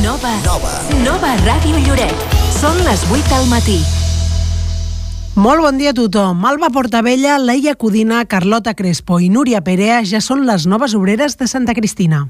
Nova. 0.00 0.30
Nova. 0.46 0.72
Nova 1.04 1.32
Ràdio 1.42 1.76
Lloret. 1.84 2.22
Són 2.54 2.78
les 2.86 3.02
8 3.12 3.28
del 3.28 3.48
matí. 3.50 3.76
Molt 5.36 5.60
bon 5.64 5.76
dia 5.80 5.92
a 5.92 5.96
tothom. 5.96 6.46
Alba 6.48 6.70
Portabella, 6.72 7.36
Leia 7.38 7.74
Codina, 7.74 8.22
Carlota 8.24 8.72
Crespo 8.78 9.20
i 9.20 9.28
Núria 9.28 9.60
Perea 9.60 10.00
ja 10.08 10.22
són 10.24 10.46
les 10.48 10.64
noves 10.64 10.96
obreres 10.96 11.36
de 11.36 11.48
Santa 11.50 11.74
Cristina. 11.76 12.24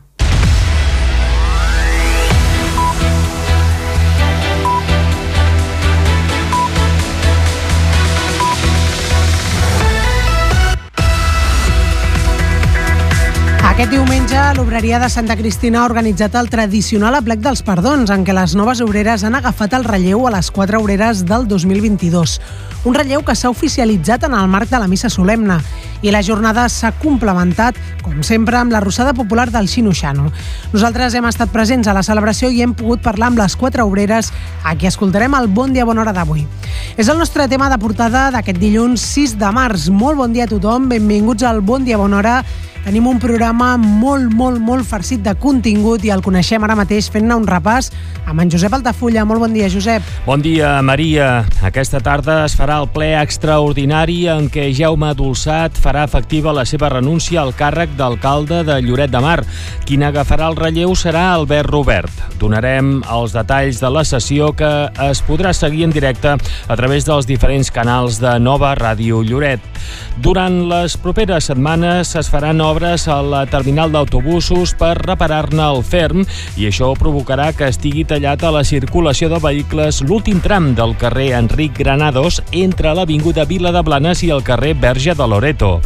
Aquest 13.72 13.88
diumenge, 13.88 14.36
l'obreria 14.58 14.98
de 15.00 15.08
Santa 15.08 15.32
Cristina 15.32 15.78
ha 15.80 15.86
organitzat 15.88 16.34
el 16.36 16.50
tradicional 16.52 17.14
aplec 17.16 17.40
dels 17.40 17.62
perdons, 17.64 18.10
en 18.12 18.20
què 18.20 18.34
les 18.36 18.52
noves 18.52 18.82
obreres 18.84 19.22
han 19.24 19.32
agafat 19.38 19.72
el 19.78 19.86
relleu 19.86 20.26
a 20.28 20.32
les 20.34 20.50
quatre 20.52 20.76
obreres 20.76 21.22
del 21.24 21.46
2022. 21.48 22.34
Un 22.84 22.98
relleu 22.98 23.22
que 23.24 23.32
s'ha 23.32 23.48
oficialitzat 23.48 24.26
en 24.28 24.34
el 24.36 24.50
marc 24.52 24.68
de 24.68 24.76
la 24.76 24.90
missa 24.92 25.08
solemne 25.08 25.56
i 26.04 26.12
la 26.12 26.20
jornada 26.20 26.66
s'ha 26.68 26.90
complementat, 27.00 27.78
com 28.02 28.20
sempre, 28.20 28.58
amb 28.60 28.74
la 28.76 28.82
rosada 28.84 29.14
popular 29.16 29.46
del 29.54 29.70
Xino-Xano. 29.72 30.26
Nosaltres 30.74 31.16
hem 31.16 31.30
estat 31.30 31.54
presents 31.54 31.88
a 31.88 31.94
la 31.96 32.02
celebració 32.04 32.50
i 32.52 32.60
hem 32.60 32.74
pogut 32.76 33.00
parlar 33.00 33.30
amb 33.30 33.40
les 33.40 33.56
quatre 33.56 33.86
obreres 33.88 34.28
a 34.68 34.74
qui 34.76 34.90
escoltarem 34.90 35.32
el 35.38 35.48
Bon 35.48 35.72
Dia 35.72 35.86
Bona 35.88 36.04
Hora 36.04 36.12
d'avui. 36.12 36.44
És 37.00 37.08
el 37.08 37.16
nostre 37.16 37.48
tema 37.48 37.70
de 37.72 37.80
portada 37.80 38.28
d'aquest 38.36 38.60
dilluns 38.60 39.00
6 39.14 39.38
de 39.40 39.54
març. 39.56 39.88
Molt 39.88 40.20
bon 40.20 40.36
dia 40.36 40.44
a 40.44 40.52
tothom, 40.52 40.90
benvinguts 40.92 41.48
al 41.48 41.64
Bon 41.64 41.88
Dia 41.88 41.96
Bona 41.96 42.20
Hora 42.20 42.36
Tenim 42.82 43.04
un 43.06 43.20
programa 43.22 43.76
molt, 43.78 44.32
molt, 44.34 44.58
molt 44.58 44.82
farcit 44.82 45.20
de 45.22 45.36
contingut 45.38 46.02
i 46.02 46.10
el 46.10 46.22
coneixem 46.24 46.64
ara 46.66 46.74
mateix 46.74 47.06
fent-ne 47.14 47.36
un 47.38 47.44
repàs 47.46 47.92
amb 48.26 48.42
en 48.42 48.50
Josep 48.50 48.74
Altafulla. 48.74 49.22
Molt 49.22 49.38
bon 49.44 49.52
dia, 49.54 49.68
Josep. 49.70 50.02
Bon 50.26 50.42
dia, 50.42 50.74
Maria. 50.82 51.44
Aquesta 51.62 52.00
tarda 52.02 52.40
es 52.42 52.56
farà 52.58 52.80
el 52.82 52.88
ple 52.90 53.12
extraordinari 53.20 54.24
en 54.32 54.48
què 54.50 54.66
Jaume 54.74 55.12
Dolçat 55.14 55.78
farà 55.78 56.02
efectiva 56.08 56.54
la 56.54 56.64
seva 56.66 56.90
renúncia 56.90 57.44
al 57.44 57.54
càrrec 57.54 57.94
d'alcalde 57.94 58.64
de 58.66 58.80
Lloret 58.82 59.14
de 59.14 59.22
Mar. 59.22 59.38
Qui 59.86 60.00
n'agafarà 60.02 60.50
el 60.50 60.58
relleu 60.58 60.96
serà 60.98 61.28
Albert 61.36 61.70
Robert. 61.70 62.26
Donarem 62.42 62.96
els 63.06 63.38
detalls 63.38 63.78
de 63.78 63.92
la 63.94 64.02
sessió 64.02 64.50
que 64.58 64.72
es 65.06 65.22
podrà 65.22 65.54
seguir 65.54 65.86
en 65.86 65.94
directe 65.94 66.34
a 66.34 66.80
través 66.82 67.06
dels 67.06 67.30
diferents 67.30 67.70
canals 67.70 68.18
de 68.18 68.34
Nova 68.42 68.74
Ràdio 68.74 69.22
Lloret. 69.22 69.62
Durant 70.22 70.64
les 70.66 70.98
properes 70.98 71.46
setmanes 71.46 72.16
es 72.18 72.30
faran 72.30 72.58
obres 72.58 72.71
a 72.72 73.18
la 73.20 73.42
terminal 73.44 73.90
d'autobusos 73.92 74.72
per 74.80 74.94
reparar-ne 74.96 75.60
el 75.60 75.82
ferm 75.84 76.22
i 76.56 76.64
això 76.70 76.88
provocarà 76.96 77.50
que 77.52 77.68
estigui 77.68 78.06
tallat 78.08 78.40
a 78.42 78.52
la 78.54 78.62
circulació 78.64 79.28
de 79.28 79.40
vehicles 79.42 80.00
l'últim 80.08 80.40
tram 80.40 80.70
del 80.74 80.96
carrer 80.96 81.32
Enric 81.36 81.76
Granados 81.76 82.40
entre 82.50 82.94
l'Avinguda 82.96 83.44
Vila 83.44 83.74
de 83.76 83.82
Blanes 83.84 84.22
i 84.24 84.32
el 84.32 84.40
carrer 84.42 84.72
Verge 84.80 85.12
de 85.12 85.26
Loreto. 85.28 85.80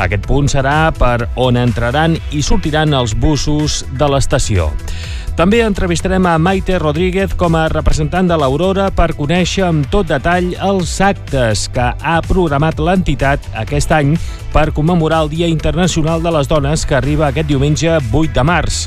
Aquest 0.00 0.24
punt 0.24 0.48
serà 0.48 0.94
per 0.96 1.28
on 1.36 1.60
entraran 1.60 2.16
i 2.32 2.40
sortiran 2.40 2.96
els 2.96 3.12
busos 3.12 3.84
de 3.92 4.08
l'estació. 4.08 4.70
També 5.38 5.60
entrevistarem 5.64 6.26
a 6.26 6.34
Maite 6.38 6.78
Rodríguez 6.78 7.32
com 7.38 7.54
a 7.56 7.66
representant 7.72 8.28
de 8.28 8.36
l'Aurora 8.36 8.88
per 8.94 9.12
conèixer 9.18 9.64
amb 9.68 9.86
tot 9.92 10.10
detall 10.10 10.50
els 10.66 10.96
actes 11.04 11.68
que 11.74 11.86
ha 11.92 12.18
programat 12.26 12.82
l'entitat 12.82 13.46
aquest 13.62 13.94
any 13.96 14.16
per 14.52 14.70
commemorar 14.76 15.22
el 15.24 15.32
Dia 15.32 15.48
Internacional 15.48 16.22
de 16.22 16.34
les 16.34 16.50
Dones 16.50 16.84
que 16.84 16.98
arriba 16.98 17.30
aquest 17.30 17.48
diumenge 17.48 17.96
8 18.10 18.36
de 18.36 18.46
març. 18.52 18.84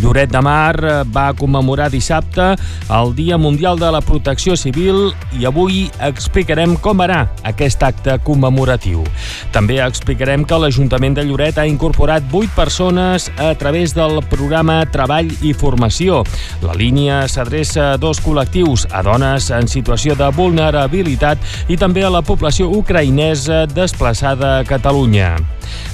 Lloret 0.00 0.32
de 0.32 0.40
Mar 0.40 0.76
eh, 0.80 1.02
va 1.04 1.32
commemorar 1.36 1.90
dissabte 1.92 2.54
el 2.88 3.14
Dia 3.14 3.36
Mundial 3.38 3.78
de 3.78 3.90
la 3.92 4.00
Protecció 4.00 4.56
Civil 4.56 5.12
i 5.38 5.46
avui 5.48 5.84
explicarem 6.00 6.76
com 6.80 7.02
anar 7.04 7.26
aquest 7.48 7.82
acte 7.84 8.16
commemoratiu. 8.24 9.04
També 9.52 9.80
explicarem 9.84 10.46
que 10.48 10.58
l'Ajuntament 10.58 11.18
de 11.18 11.26
Lloret 11.28 11.60
ha 11.60 11.66
incorporat 11.68 12.24
8 12.32 12.56
persones 12.56 13.28
a 13.36 13.52
través 13.58 13.94
del 13.94 14.22
programa 14.32 14.80
Treball 14.92 15.30
i 15.42 15.52
Formació. 15.52 16.22
La 16.64 16.76
línia 16.78 17.22
s'adreça 17.28 17.92
a 17.92 18.00
dos 18.00 18.22
col·lectius, 18.24 18.86
a 18.90 19.04
dones 19.04 19.50
en 19.52 19.68
situació 19.68 20.16
de 20.18 20.30
vulnerabilitat 20.36 21.68
i 21.68 21.76
també 21.76 22.06
a 22.06 22.12
la 22.12 22.24
població 22.24 22.70
ucraïnesa 22.72 23.66
desplaçada 23.68 24.58
a 24.58 24.64
Catalunya. 24.68 25.34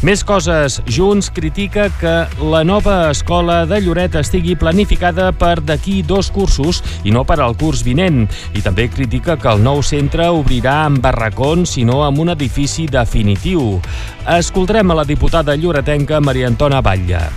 Més 0.07 0.23
coses. 0.27 0.79
Junts 0.87 1.31
critica 1.35 1.89
que 1.99 2.15
la 2.39 2.63
nova 2.67 3.11
escola 3.11 3.65
de 3.67 3.81
Lloret 3.81 3.88
estigui 3.97 4.57
planificada 4.57 5.31
per 5.33 5.61
d'aquí 5.65 6.03
dos 6.03 6.31
cursos 6.31 6.83
i 7.05 7.11
no 7.11 7.25
per 7.25 7.41
al 7.41 7.57
curs 7.57 7.83
vinent. 7.83 8.27
I 8.53 8.61
també 8.61 8.89
critica 8.89 9.37
que 9.41 9.49
el 9.49 9.63
nou 9.65 9.83
centre 9.83 10.29
obrirà 10.29 10.85
amb 10.85 11.01
barracons 11.01 11.79
i 11.79 11.85
no 11.89 12.03
amb 12.05 12.19
un 12.19 12.29
edifici 12.37 12.87
definitiu. 12.87 13.81
Escoltarem 14.27 14.91
a 14.91 15.01
la 15.01 15.09
diputada 15.09 15.57
lloretenca 15.57 16.21
Maria 16.21 16.49
Antona 16.49 16.83
Batlle. 16.83 17.29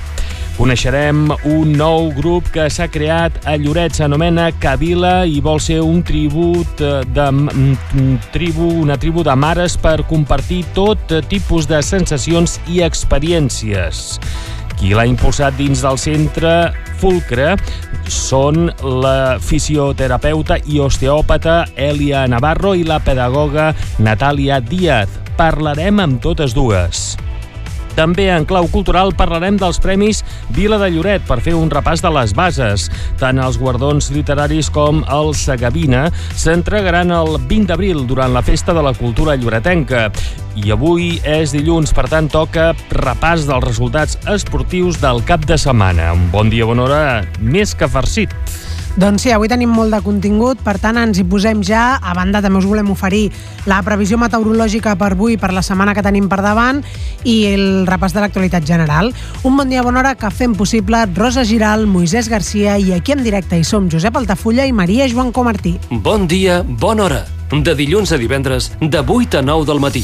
Coneixerem 0.61 1.31
un 1.47 1.71
nou 1.73 2.11
grup 2.13 2.51
que 2.53 2.67
s'ha 2.69 2.85
creat 2.91 3.39
a 3.49 3.55
Lloret, 3.57 3.95
s'anomena 3.97 4.49
Cavila 4.61 5.23
i 5.25 5.39
vol 5.41 5.57
ser 5.63 5.79
un 5.81 6.03
tribut 6.05 6.83
de, 7.15 7.27
un 7.31 8.11
tribu, 8.35 8.67
una 8.83 8.99
tribu 9.01 9.23
de 9.25 9.33
mares 9.33 9.77
per 9.81 10.03
compartir 10.09 10.61
tot 10.75 11.15
tipus 11.31 11.65
de 11.71 11.81
sensacions 11.81 12.59
i 12.69 12.83
experiències. 12.85 14.19
Qui 14.81 14.95
l'ha 14.97 15.03
impulsat 15.05 15.53
dins 15.59 15.83
del 15.85 15.99
centre 16.01 16.51
Fulcre 16.97 17.51
són 18.09 18.71
la 18.81 19.37
fisioterapeuta 19.37 20.57
i 20.65 20.81
osteòpata 20.81 21.59
Elia 21.77 22.25
Navarro 22.25 22.73
i 22.73 22.81
la 22.89 22.97
pedagoga 23.05 23.75
Natàlia 24.01 24.57
Díaz. 24.57 25.19
Parlarem 25.37 26.01
amb 26.01 26.17
totes 26.25 26.57
dues. 26.57 27.11
També 27.97 28.29
en 28.31 28.45
clau 28.49 28.67
cultural 28.71 29.13
parlarem 29.17 29.57
dels 29.59 29.79
Premis 29.83 30.23
Vila 30.55 30.79
de 30.81 30.89
Lloret 30.93 31.25
per 31.27 31.39
fer 31.43 31.55
un 31.57 31.71
repàs 31.71 32.03
de 32.03 32.11
les 32.13 32.33
bases. 32.37 32.87
Tant 33.19 33.39
els 33.41 33.59
guardons 33.61 34.11
literaris 34.15 34.71
com 34.73 35.03
el 35.11 35.33
Sagavina 35.37 36.07
s'entregaran 36.31 37.11
el 37.15 37.37
20 37.49 37.71
d'abril 37.71 38.05
durant 38.07 38.33
la 38.33 38.45
Festa 38.45 38.73
de 38.73 38.83
la 38.85 38.95
Cultura 38.97 39.35
Lloretenca. 39.35 40.09
I 40.55 40.73
avui 40.75 41.13
és 41.23 41.53
dilluns, 41.55 41.93
per 41.95 42.09
tant 42.11 42.27
toca 42.31 42.71
repàs 42.91 43.47
dels 43.47 43.63
resultats 43.67 44.19
esportius 44.31 44.99
del 45.03 45.23
cap 45.27 45.47
de 45.47 45.59
setmana. 45.59 46.11
Un 46.17 46.27
bon 46.33 46.51
dia, 46.51 46.67
bona 46.67 46.87
hora, 46.87 47.01
més 47.39 47.75
que 47.75 47.87
farcit. 47.91 48.35
Doncs 48.99 49.23
sí, 49.23 49.31
avui 49.31 49.47
tenim 49.47 49.71
molt 49.71 49.93
de 49.95 50.01
contingut, 50.03 50.59
per 50.65 50.75
tant 50.81 50.97
ens 50.99 51.21
hi 51.21 51.23
posem 51.23 51.61
ja. 51.63 51.95
A 52.03 52.11
banda 52.17 52.41
també 52.43 52.59
us 52.59 52.67
volem 52.67 52.89
oferir 52.91 53.29
la 53.69 53.79
previsió 53.85 54.19
meteorològica 54.19 54.97
per 54.99 55.13
avui, 55.13 55.37
per 55.39 55.53
la 55.55 55.63
setmana 55.63 55.95
que 55.95 56.03
tenim 56.03 56.27
per 56.29 56.41
davant 56.43 56.81
i 57.23 57.37
el 57.53 57.65
repàs 57.87 58.11
de 58.11 58.19
l'actualitat 58.23 58.67
general. 58.67 59.13
Un 59.47 59.55
bon 59.55 59.71
dia, 59.71 59.83
bona 59.85 60.03
hora, 60.03 60.15
que 60.19 60.31
fem 60.35 60.55
possible 60.59 61.05
Rosa 61.15 61.45
Giral, 61.47 61.87
Moisès 61.87 62.27
Garcia 62.29 62.77
i 62.77 62.91
aquí 62.91 63.15
en 63.15 63.23
directe 63.23 63.57
hi 63.57 63.63
som 63.63 63.87
Josep 63.89 64.17
Altafulla 64.19 64.67
i 64.67 64.75
Maria 64.75 65.07
Joan 65.07 65.31
Comartí. 65.31 65.77
Bon 65.89 66.27
dia, 66.27 66.61
bona 66.67 67.07
hora. 67.07 67.21
De 67.51 67.75
dilluns 67.75 68.11
a 68.11 68.19
divendres, 68.19 68.73
de 68.81 68.99
8 68.99 69.39
a 69.39 69.47
9 69.47 69.71
del 69.71 69.79
matí. 69.79 70.03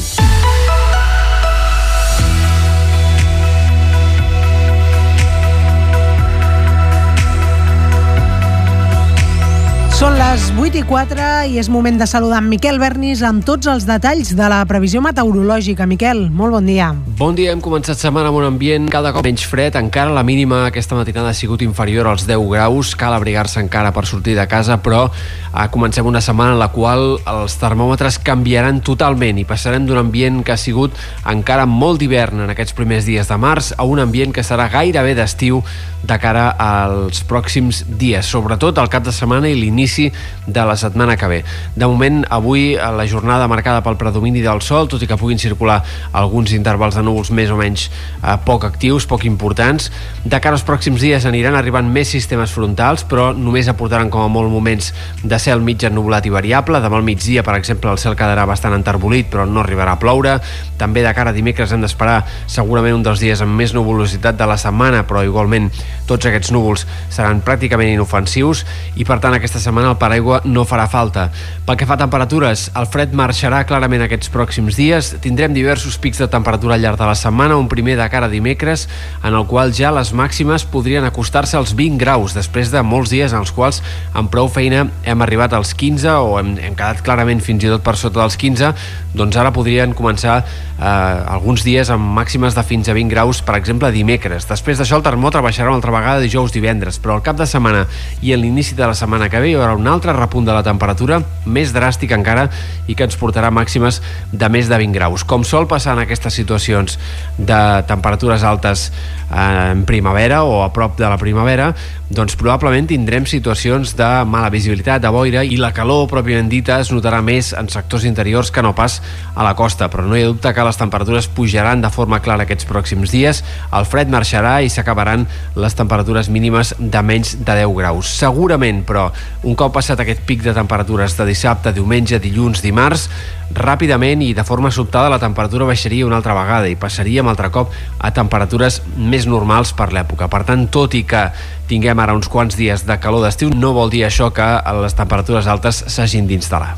Les 10.28 10.50
8 10.60 10.76
i 10.76 10.82
4 10.84 11.26
i 11.48 11.54
és 11.56 11.70
moment 11.72 11.96
de 11.96 12.04
saludar 12.06 12.42
en 12.42 12.48
Miquel 12.50 12.76
Bernis 12.80 13.22
amb 13.24 13.46
tots 13.48 13.68
els 13.70 13.86
detalls 13.88 14.34
de 14.36 14.48
la 14.50 14.58
previsió 14.68 15.00
meteorològica. 15.00 15.86
Miquel, 15.88 16.26
molt 16.28 16.52
bon 16.52 16.68
dia. 16.68 16.90
Bon 17.16 17.36
dia, 17.38 17.54
hem 17.54 17.62
començat 17.64 17.96
setmana 17.96 18.28
amb 18.28 18.36
un 18.42 18.44
ambient 18.50 18.90
cada 18.92 19.14
cop 19.16 19.24
menys 19.24 19.46
fred. 19.48 19.78
Encara 19.80 20.12
la 20.12 20.26
mínima 20.26 20.66
aquesta 20.66 20.98
matinada 20.98 21.32
ha 21.32 21.38
sigut 21.38 21.64
inferior 21.64 22.10
als 22.10 22.26
10 22.28 22.44
graus. 22.50 22.92
Cal 22.98 23.16
abrigar-se 23.16 23.62
encara 23.64 23.94
per 23.96 24.04
sortir 24.10 24.36
de 24.36 24.44
casa, 24.50 24.76
però 24.84 25.06
eh, 25.08 25.68
comencem 25.72 26.06
una 26.06 26.20
setmana 26.20 26.58
en 26.58 26.60
la 26.60 26.68
qual 26.76 27.16
els 27.24 27.56
termòmetres 27.62 28.20
canviaran 28.20 28.82
totalment 28.84 29.40
i 29.40 29.46
passarem 29.48 29.88
d'un 29.88 30.02
ambient 30.02 30.42
que 30.44 30.52
ha 30.52 30.60
sigut 30.60 30.92
encara 31.24 31.64
molt 31.64 32.02
d'hivern 32.02 32.44
en 32.44 32.52
aquests 32.52 32.76
primers 32.76 33.08
dies 33.08 33.32
de 33.32 33.40
març 33.40 33.72
a 33.78 33.88
un 33.88 34.04
ambient 34.04 34.34
que 34.36 34.44
serà 34.44 34.68
gairebé 34.72 35.16
d'estiu 35.16 35.62
de 36.04 36.18
cara 36.20 36.50
als 36.52 37.24
pròxims 37.26 37.82
dies, 37.88 38.26
sobretot 38.28 38.78
al 38.78 38.92
cap 38.92 39.06
de 39.06 39.14
setmana 39.14 39.48
i 39.48 39.56
l'inici 39.58 40.12
de 40.46 40.64
la 40.64 40.76
setmana 40.76 41.16
que 41.16 41.28
ve. 41.28 41.40
De 41.76 41.86
moment, 41.86 42.24
avui 42.30 42.74
la 42.74 43.06
jornada 43.06 43.48
marcada 43.48 43.82
pel 43.84 43.98
predomini 44.00 44.42
del 44.44 44.62
sol, 44.64 44.88
tot 44.88 45.02
i 45.02 45.08
que 45.08 45.18
puguin 45.20 45.38
circular 45.38 45.82
alguns 46.12 46.52
intervals 46.56 46.96
de 46.96 47.04
núvols 47.04 47.30
més 47.34 47.52
o 47.52 47.58
menys 47.58 47.88
eh, 47.88 48.36
poc 48.44 48.64
actius, 48.68 49.06
poc 49.06 49.26
importants. 49.28 49.90
De 50.24 50.40
cara 50.40 50.56
als 50.56 50.64
pròxims 50.66 51.02
dies 51.02 51.26
aniran 51.28 51.56
arribant 51.58 51.88
més 51.92 52.10
sistemes 52.14 52.52
frontals, 52.54 53.04
però 53.08 53.30
només 53.36 53.68
aportaran 53.68 54.10
com 54.10 54.24
a 54.24 54.32
molt 54.32 54.50
moments 54.52 54.92
de 55.22 55.38
cel 55.42 55.60
mig 55.64 55.84
ennublat 55.84 56.26
i 56.26 56.34
variable. 56.34 56.80
Demà 56.80 56.98
al 56.98 57.06
migdia, 57.06 57.44
per 57.44 57.58
exemple, 57.58 57.92
el 57.92 58.00
cel 58.00 58.16
quedarà 58.18 58.46
bastant 58.48 58.76
enterbolit, 58.76 59.28
però 59.30 59.46
no 59.46 59.62
arribarà 59.62 59.96
a 59.96 60.00
ploure. 60.00 60.38
També 60.78 61.04
de 61.04 61.12
cara 61.14 61.34
a 61.34 61.36
dimecres 61.36 61.72
hem 61.72 61.84
d'esperar 61.84 62.22
segurament 62.46 62.96
un 62.96 63.04
dels 63.06 63.20
dies 63.20 63.42
amb 63.44 63.56
més 63.58 63.74
nuvolositat 63.76 64.38
de 64.38 64.48
la 64.48 64.58
setmana, 64.60 65.04
però 65.08 65.22
igualment 65.26 65.68
tots 66.08 66.28
aquests 66.28 66.52
núvols 66.54 66.86
seran 67.12 67.42
pràcticament 67.44 67.92
inofensius 67.92 68.64
i 68.96 69.06
per 69.08 69.18
tant 69.22 69.36
aquesta 69.36 69.60
setmana 69.62 69.92
el 69.92 70.00
paraigua 70.08 70.40
no 70.48 70.64
farà 70.68 70.88
falta. 70.88 71.28
Pel 71.68 71.76
que 71.76 71.86
fa 71.86 71.98
a 71.98 72.00
temperatures, 72.00 72.68
el 72.78 72.88
fred 72.88 73.12
marxarà 73.16 73.60
clarament 73.68 74.02
aquests 74.06 74.32
pròxims 74.32 74.78
dies. 74.78 75.12
Tindrem 75.24 75.52
diversos 75.52 75.98
pics 76.00 76.22
de 76.22 76.30
temperatura 76.32 76.78
al 76.78 76.84
llarg 76.84 76.98
de 77.00 77.08
la 77.08 77.16
setmana, 77.18 77.58
un 77.60 77.68
primer 77.68 77.98
de 78.00 78.08
cara 78.08 78.26
a 78.26 78.32
dimecres, 78.32 78.86
en 79.22 79.36
el 79.36 79.44
qual 79.50 79.74
ja 79.76 79.92
les 79.92 80.14
màximes 80.16 80.64
podrien 80.64 81.04
acostar-se 81.04 81.58
als 81.58 81.74
20 81.76 82.00
graus, 82.00 82.34
després 82.36 82.72
de 82.72 82.82
molts 82.82 83.12
dies 83.12 83.34
en 83.34 83.42
els 83.44 83.52
quals 83.52 83.82
amb 84.16 84.32
prou 84.32 84.48
feina 84.48 84.86
hem 85.04 85.24
arribat 85.24 85.52
als 85.56 85.74
15 85.76 86.16
o 86.24 86.38
hem, 86.40 86.54
hem 86.62 86.78
quedat 86.78 87.04
clarament 87.04 87.42
fins 87.44 87.66
i 87.66 87.72
tot 87.72 87.84
per 87.84 87.96
sota 88.00 88.22
dels 88.22 88.38
15, 88.40 88.72
doncs 89.18 89.36
ara 89.36 89.52
podrien 89.52 89.92
començar 89.96 90.38
eh, 90.78 90.86
alguns 90.86 91.64
dies 91.66 91.90
amb 91.92 92.14
màximes 92.16 92.56
de 92.56 92.64
fins 92.64 92.88
a 92.88 92.96
20 92.96 93.12
graus, 93.12 93.42
per 93.44 93.58
exemple 93.58 93.90
dimecres. 93.92 94.46
Després 94.48 94.80
d'això 94.80 94.98
el 94.98 95.04
termòmetre 95.06 95.42
baixarà 95.44 95.68
una 95.68 95.80
altra 95.82 95.92
vegada 95.94 96.24
dijous 96.24 96.54
divendres, 96.54 97.00
però 97.02 97.18
al 97.18 97.24
cap 97.26 97.36
de 97.36 97.46
setmana 97.50 97.84
i 98.22 98.32
a 98.32 98.40
l'inici 98.40 98.78
de 98.78 98.86
la 98.86 98.96
setmana 98.96 99.28
que 99.28 99.42
ve 99.42 99.52
hi 99.52 99.58
haurà 99.58 99.74
un 99.76 99.86
altre 99.86 99.97
repunt 100.04 100.46
de 100.46 100.54
la 100.54 100.62
temperatura, 100.62 101.20
més 101.46 101.72
dràstic 101.74 102.12
encara, 102.14 102.48
i 102.86 102.94
que 102.94 103.06
ens 103.08 103.18
portarà 103.18 103.50
màximes 103.50 104.00
de 104.32 104.48
més 104.48 104.68
de 104.68 104.78
20 104.78 104.94
graus. 104.94 105.24
Com 105.24 105.44
sol 105.44 105.66
passar 105.70 105.96
en 105.96 106.04
aquestes 106.04 106.34
situacions 106.34 106.98
de 107.38 107.60
temperatures 107.88 108.44
altes 108.44 108.88
eh, 108.90 109.72
en 109.72 109.84
primavera 109.88 110.44
o 110.44 110.62
a 110.62 110.72
prop 110.72 110.98
de 110.98 111.08
la 111.08 111.18
primavera, 111.18 111.72
doncs 112.08 112.38
probablement 112.40 112.86
tindrem 112.88 113.26
situacions 113.28 113.92
de 113.96 114.06
mala 114.24 114.48
visibilitat, 114.48 115.02
de 115.04 115.10
boira, 115.12 115.42
i 115.44 115.58
la 115.60 115.74
calor 115.76 116.06
pròpiament 116.08 116.48
dita 116.48 116.78
es 116.80 116.88
notarà 116.88 117.20
més 117.24 117.50
en 117.52 117.68
sectors 117.68 118.06
interiors 118.08 118.48
que 118.50 118.64
no 118.64 118.72
pas 118.72 118.96
a 119.34 119.44
la 119.44 119.52
costa, 119.58 119.90
però 119.92 120.06
no 120.06 120.16
hi 120.16 120.24
ha 120.24 120.30
dubte 120.30 120.52
que 120.56 120.64
les 120.64 120.80
temperatures 120.80 121.28
pujaran 121.36 121.84
de 121.84 121.90
forma 121.92 122.22
clara 122.24 122.46
aquests 122.48 122.64
pròxims 122.68 123.12
dies, 123.12 123.42
el 123.76 123.84
fred 123.84 124.08
marxarà 124.08 124.58
i 124.64 124.72
s'acabaran 124.72 125.26
les 125.60 125.76
temperatures 125.76 126.32
mínimes 126.32 126.72
de 126.78 127.02
menys 127.04 127.36
de 127.42 127.58
10 127.60 127.76
graus. 127.76 128.14
Segurament, 128.22 128.80
però, 128.88 129.10
un 129.44 129.58
cop 129.58 129.76
passat 129.76 130.00
aquest 130.00 130.24
pic 130.24 130.40
de 130.46 130.56
temperatures 130.56 131.18
de 131.18 131.28
dissabte, 131.28 131.74
diumenge, 131.76 132.22
dilluns, 132.24 132.64
dimarts, 132.64 133.10
ràpidament 133.54 134.20
i 134.24 134.34
de 134.36 134.44
forma 134.44 134.70
sobtada 134.72 135.08
la 135.08 135.20
temperatura 135.20 135.64
baixaria 135.68 136.06
una 136.06 136.18
altra 136.20 136.34
vegada 136.36 136.68
i 136.68 136.76
passaríem 136.76 137.28
altre 137.28 137.48
cop 137.52 137.72
a 137.98 138.10
temperatures 138.12 138.82
més 138.96 139.24
normals 139.26 139.72
per 139.72 139.88
l'època. 139.92 140.28
Per 140.28 140.42
tant, 140.44 140.66
tot 140.72 140.96
i 140.98 141.04
que 141.08 141.22
tinguem 141.68 142.00
ara 142.00 142.16
uns 142.16 142.28
quants 142.32 142.56
dies 142.56 142.84
de 142.88 142.98
calor 143.00 143.24
d'estiu, 143.26 143.52
no 143.54 143.74
vol 143.76 143.92
dir 143.92 144.06
això 144.08 144.32
que 144.34 144.46
les 144.82 144.96
temperatures 144.96 145.46
altes 145.46 145.84
s'hagin 145.86 146.28
d'instal·lar. 146.28 146.74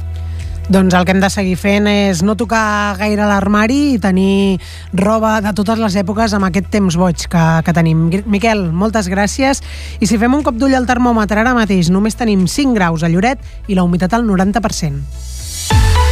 Doncs 0.71 0.95
el 0.95 1.03
que 1.03 1.11
hem 1.11 1.19
de 1.19 1.27
seguir 1.35 1.57
fent 1.59 1.89
és 1.91 2.21
no 2.23 2.37
tocar 2.39 2.95
gaire 3.01 3.25
l'armari 3.27 3.97
i 3.97 3.99
tenir 3.99 4.61
roba 4.95 5.41
de 5.43 5.51
totes 5.59 5.81
les 5.83 5.97
èpoques 5.99 6.31
amb 6.37 6.47
aquest 6.47 6.69
temps 6.71 6.95
boig 6.95 7.27
que, 7.33 7.43
que 7.67 7.75
tenim. 7.75 8.05
Miquel, 8.31 8.69
moltes 8.71 9.11
gràcies. 9.11 9.65
I 9.99 10.07
si 10.07 10.21
fem 10.23 10.39
un 10.39 10.47
cop 10.47 10.55
d'ull 10.63 10.79
al 10.79 10.87
termòmetre 10.87 11.43
ara 11.43 11.57
mateix, 11.59 11.91
només 11.91 12.15
tenim 12.15 12.47
5 12.47 12.79
graus 12.79 13.03
a 13.03 13.11
Lloret 13.11 13.43
i 13.67 13.75
la 13.75 13.83
humitat 13.83 14.15
al 14.15 14.23
90%. 14.31 16.10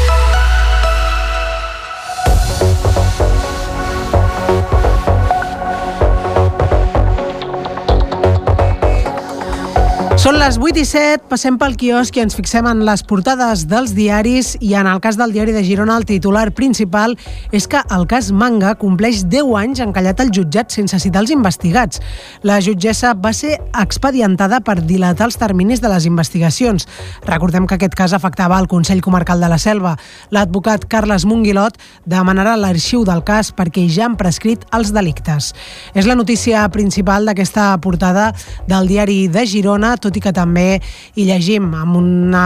Són 10.29 10.37
les 10.37 10.59
8 10.61 10.77
i 10.77 10.83
7, 10.85 11.23
passem 11.31 11.55
pel 11.57 11.73
quiosc 11.81 12.13
i 12.19 12.21
ens 12.21 12.35
fixem 12.37 12.67
en 12.69 12.83
les 12.85 13.01
portades 13.09 13.63
dels 13.65 13.95
diaris 13.97 14.51
i 14.61 14.75
en 14.77 14.85
el 14.91 14.99
cas 15.01 15.17
del 15.17 15.31
diari 15.33 15.55
de 15.57 15.63
Girona 15.65 15.95
el 15.97 16.05
titular 16.05 16.51
principal 16.53 17.15
és 17.49 17.65
que 17.65 17.81
el 17.97 18.05
cas 18.11 18.29
Manga 18.29 18.75
compleix 18.77 19.23
10 19.25 19.55
anys 19.57 19.81
encallat 19.81 20.21
al 20.21 20.29
jutjat 20.37 20.75
sense 20.77 21.01
citar 21.01 21.23
els 21.23 21.33
investigats. 21.33 22.03
La 22.45 22.59
jutgessa 22.61 23.15
va 23.17 23.33
ser 23.33 23.55
expedientada 23.71 24.59
per 24.61 24.83
dilatar 24.83 25.31
els 25.31 25.41
terminis 25.41 25.81
de 25.81 25.89
les 25.89 26.05
investigacions. 26.05 26.85
Recordem 27.25 27.65
que 27.65 27.79
aquest 27.79 27.97
cas 27.97 28.13
afectava 28.13 28.61
el 28.61 28.69
Consell 28.69 29.01
Comarcal 29.01 29.41
de 29.41 29.49
la 29.49 29.57
Selva. 29.57 29.95
L'advocat 30.29 30.85
Carles 30.93 31.25
Munguilot 31.25 31.81
demanarà 32.05 32.59
l'arxiu 32.61 33.07
del 33.09 33.25
cas 33.25 33.49
perquè 33.57 33.87
ja 33.89 34.05
han 34.11 34.21
prescrit 34.21 34.69
els 34.77 34.93
delictes. 34.93 35.55
És 35.97 36.05
la 36.05 36.21
notícia 36.21 36.69
principal 36.69 37.25
d'aquesta 37.25 37.71
portada 37.81 38.35
del 38.69 38.93
diari 38.93 39.23
de 39.33 39.49
Girona, 39.49 39.97
tot 39.97 40.18
i 40.19 40.23
que 40.23 40.35
també 40.35 40.67
hi 41.15 41.27
llegim 41.29 41.71
amb 41.79 41.97
una 42.01 42.45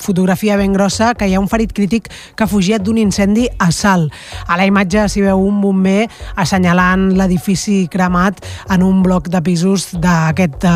fotografia 0.00 0.58
ben 0.60 0.76
grossa 0.76 1.12
que 1.16 1.28
hi 1.28 1.34
ha 1.34 1.42
un 1.42 1.48
ferit 1.50 1.72
crític 1.74 2.10
que 2.36 2.44
ha 2.44 2.50
fugit 2.50 2.84
d'un 2.84 3.00
incendi 3.00 3.48
a 3.58 3.70
Sal. 3.72 4.06
A 4.46 4.58
la 4.60 4.68
imatge 4.68 5.08
s'hi 5.08 5.24
veu 5.24 5.40
un 5.40 5.60
bomber 5.64 6.04
assenyalant 6.40 7.10
l'edifici 7.18 7.84
cremat 7.90 8.44
en 8.70 8.84
un 8.86 9.02
bloc 9.04 9.30
de 9.32 9.42
pisos 9.44 9.90
eh, 9.94 10.00
d'aquesta 10.04 10.74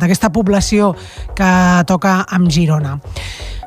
aquest, 0.00 0.28
població 0.34 0.94
que 1.36 1.52
toca 1.88 2.20
amb 2.28 2.50
Girona. 2.50 2.98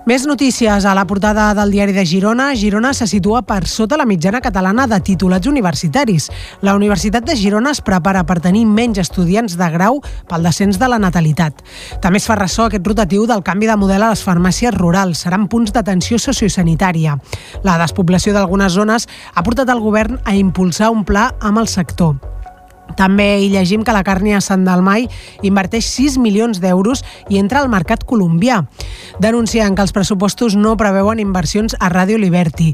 Més 0.04 0.26
notícies 0.28 0.84
a 0.84 0.92
la 0.98 1.06
portada 1.08 1.46
del 1.56 1.70
diari 1.72 1.94
de 1.96 2.04
Girona. 2.04 2.50
Girona 2.60 2.90
se 2.92 3.06
situa 3.08 3.40
per 3.48 3.62
sota 3.72 3.96
la 3.96 4.04
mitjana 4.04 4.42
catalana 4.44 4.84
de 4.92 4.98
titulats 5.00 5.48
universitaris. 5.48 6.26
La 6.60 6.74
Universitat 6.76 7.24
de 7.24 7.38
Girona 7.40 7.72
es 7.72 7.80
prepara 7.80 8.26
per 8.28 8.42
tenir 8.44 8.66
menys 8.68 9.00
estudiants 9.00 9.56
de 9.56 9.70
grau 9.72 10.02
pel 10.28 10.44
descens 10.44 10.76
de 10.82 10.92
la 10.92 11.00
natalitat. 11.00 11.64
També 12.04 12.20
es 12.20 12.28
fa 12.28 12.36
ressò 12.36 12.68
aquest 12.68 12.84
rotatiu 12.84 13.24
del 13.32 13.46
canvi 13.48 13.72
de 13.72 13.80
model 13.80 14.04
a 14.04 14.12
les 14.12 14.26
farmàcies 14.28 14.76
rurals. 14.76 15.24
Seran 15.24 15.48
punts 15.48 15.72
d'atenció 15.72 16.20
sociosanitària. 16.20 17.16
La 17.64 17.80
despoblació 17.80 18.36
d'algunes 18.36 18.76
zones 18.76 19.08
ha 19.34 19.48
portat 19.48 19.72
el 19.72 19.80
govern 19.80 20.20
a 20.26 20.36
impulsar 20.36 20.92
un 20.92 21.08
pla 21.08 21.30
amb 21.40 21.64
el 21.64 21.72
sector. 21.72 22.33
També 22.98 23.28
hi 23.42 23.50
llegim 23.54 23.84
que 23.84 23.96
la 23.96 24.04
Càrnia 24.06 24.42
Sant 24.42 24.66
Dalmai 24.66 25.08
inverteix 25.44 25.88
6 25.90 26.18
milions 26.22 26.62
d'euros 26.64 27.04
i 27.30 27.40
entra 27.42 27.62
al 27.62 27.70
mercat 27.72 28.06
colombià. 28.08 28.64
Denuncien 29.22 29.76
que 29.76 29.84
els 29.86 29.94
pressupostos 29.94 30.56
no 30.56 30.76
preveuen 30.78 31.22
inversions 31.22 31.76
a 31.80 31.90
Ràdio 31.94 32.18
Liberty. 32.18 32.74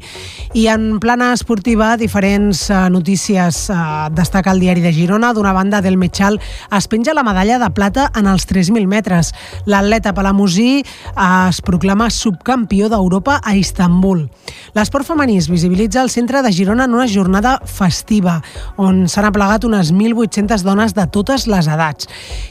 I 0.53 0.67
en 0.71 0.99
plana 0.99 1.31
esportiva, 1.33 1.95
diferents 1.97 2.69
eh, 2.69 2.79
notícies 2.89 3.65
eh, 3.69 3.77
destaca 4.15 4.53
el 4.53 4.63
diari 4.63 4.81
de 4.81 4.93
Girona. 4.93 5.33
D'una 5.33 5.53
banda, 5.53 5.81
del 5.81 5.97
Metxal 5.97 6.39
es 6.75 6.87
penja 6.87 7.13
la 7.13 7.23
medalla 7.23 7.59
de 7.59 7.69
plata 7.75 8.09
en 8.15 8.27
els 8.27 8.47
3.000 8.49 8.87
metres. 8.87 9.33
L'atleta 9.65 10.13
Palamosí 10.13 10.81
eh, 10.81 11.49
es 11.49 11.61
proclama 11.61 12.09
subcampió 12.09 12.89
d'Europa 12.89 13.39
a 13.43 13.55
Istanbul. 13.55 14.27
L'esport 14.75 15.07
femení 15.07 15.37
es 15.37 15.49
visibilitza 15.49 16.01
al 16.01 16.09
centre 16.09 16.41
de 16.41 16.51
Girona 16.53 16.85
en 16.85 16.93
una 16.93 17.07
jornada 17.07 17.57
festiva, 17.65 18.39
on 18.77 19.07
s'han 19.09 19.27
aplegat 19.29 19.65
unes 19.67 19.91
1.800 20.09 20.63
dones 20.65 20.95
de 20.97 21.05
totes 21.07 21.47
les 21.47 21.67
edats. 21.67 22.09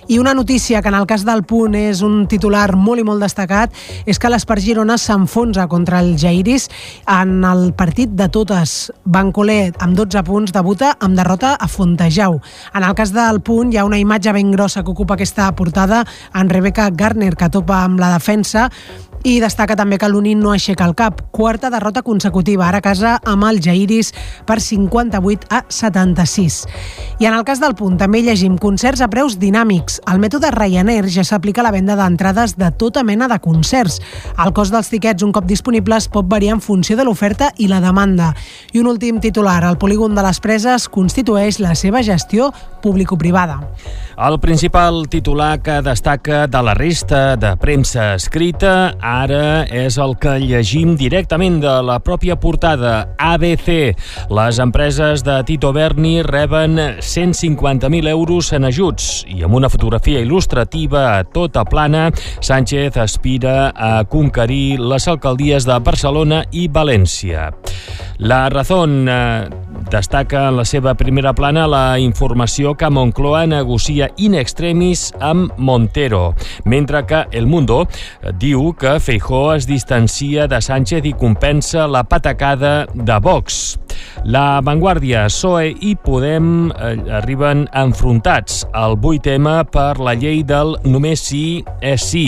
I 0.08 0.19
una 0.19 0.34
notícia 0.34 0.82
que 0.82 0.88
en 0.88 0.96
el 0.99 1.06
cas 1.06 1.25
del 1.26 1.44
punt 1.44 1.75
és 1.78 2.02
un 2.06 2.26
titular 2.30 2.76
molt 2.76 3.02
i 3.02 3.06
molt 3.06 3.23
destacat 3.23 3.75
és 4.06 4.18
que 4.18 4.30
l'Espart 4.30 4.62
Girona 4.64 4.99
s'enfonsa 4.99 5.68
contra 5.68 6.00
el 6.00 6.14
Jairis 6.18 6.68
en 7.06 7.44
el 7.44 7.73
partit 7.75 8.14
de 8.16 8.28
totes. 8.32 8.92
Bancoler, 9.04 9.75
amb 9.85 9.97
12 9.99 10.25
punts, 10.25 10.54
debuta 10.54 10.94
amb 11.00 11.18
derrota 11.18 11.54
a 11.59 11.68
Fontejau. 11.68 12.40
En 12.75 12.87
el 12.87 12.97
cas 12.99 13.12
del 13.12 13.42
punt 13.44 13.73
hi 13.73 13.78
ha 13.78 13.87
una 13.88 14.00
imatge 14.00 14.32
ben 14.32 14.52
grossa 14.52 14.85
que 14.85 14.94
ocupa 14.94 15.18
aquesta 15.18 15.50
portada 15.56 16.04
en 16.35 16.49
Rebecca 16.49 16.90
Garner, 16.90 17.35
que 17.37 17.50
topa 17.52 17.82
amb 17.85 18.00
la 18.00 18.12
defensa 18.14 18.68
i 19.25 19.38
destaca 19.42 19.76
també 19.76 19.98
que 19.98 20.08
l'Unin 20.08 20.38
no 20.40 20.52
aixeca 20.52 20.87
el 20.87 20.94
cap. 20.98 21.20
Quarta 21.34 21.70
derrota 21.70 22.02
consecutiva, 22.06 22.68
ara 22.68 22.78
a 22.78 22.84
casa 22.84 23.16
amb 23.26 23.46
el 23.48 23.60
Jairis 23.64 24.12
per 24.46 24.60
58 24.62 25.48
a 25.50 25.64
76. 25.68 26.58
I 27.18 27.26
en 27.26 27.34
el 27.34 27.44
cas 27.44 27.60
del 27.60 27.75
punt 27.78 27.98
també 27.98 28.22
llegim 28.22 28.58
concerts 28.58 29.02
a 29.02 29.08
preus 29.10 29.38
dinàmics. 29.38 29.98
El 30.10 30.20
mètode 30.22 30.50
Ryanair 30.54 31.08
ja 31.10 31.25
s'aplica 31.26 31.62
a 31.62 31.66
la 31.66 31.75
venda 31.75 31.96
d'entrades 31.98 32.56
de 32.58 32.70
tota 32.78 33.02
mena 33.02 33.28
de 33.28 33.40
concerts. 33.42 33.98
El 34.38 34.54
cost 34.54 34.75
dels 34.75 34.90
tiquets 34.92 35.26
un 35.26 35.32
cop 35.34 35.48
disponibles 35.48 36.08
pot 36.12 36.28
variar 36.28 36.56
en 36.56 36.62
funció 36.64 36.96
de 36.96 37.06
l'oferta 37.06 37.50
i 37.58 37.68
la 37.68 37.82
demanda. 37.82 38.34
I 38.72 38.82
un 38.82 38.90
últim 38.90 39.20
titular, 39.20 39.64
el 39.64 39.78
polígon 39.78 40.14
de 40.14 40.22
les 40.26 40.40
preses 40.40 40.88
constitueix 40.88 41.58
la 41.60 41.75
seva 41.75 42.02
gestió 42.02 42.52
público-privada. 42.82 43.60
El 44.18 44.38
principal 44.42 45.06
titular 45.08 45.60
que 45.62 45.80
destaca 45.82 46.46
de 46.46 46.62
la 46.62 46.75
resta 46.75 47.37
de 47.37 47.56
premsa 47.56 48.14
escrita 48.16 48.96
ara 49.08 49.64
és 49.72 49.96
el 50.00 50.14
que 50.20 50.34
llegim 50.42 50.94
directament 51.00 51.58
de 51.62 51.74
la 51.86 51.98
pròpia 52.04 52.36
portada 52.40 53.14
ABC. 53.16 53.94
Les 54.34 54.60
empreses 54.60 55.24
de 55.24 55.38
Tito 55.48 55.72
Berni 55.72 56.20
reben 56.26 56.76
150.000 57.00 58.12
euros 58.12 58.52
en 58.52 58.68
ajuts 58.68 59.24
i 59.32 59.42
amb 59.46 59.56
una 59.58 59.70
fotografia 59.72 60.20
il·lustrativa 60.24 61.04
a 61.16 61.24
tota 61.24 61.64
plana, 61.68 62.08
Sánchez 62.40 62.98
aspira 63.00 63.72
a 63.74 64.04
conquerir 64.04 64.78
les 64.80 65.08
alcaldies 65.08 65.68
de 65.68 65.78
Barcelona 65.80 66.44
i 66.52 66.68
València. 66.68 67.50
La 68.18 68.48
Razón 68.50 69.06
eh, 69.08 69.48
destaca 69.90 70.48
en 70.48 70.56
la 70.56 70.64
seva 70.64 70.94
primera 70.98 71.32
plana 71.38 71.68
la 71.70 71.98
informació 72.02 72.74
que 72.74 72.90
Moncloa 72.90 73.44
negocia 73.46 74.08
in 74.18 74.34
extremis 74.34 75.12
amb 75.22 75.54
Montero, 75.56 76.34
mentre 76.64 77.04
que 77.06 77.24
El 77.30 77.46
Mundo 77.46 77.84
diu 78.40 78.72
que 78.74 78.98
Feijó 79.00 79.55
es 79.55 79.67
distancia 79.67 80.47
de 80.49 80.61
Sánchez 80.62 81.05
i 81.05 81.12
compensa 81.12 81.87
la 81.87 82.05
patacada 82.05 82.87
de 82.95 83.19
Vox. 83.19 83.78
La 84.25 84.61
Vanguardia, 84.64 85.25
PSOE 85.26 85.75
i 85.81 85.95
Podem 85.97 86.71
eh, 86.71 86.95
arriben 87.19 87.67
enfrontats 87.73 88.62
al 88.73 88.97
8M 88.97 89.59
per 89.73 89.99
la 89.99 90.14
llei 90.19 90.43
del 90.47 90.76
només 90.87 91.26
sí 91.31 91.64
és 91.81 92.07
sí. 92.11 92.25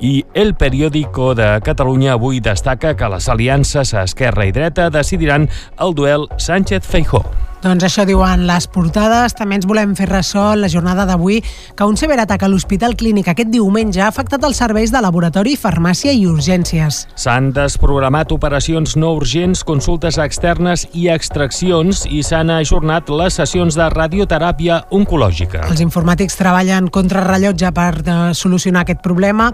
I 0.00 0.24
El 0.34 0.54
Periódico 0.56 1.32
de 1.38 1.54
Catalunya 1.64 2.16
avui 2.16 2.40
destaca 2.40 2.96
que 2.96 3.12
les 3.12 3.28
aliances 3.28 3.94
a 3.94 4.04
esquerra 4.08 4.48
i 4.48 4.52
dreta 4.52 4.90
decidiran 4.90 5.48
el 5.78 5.94
duel 5.94 6.28
Sánchez-Feijó. 6.36 7.24
Doncs 7.62 7.84
això 7.86 8.02
diuen 8.02 8.40
les 8.42 8.64
portades. 8.66 9.36
També 9.38 9.54
ens 9.54 9.66
volem 9.70 9.92
fer 9.94 10.08
ressò 10.08 10.48
la 10.58 10.66
jornada 10.66 11.04
d'avui 11.06 11.36
que 11.78 11.86
un 11.86 11.94
ciberatac 11.94 12.42
a 12.42 12.48
l'Hospital 12.50 12.96
Clínic 12.98 13.28
aquest 13.30 13.52
diumenge 13.52 14.00
ha 14.02 14.08
afectat 14.10 14.42
els 14.42 14.58
serveis 14.58 14.90
de 14.90 14.98
laboratori, 14.98 15.52
farmàcia 15.54 16.10
i 16.10 16.24
urgències. 16.26 17.04
S'han 17.14 17.52
desprogramat 17.54 18.34
operacions 18.34 18.96
no 18.98 19.12
urgents, 19.14 19.62
consultes 19.62 20.18
externes 20.18 20.88
i 20.90 21.06
extraccions 21.14 22.02
i 22.10 22.24
s'han 22.26 22.50
ajornat 22.50 23.12
les 23.14 23.38
sessions 23.38 23.78
de 23.78 23.86
radioteràpia 23.94 24.80
oncològica. 24.90 25.62
Els 25.70 25.84
informàtics 25.86 26.40
treballen 26.40 26.90
contra 26.90 27.22
rellotge 27.28 27.70
per 27.78 28.02
de, 28.02 28.18
solucionar 28.34 28.82
aquest 28.82 29.04
problema 29.06 29.52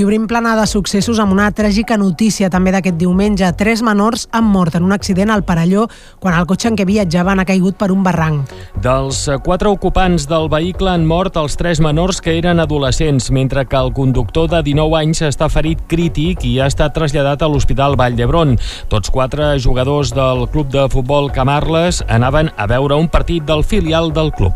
i 0.00 0.08
obrim 0.08 0.24
plana 0.32 0.56
de 0.56 0.64
successos 0.64 1.20
amb 1.20 1.36
una 1.36 1.50
tràgica 1.52 2.00
notícia 2.00 2.48
també 2.48 2.72
d'aquest 2.72 2.96
diumenge. 2.96 3.52
Tres 3.60 3.84
menors 3.84 4.30
han 4.32 4.48
mort 4.48 4.80
en 4.80 4.88
un 4.88 4.96
accident 4.96 5.28
al 5.28 5.44
Parelló 5.44 5.90
quan 6.24 6.40
el 6.40 6.48
cotxe 6.48 6.72
en 6.72 6.80
què 6.80 6.88
viatjaven 6.88 7.44
caigut 7.50 7.76
per 7.80 7.90
un 7.90 8.04
barranc. 8.06 8.54
Dels 8.80 9.26
quatre 9.44 9.68
ocupants 9.68 10.24
del 10.30 10.48
vehicle 10.52 10.88
han 10.92 11.04
mort 11.08 11.36
els 11.40 11.58
tres 11.58 11.82
menors 11.82 12.22
que 12.22 12.36
eren 12.38 12.62
adolescents, 12.62 13.30
mentre 13.34 13.66
que 13.66 13.76
el 13.76 13.92
conductor 13.96 14.48
de 14.48 14.62
19 14.70 14.96
anys 15.00 15.24
està 15.26 15.50
ferit 15.52 15.82
crític 15.90 16.46
i 16.46 16.54
ha 16.60 16.68
estat 16.70 16.94
traslladat 16.96 17.42
a 17.42 17.50
l'Hospital 17.50 17.98
Vall 17.98 18.16
d'Hebron. 18.18 18.56
Tots 18.92 19.10
quatre 19.10 19.52
jugadors 19.58 20.14
del 20.14 20.46
club 20.54 20.70
de 20.72 20.86
futbol 20.92 21.30
Camarles 21.34 22.04
anaven 22.08 22.52
a 22.56 22.68
veure 22.70 22.96
un 22.96 23.10
partit 23.10 23.44
del 23.44 23.64
filial 23.66 24.14
del 24.14 24.32
club. 24.32 24.54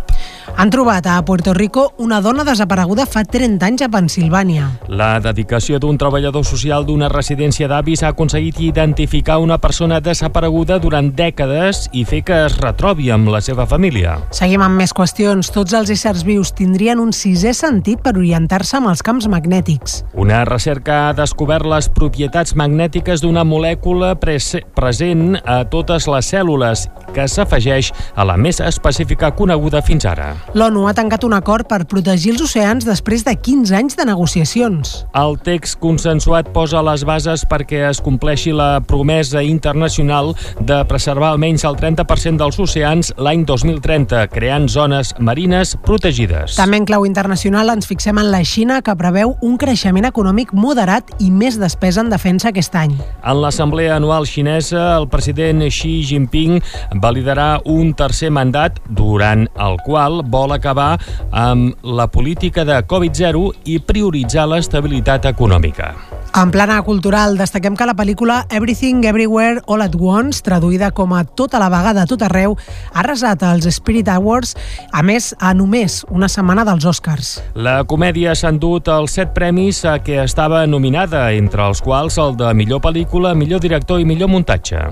Han 0.57 0.71
trobat 0.71 1.07
a 1.11 1.19
Puerto 1.25 1.55
Rico 1.57 1.89
una 1.99 2.21
dona 2.23 2.45
desapareguda 2.47 3.09
fa 3.11 3.25
30 3.27 3.67
anys 3.67 3.83
a 3.83 3.89
Pensilvània. 3.91 4.69
La 4.87 5.19
dedicació 5.25 5.81
d'un 5.83 5.99
treballador 5.99 6.45
social 6.47 6.87
d'una 6.87 7.09
residència 7.11 7.67
d'avis 7.69 8.05
ha 8.05 8.13
aconseguit 8.15 8.61
identificar 8.63 9.41
una 9.43 9.59
persona 9.59 9.99
desapareguda 10.05 10.79
durant 10.79 11.11
dècades 11.17 11.89
i 11.93 12.05
fer 12.07 12.23
que 12.29 12.45
es 12.45 12.59
retrobi 12.61 12.84
amb 12.85 13.31
la 13.33 13.41
seva 13.41 13.65
família. 13.65 14.19
Seguim 14.35 14.61
amb 14.61 14.77
més 14.77 14.93
qüestions. 14.93 15.49
Tots 15.55 15.73
els 15.73 15.89
éssers 15.95 16.25
vius 16.27 16.51
tindrien 16.53 17.01
un 17.01 17.13
sisè 17.17 17.55
sentit 17.57 18.03
per 18.05 18.13
orientar-se 18.19 18.77
amb 18.77 18.91
els 18.91 19.01
camps 19.03 19.25
magnètics. 19.31 20.03
Una 20.21 20.43
recerca 20.45 21.09
ha 21.09 21.15
descobert 21.17 21.65
les 21.65 21.89
propietats 21.89 22.53
magnètiques 22.55 23.23
d'una 23.25 23.45
molècula 23.45 24.13
present 24.21 25.39
a 25.45 25.63
totes 25.65 26.09
les 26.13 26.29
cèl·lules 26.35 26.85
que 27.15 27.25
s'afegeix 27.31 27.89
a 28.17 28.27
la 28.29 28.37
més 28.37 28.61
específica 28.61 29.33
coneguda 29.33 29.81
fins 29.87 30.05
ara. 30.05 30.35
L'ONU 30.53 30.85
ha 30.89 30.95
tancat 30.95 31.25
un 31.25 31.33
acord 31.37 31.69
per 31.71 31.87
protegir 31.89 32.35
els 32.35 32.45
oceans 32.45 32.85
després 32.85 33.25
de 33.25 33.33
15 33.33 33.79
anys 33.81 33.97
de 33.97 34.05
negociacions. 34.11 34.93
El 35.17 35.39
text 35.41 35.79
consensuat 35.81 36.53
posa 36.53 36.85
les 36.85 37.07
bases 37.09 37.47
perquè 37.49 37.87
es 37.89 38.03
compleixi 38.05 38.53
la 38.53 38.83
promesa 38.85 39.41
internacional 39.43 40.35
de 40.61 40.83
preservar 40.91 41.33
almenys 41.33 41.65
el 41.65 41.81
30% 41.81 42.45
dels 42.45 42.59
oceans 42.61 42.74
l'any 42.75 43.45
2030, 43.47 44.25
creant 44.33 44.67
zones 44.69 45.13
marines 45.23 45.77
protegides. 45.87 46.57
També 46.59 46.81
en 46.81 46.87
clau 46.89 47.05
internacional 47.07 47.71
ens 47.71 47.87
fixem 47.87 48.19
en 48.19 48.33
la 48.33 48.41
Xina, 48.43 48.81
que 48.83 48.97
preveu 48.99 49.37
un 49.47 49.55
creixement 49.61 50.09
econòmic 50.09 50.51
moderat 50.57 51.13
i 51.23 51.31
més 51.31 51.59
despesa 51.61 52.03
en 52.03 52.11
defensa 52.11 52.51
aquest 52.51 52.75
any. 52.75 52.97
En 53.23 53.41
l'Assemblea 53.43 53.95
Anual 53.97 54.27
Xinesa, 54.27 54.97
el 54.97 55.07
president 55.13 55.63
Xi 55.69 56.01
Jinping 56.09 56.59
va 57.03 57.13
liderar 57.15 57.61
un 57.71 57.95
tercer 57.95 58.33
mandat 58.35 58.81
durant 58.91 59.47
el 59.55 59.79
qual 59.87 60.25
vol 60.27 60.57
acabar 60.57 60.99
amb 61.31 61.79
la 61.85 62.09
política 62.11 62.67
de 62.67 62.81
Covid-0 62.83 63.47
i 63.71 63.79
prioritzar 63.79 64.49
l'estabilitat 64.51 65.31
econòmica. 65.31 65.95
En 66.35 66.51
plana 66.51 66.81
cultural, 66.83 67.37
destaquem 67.39 67.77
que 67.79 67.87
la 67.87 67.95
pel·lícula 67.95 68.41
Everything 68.51 69.05
Everywhere 69.07 69.61
All 69.71 69.85
at 69.85 69.95
Once, 69.95 70.43
traduïda 70.43 70.89
com 70.91 71.13
a 71.15 71.23
Tota 71.23 71.61
la 71.63 71.69
vegada, 71.71 72.09
tot 72.11 72.25
arreu, 72.27 72.57
ha 72.93 73.03
resat 73.07 73.43
als 73.43 73.69
Spirit 73.75 74.09
Awards, 74.09 74.55
a 74.93 75.03
més, 75.03 75.33
a 75.39 75.55
només 75.55 76.03
una 76.11 76.29
setmana 76.29 76.65
dels 76.67 76.87
Oscars. 76.89 77.39
La 77.55 77.83
comèdia 77.89 78.35
s'ha 78.35 78.53
endut 78.55 78.89
els 78.93 79.17
set 79.19 79.35
premis 79.37 79.85
a 79.85 79.99
què 80.05 80.21
estava 80.25 80.65
nominada, 80.67 81.27
entre 81.33 81.67
els 81.67 81.83
quals 81.85 82.19
el 82.23 82.39
de 82.39 82.53
millor 82.55 82.83
pel·lícula, 82.85 83.35
millor 83.35 83.63
director 83.65 84.01
i 84.01 84.09
millor 84.09 84.31
muntatge. 84.33 84.85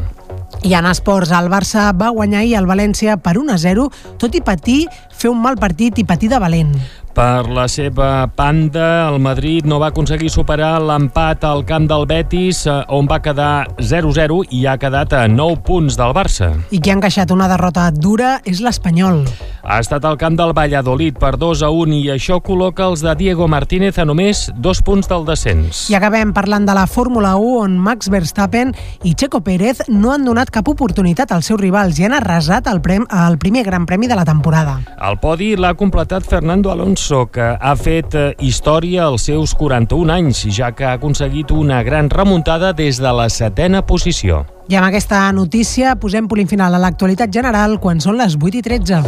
I 0.63 0.75
en 0.79 0.87
esports, 0.87 1.33
el 1.35 1.49
Barça 1.51 1.89
va 1.99 2.13
guanyar 2.15 2.43
ahir 2.43 2.55
el 2.61 2.69
València 2.69 3.17
per 3.19 3.35
1 3.41 3.55
a 3.55 3.59
0, 3.59 3.89
tot 4.21 4.37
i 4.39 4.43
patir, 4.45 4.85
fer 5.11 5.31
un 5.33 5.41
mal 5.43 5.57
partit 5.59 5.99
i 5.99 6.05
patir 6.07 6.31
de 6.31 6.39
valent. 6.39 6.77
Per 7.13 7.45
la 7.53 7.67
seva 7.69 8.25
banda, 8.37 9.09
el 9.11 9.19
Madrid 9.21 9.67
no 9.69 9.77
va 9.83 9.91
aconseguir 9.93 10.31
superar 10.33 10.79
l'empat 10.81 11.45
al 11.45 11.61
camp 11.69 11.85
del 11.91 12.07
Betis, 12.09 12.65
eh, 12.65 12.79
on 12.89 13.11
va 13.11 13.21
quedar 13.21 13.69
0-0 13.77 14.41
i 14.49 14.65
ha 14.65 14.79
quedat 14.81 15.13
a 15.13 15.27
9 15.29 15.61
punts 15.67 16.01
del 16.01 16.17
Barça. 16.17 16.55
I 16.71 16.81
qui 16.81 16.89
ha 16.89 16.97
encaixat 16.97 17.37
una 17.37 17.51
derrota 17.53 17.91
dura 17.93 18.39
és 18.49 18.65
l'Espanyol. 18.65 19.27
Ha 19.63 19.79
estat 19.79 20.03
al 20.05 20.17
camp 20.19 20.35
del 20.35 20.51
Valladolid 20.57 21.19
per 21.23 21.37
2 21.39 21.61
a 21.63 21.69
1 21.71 21.95
i 21.95 22.09
això 22.11 22.41
col·loca 22.43 22.89
els 22.91 23.03
de 23.05 23.13
Diego 23.15 23.47
Martínez 23.47 23.99
a 24.03 24.05
només 24.05 24.49
dos 24.59 24.81
punts 24.83 25.07
del 25.07 25.23
descens. 25.29 25.85
I 25.93 25.95
acabem 25.95 26.33
parlant 26.35 26.67
de 26.67 26.75
la 26.75 26.89
Fórmula 26.91 27.37
1 27.39 27.61
on 27.63 27.77
Max 27.79 28.11
Verstappen 28.11 28.73
i 29.07 29.15
Checo 29.15 29.39
Pérez 29.47 29.85
no 29.87 30.11
han 30.11 30.27
donat 30.27 30.51
cap 30.51 30.67
oportunitat 30.67 31.31
als 31.31 31.47
seus 31.47 31.61
rivals 31.61 32.01
i 32.01 32.09
han 32.09 32.17
arrasat 32.19 32.67
el, 32.73 32.81
prem, 32.83 33.07
el 33.07 33.39
primer 33.39 33.63
gran 33.69 33.87
premi 33.87 34.11
de 34.11 34.19
la 34.19 34.27
temporada. 34.27 34.81
El 34.99 35.21
podi 35.23 35.53
l'ha 35.55 35.77
completat 35.79 36.27
Fernando 36.27 36.73
Alonso, 36.75 37.29
que 37.31 37.53
ha 37.55 37.77
fet 37.79 38.19
eh, 38.19 38.33
història 38.43 39.07
als 39.07 39.29
seus 39.31 39.55
41 39.55 40.11
anys, 40.11 40.43
ja 40.51 40.73
que 40.75 40.89
ha 40.89 40.97
aconseguit 40.99 41.55
una 41.55 41.85
gran 41.87 42.11
remuntada 42.11 42.73
des 42.75 42.99
de 42.99 43.15
la 43.15 43.31
setena 43.31 43.87
posició. 43.87 44.43
I 44.69 44.77
amb 44.79 44.87
aquesta 44.87 45.25
notícia 45.35 45.97
posem 45.99 46.29
punt 46.31 46.47
final 46.49 46.75
a 46.75 46.81
l'actualitat 46.83 47.33
general 47.35 47.79
quan 47.83 48.01
són 48.01 48.17
les 48.21 48.37
8 48.39 48.61
i 48.61 48.63
13. 48.63 49.03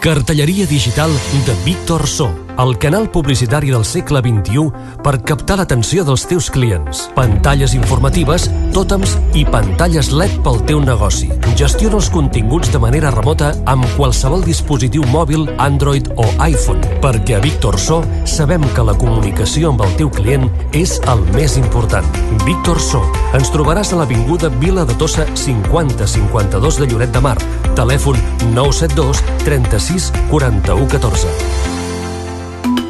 Cartelleria 0.00 0.66
digital 0.66 1.12
de 1.44 1.54
Víctor 1.64 2.06
So, 2.08 2.49
el 2.62 2.76
canal 2.78 3.08
publicitari 3.10 3.70
del 3.70 3.84
segle 3.88 4.20
XXI 4.20 4.66
per 5.04 5.14
captar 5.24 5.56
l'atenció 5.60 6.02
dels 6.04 6.26
teus 6.28 6.50
clients. 6.52 7.06
Pantalles 7.16 7.72
informatives, 7.76 8.48
tòtems 8.74 9.14
i 9.38 9.46
pantalles 9.48 10.10
LED 10.12 10.34
pel 10.44 10.60
teu 10.68 10.82
negoci. 10.84 11.30
Gestiona 11.56 11.96
els 11.96 12.10
continguts 12.12 12.72
de 12.72 12.80
manera 12.82 13.12
remota 13.14 13.54
amb 13.70 13.86
qualsevol 13.96 14.44
dispositiu 14.44 15.06
mòbil, 15.08 15.46
Android 15.62 16.12
o 16.20 16.26
iPhone, 16.44 16.84
perquè 17.00 17.38
a 17.38 17.40
Víctor 17.44 17.78
So 17.80 18.02
sabem 18.28 18.66
que 18.74 18.84
la 18.84 18.96
comunicació 18.98 19.72
amb 19.72 19.86
el 19.86 19.96
teu 19.96 20.12
client 20.12 20.50
és 20.76 20.98
el 21.08 21.24
més 21.32 21.56
important. 21.56 22.06
Víctor 22.44 22.80
So. 22.80 23.00
Ens 23.36 23.52
trobaràs 23.54 23.94
a 23.94 24.02
l'Avinguda 24.02 24.52
Vila 24.60 24.84
de 24.84 24.98
Tossa 25.00 25.24
5052 25.32 26.82
de 26.82 26.92
Lloret 26.92 27.12
de 27.14 27.24
Mar. 27.24 27.38
Telèfon 27.78 28.20
972 28.52 29.24
36 29.46 30.12
41 30.28 30.88
14. 30.90 31.69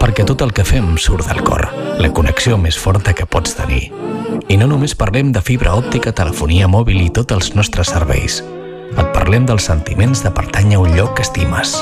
Perquè 0.00 0.24
tot 0.26 0.42
el 0.44 0.52
que 0.56 0.64
fem 0.64 0.96
surt 0.98 1.28
del 1.28 1.42
cor, 1.46 1.68
la 2.00 2.10
connexió 2.16 2.58
més 2.58 2.78
forta 2.78 3.14
que 3.14 3.26
pots 3.26 3.54
tenir. 3.58 3.90
I 4.50 4.56
no 4.58 4.66
només 4.70 4.96
parlem 4.98 5.30
de 5.34 5.42
fibra 5.44 5.76
òptica, 5.78 6.14
telefonia 6.16 6.68
mòbil 6.68 7.00
i 7.04 7.10
tots 7.14 7.36
els 7.36 7.52
nostres 7.54 7.92
serveis. 7.92 8.40
Et 8.90 9.10
parlem 9.14 9.46
dels 9.46 9.68
sentiments 9.70 10.24
de 10.24 10.32
pertànyer 10.34 10.78
a 10.78 10.82
un 10.82 10.96
lloc 10.96 11.14
que 11.18 11.26
estimes. 11.26 11.76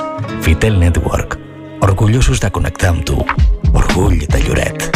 Fitel 0.45 0.79
Network. 0.81 1.39
Orgullosos 1.81 2.43
de 2.43 2.51
connectar 2.51 2.93
amb 2.93 3.07
tu. 3.09 3.17
Orgull 3.73 4.27
de 4.27 4.43
Lloret. 4.45 4.91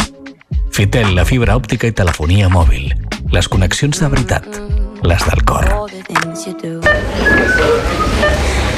Fitel, 0.73 1.13
la 1.15 1.25
fibra 1.25 1.57
òptica 1.57 1.89
i 1.89 1.95
telefonia 1.95 2.49
mòbil. 2.53 2.91
Les 3.33 3.49
connexions 3.49 3.99
de 4.01 4.09
veritat. 4.13 4.47
Les 5.03 5.25
del 5.29 5.43
cor. 5.45 5.69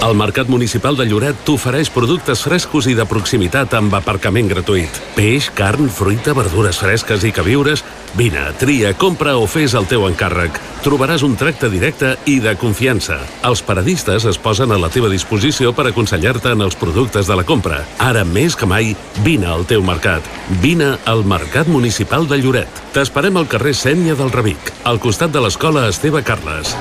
El 0.06 0.14
Mercat 0.14 0.46
Municipal 0.54 0.94
de 0.94 1.08
Lloret 1.10 1.40
t'ofereix 1.48 1.90
productes 1.90 2.44
frescos 2.46 2.86
i 2.86 2.94
de 2.94 3.08
proximitat 3.10 3.72
amb 3.74 3.96
aparcament 3.98 4.52
gratuït. 4.52 5.00
Peix, 5.16 5.48
carn, 5.58 5.88
fruita, 5.90 6.36
verdures 6.38 6.78
fresques 6.78 7.26
i 7.26 7.32
queviures. 7.34 7.82
Vine, 8.14 8.44
tria, 8.62 8.92
compra 8.94 9.34
o 9.42 9.48
fes 9.50 9.74
el 9.74 9.88
teu 9.90 10.06
encàrrec. 10.06 10.60
Trobaràs 10.86 11.26
un 11.26 11.34
tracte 11.42 11.72
directe 11.74 12.14
i 12.30 12.38
de 12.44 12.54
confiança. 12.54 13.18
Els 13.50 13.66
paradistes 13.66 14.30
es 14.30 14.38
posen 14.38 14.76
a 14.76 14.78
la 14.78 14.92
teva 14.94 15.10
disposició 15.10 15.74
per 15.74 15.88
aconsellar-te 15.90 16.54
en 16.54 16.62
els 16.62 16.78
productes 16.78 17.26
de 17.26 17.42
la 17.42 17.48
compra. 17.48 17.82
Ara 17.98 18.22
més 18.30 18.54
que 18.54 18.70
mai, 18.70 18.94
vine 19.26 19.50
al 19.50 19.66
teu 19.66 19.82
mercat. 19.82 20.22
Vine 20.62 21.00
al 21.10 21.26
Mercat 21.26 21.66
Municipal 21.66 22.30
de 22.30 22.44
Lloret. 22.44 22.86
T'esperem 22.94 23.42
al 23.42 23.50
carrer 23.50 23.74
Sènia 23.74 24.14
del 24.14 24.30
Revic, 24.30 24.70
al 24.86 25.02
costat 25.02 25.34
de 25.34 25.42
l'escola 25.42 25.90
Esteve 25.90 26.22
Carles. 26.22 26.78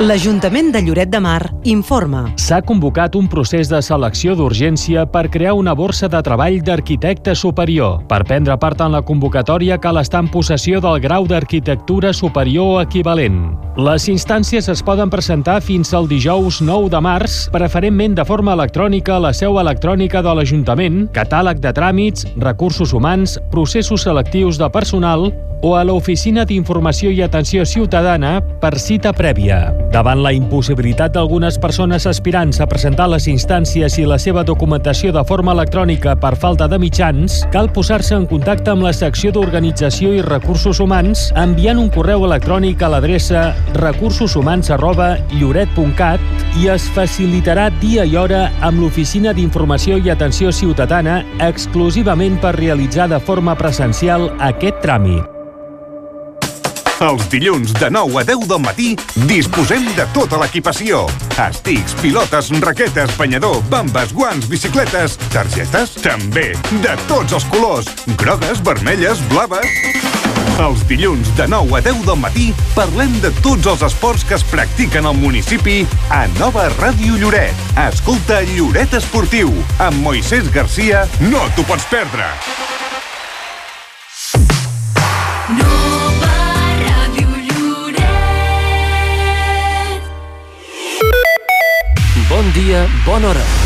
L'Ajuntament 0.00 0.70
de 0.72 0.80
Lloret 0.80 1.10
de 1.12 1.18
Mar 1.20 1.50
informa. 1.68 2.22
S'ha 2.40 2.62
convocat 2.64 3.18
un 3.18 3.26
procés 3.28 3.68
de 3.68 3.82
selecció 3.84 4.32
d'urgència 4.32 5.02
per 5.12 5.26
crear 5.28 5.52
una 5.58 5.74
borsa 5.76 6.08
de 6.08 6.22
treball 6.24 6.56
d'arquitecte 6.64 7.34
superior. 7.36 7.98
Per 8.08 8.22
prendre 8.24 8.56
part 8.62 8.80
en 8.80 8.96
la 8.96 9.02
convocatòria 9.04 9.76
cal 9.76 10.00
estar 10.00 10.22
en 10.24 10.30
possessió 10.32 10.80
del 10.80 11.02
grau 11.04 11.28
d'arquitectura 11.28 12.14
superior 12.16 12.80
equivalent. 12.80 13.42
Les 13.76 14.08
instàncies 14.08 14.70
es 14.72 14.80
poden 14.80 15.12
presentar 15.12 15.58
fins 15.60 15.92
al 15.92 16.08
dijous 16.08 16.62
9 16.64 16.88
de 16.88 17.04
març, 17.04 17.36
preferentment 17.52 18.16
de 18.16 18.24
forma 18.24 18.56
electrònica 18.56 19.18
a 19.18 19.26
la 19.26 19.34
seu 19.36 19.60
electrònica 19.60 20.24
de 20.24 20.32
l'Ajuntament, 20.32 21.10
catàleg 21.12 21.60
de 21.60 21.76
tràmits, 21.76 22.24
recursos 22.40 22.96
humans, 22.96 23.36
processos 23.52 24.08
selectius 24.08 24.56
de 24.56 24.72
personal 24.72 25.28
o 25.62 25.76
a 25.76 25.84
l'Oficina 25.84 26.46
d'Informació 26.48 27.12
i 27.12 27.22
Atenció 27.22 27.66
Ciutadana 27.68 28.38
per 28.62 28.78
cita 28.80 29.12
prèvia. 29.12 29.60
Davant 29.90 30.20
la 30.22 30.30
impossibilitat 30.30 31.16
d'algunes 31.16 31.56
persones 31.58 32.04
aspirants 32.06 32.60
a 32.62 32.66
presentar 32.70 33.08
les 33.10 33.24
instàncies 33.26 33.96
i 33.98 34.04
la 34.06 34.20
seva 34.22 34.44
documentació 34.46 35.10
de 35.10 35.24
forma 35.26 35.50
electrònica 35.56 36.14
per 36.22 36.36
falta 36.38 36.68
de 36.70 36.78
mitjans, 36.78 37.40
cal 37.50 37.66
posar-se 37.74 38.14
en 38.14 38.28
contacte 38.30 38.70
amb 38.70 38.86
la 38.86 38.92
secció 38.94 39.32
d'Organització 39.34 40.12
i 40.14 40.22
Recursos 40.22 40.78
Humans 40.78 41.24
enviant 41.42 41.82
un 41.82 41.90
correu 41.90 42.22
electrònic 42.28 42.84
a 42.86 42.92
l'adreça 42.94 43.48
recursoshumans 43.80 44.70
arroba 44.76 45.16
lloret.cat 45.34 46.22
i 46.62 46.70
es 46.70 46.86
facilitarà 46.94 47.66
dia 47.82 48.06
i 48.06 48.14
hora 48.14 48.46
amb 48.62 48.84
l'Oficina 48.84 49.34
d'Informació 49.34 49.98
i 49.98 50.14
Atenció 50.14 50.54
Ciutadana 50.54 51.24
exclusivament 51.50 52.38
per 52.38 52.54
realitzar 52.60 53.10
de 53.10 53.18
forma 53.18 53.58
presencial 53.58 54.30
aquest 54.38 54.82
tràmit. 54.86 55.39
Els 57.00 57.22
dilluns 57.32 57.72
de 57.80 57.88
9 57.88 58.18
a 58.20 58.22
10 58.28 58.42
del 58.44 58.60
matí 58.60 58.90
disposem 59.24 59.86
de 59.96 60.04
tota 60.12 60.36
l'equipació. 60.42 61.06
Estics, 61.40 61.94
pilotes, 62.02 62.50
raquetes, 62.60 63.14
banyador, 63.16 63.62
bambes, 63.72 64.12
guants, 64.12 64.44
bicicletes, 64.50 65.16
targetes, 65.32 65.94
també, 66.04 66.50
de 66.84 66.96
tots 67.08 67.32
els 67.38 67.46
colors, 67.48 67.88
grogues, 68.20 68.60
vermelles, 68.66 69.24
blaves... 69.32 69.64
Els 70.60 70.82
dilluns 70.90 71.30
de 71.38 71.46
9 71.48 71.78
a 71.78 71.80
10 71.86 72.02
del 72.04 72.18
matí 72.20 72.50
parlem 72.74 73.14
de 73.24 73.30
tots 73.40 73.64
els 73.70 73.80
esports 73.86 74.26
que 74.28 74.36
es 74.36 74.44
practiquen 74.50 75.08
al 75.08 75.16
municipi 75.16 75.86
a 76.12 76.26
Nova 76.36 76.66
Ràdio 76.76 77.16
Lloret. 77.16 77.64
Escolta 77.88 78.42
Lloret 78.52 78.92
Esportiu 79.00 79.54
amb 79.80 80.04
Moisès 80.04 80.52
Garcia. 80.52 81.06
No 81.32 81.48
t'ho 81.56 81.64
pots 81.64 81.88
perdre! 81.88 82.28
Bon 85.56 85.89
dia, 92.60 92.84
bona 93.06 93.59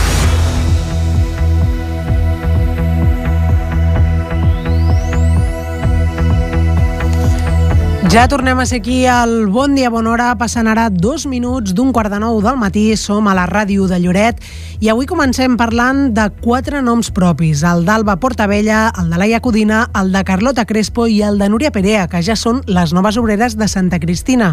Ja 8.15 8.29
tornem 8.29 8.61
a 8.61 8.65
ser 8.65 8.79
aquí 8.79 9.07
al 9.07 9.49
Bon 9.49 9.75
Dia 9.75 9.89
Bona 9.91 10.13
Hora, 10.13 10.27
passant 10.39 10.69
ara 10.71 10.85
dos 10.87 11.25
minuts 11.27 11.73
d'un 11.75 11.91
quart 11.91 12.13
de 12.13 12.21
nou 12.23 12.37
del 12.45 12.55
matí. 12.55 12.85
Som 12.95 13.27
a 13.27 13.33
la 13.35 13.49
ràdio 13.51 13.89
de 13.91 13.99
Lloret 13.99 14.39
i 14.79 14.87
avui 14.93 15.09
comencem 15.11 15.57
parlant 15.59 16.13
de 16.15 16.29
quatre 16.45 16.79
noms 16.85 17.09
propis. 17.11 17.65
El 17.67 17.83
d'Alba 17.83 18.15
Portavella, 18.23 18.93
el 19.01 19.11
de 19.11 19.19
Laia 19.19 19.41
Codina, 19.43 19.89
el 19.99 20.13
de 20.15 20.23
Carlota 20.23 20.63
Crespo 20.65 21.09
i 21.11 21.23
el 21.27 21.41
de 21.43 21.49
Núria 21.51 21.73
Perea, 21.75 22.05
que 22.07 22.21
ja 22.23 22.37
són 22.39 22.61
les 22.71 22.93
noves 22.95 23.19
obreres 23.19 23.57
de 23.59 23.67
Santa 23.67 23.99
Cristina. 23.99 24.53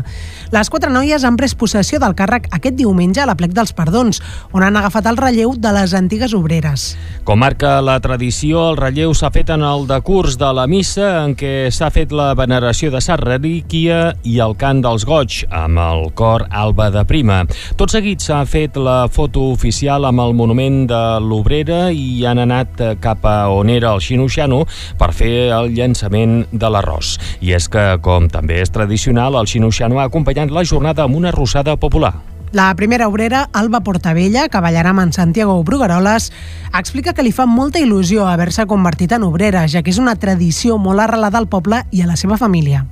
Les 0.50 0.74
quatre 0.74 0.90
noies 0.90 1.22
han 1.22 1.38
pres 1.38 1.54
possessió 1.54 2.02
del 2.02 2.18
càrrec 2.18 2.50
aquest 2.50 2.80
diumenge 2.82 3.22
a 3.22 3.28
la 3.30 3.38
plec 3.38 3.54
dels 3.54 3.76
Perdons, 3.78 4.24
on 4.58 4.66
han 4.66 4.80
agafat 4.80 5.12
el 5.12 5.22
relleu 5.22 5.54
de 5.54 5.76
les 5.78 5.94
antigues 5.94 6.34
obreres. 6.34 6.96
Com 7.30 7.44
marca 7.46 7.78
la 7.86 8.00
tradició, 8.02 8.72
el 8.72 8.82
relleu 8.82 9.14
s'ha 9.14 9.30
fet 9.30 9.54
en 9.54 9.62
el 9.62 9.86
decurs 9.86 10.40
de 10.42 10.50
la 10.50 10.66
missa 10.66 11.28
en 11.28 11.38
què 11.38 11.70
s'ha 11.70 11.94
fet 11.94 12.10
la 12.10 12.32
veneració 12.34 12.90
de 12.90 13.06
Sant 13.06 13.22
relíquia 13.52 14.14
i 14.24 14.40
el 14.40 14.54
cant 14.56 14.80
dels 14.82 15.04
goig, 15.06 15.42
amb 15.52 15.80
el 15.80 16.12
cor 16.16 16.46
Alba 16.50 16.90
de 16.92 17.04
Prima. 17.06 17.42
Tot 17.76 17.92
seguit 17.92 18.22
s'ha 18.24 18.46
fet 18.48 18.78
la 18.78 19.10
foto 19.12 19.52
oficial 19.52 20.06
amb 20.08 20.22
el 20.24 20.34
monument 20.34 20.86
de 20.88 21.02
l'Obrera 21.20 21.92
i 21.92 22.24
han 22.26 22.40
anat 22.40 22.80
cap 23.02 23.26
a 23.26 23.50
on 23.52 23.70
era 23.70 23.92
el 23.92 24.00
Xinoxano 24.00 24.64
per 24.98 25.12
fer 25.12 25.52
el 25.52 25.74
llançament 25.76 26.46
de 26.52 26.70
l'arròs. 26.72 27.18
I 27.42 27.56
és 27.58 27.68
que, 27.68 27.98
com 28.02 28.30
també 28.32 28.62
és 28.62 28.72
tradicional, 28.72 29.36
el 29.36 29.48
Xinoxano 29.48 30.00
ha 30.00 30.08
acompanyat 30.08 30.52
la 30.52 30.64
jornada 30.64 31.04
amb 31.04 31.20
una 31.20 31.32
rossada 31.32 31.76
popular. 31.76 32.14
La 32.52 32.74
primera 32.76 33.08
obrera, 33.08 33.50
Alba 33.54 33.80
Portavella, 33.80 34.50
que 34.52 34.60
ballarà 34.60 34.92
amb 34.92 35.16
Santiago 35.16 35.62
Brugaroles, 35.64 36.32
explica 36.78 37.14
que 37.14 37.24
li 37.24 37.32
fa 37.32 37.46
molta 37.48 37.80
il·lusió 37.80 38.28
haver-se 38.28 38.68
convertit 38.68 39.16
en 39.16 39.24
obrera, 39.24 39.68
ja 39.68 39.84
que 39.84 39.92
és 39.92 40.00
una 40.00 40.16
tradició 40.20 40.78
molt 40.78 41.00
arrelada 41.00 41.40
al 41.40 41.48
poble 41.48 41.86
i 41.92 42.04
a 42.04 42.12
la 42.12 42.20
seva 42.20 42.38
família. 42.38 42.84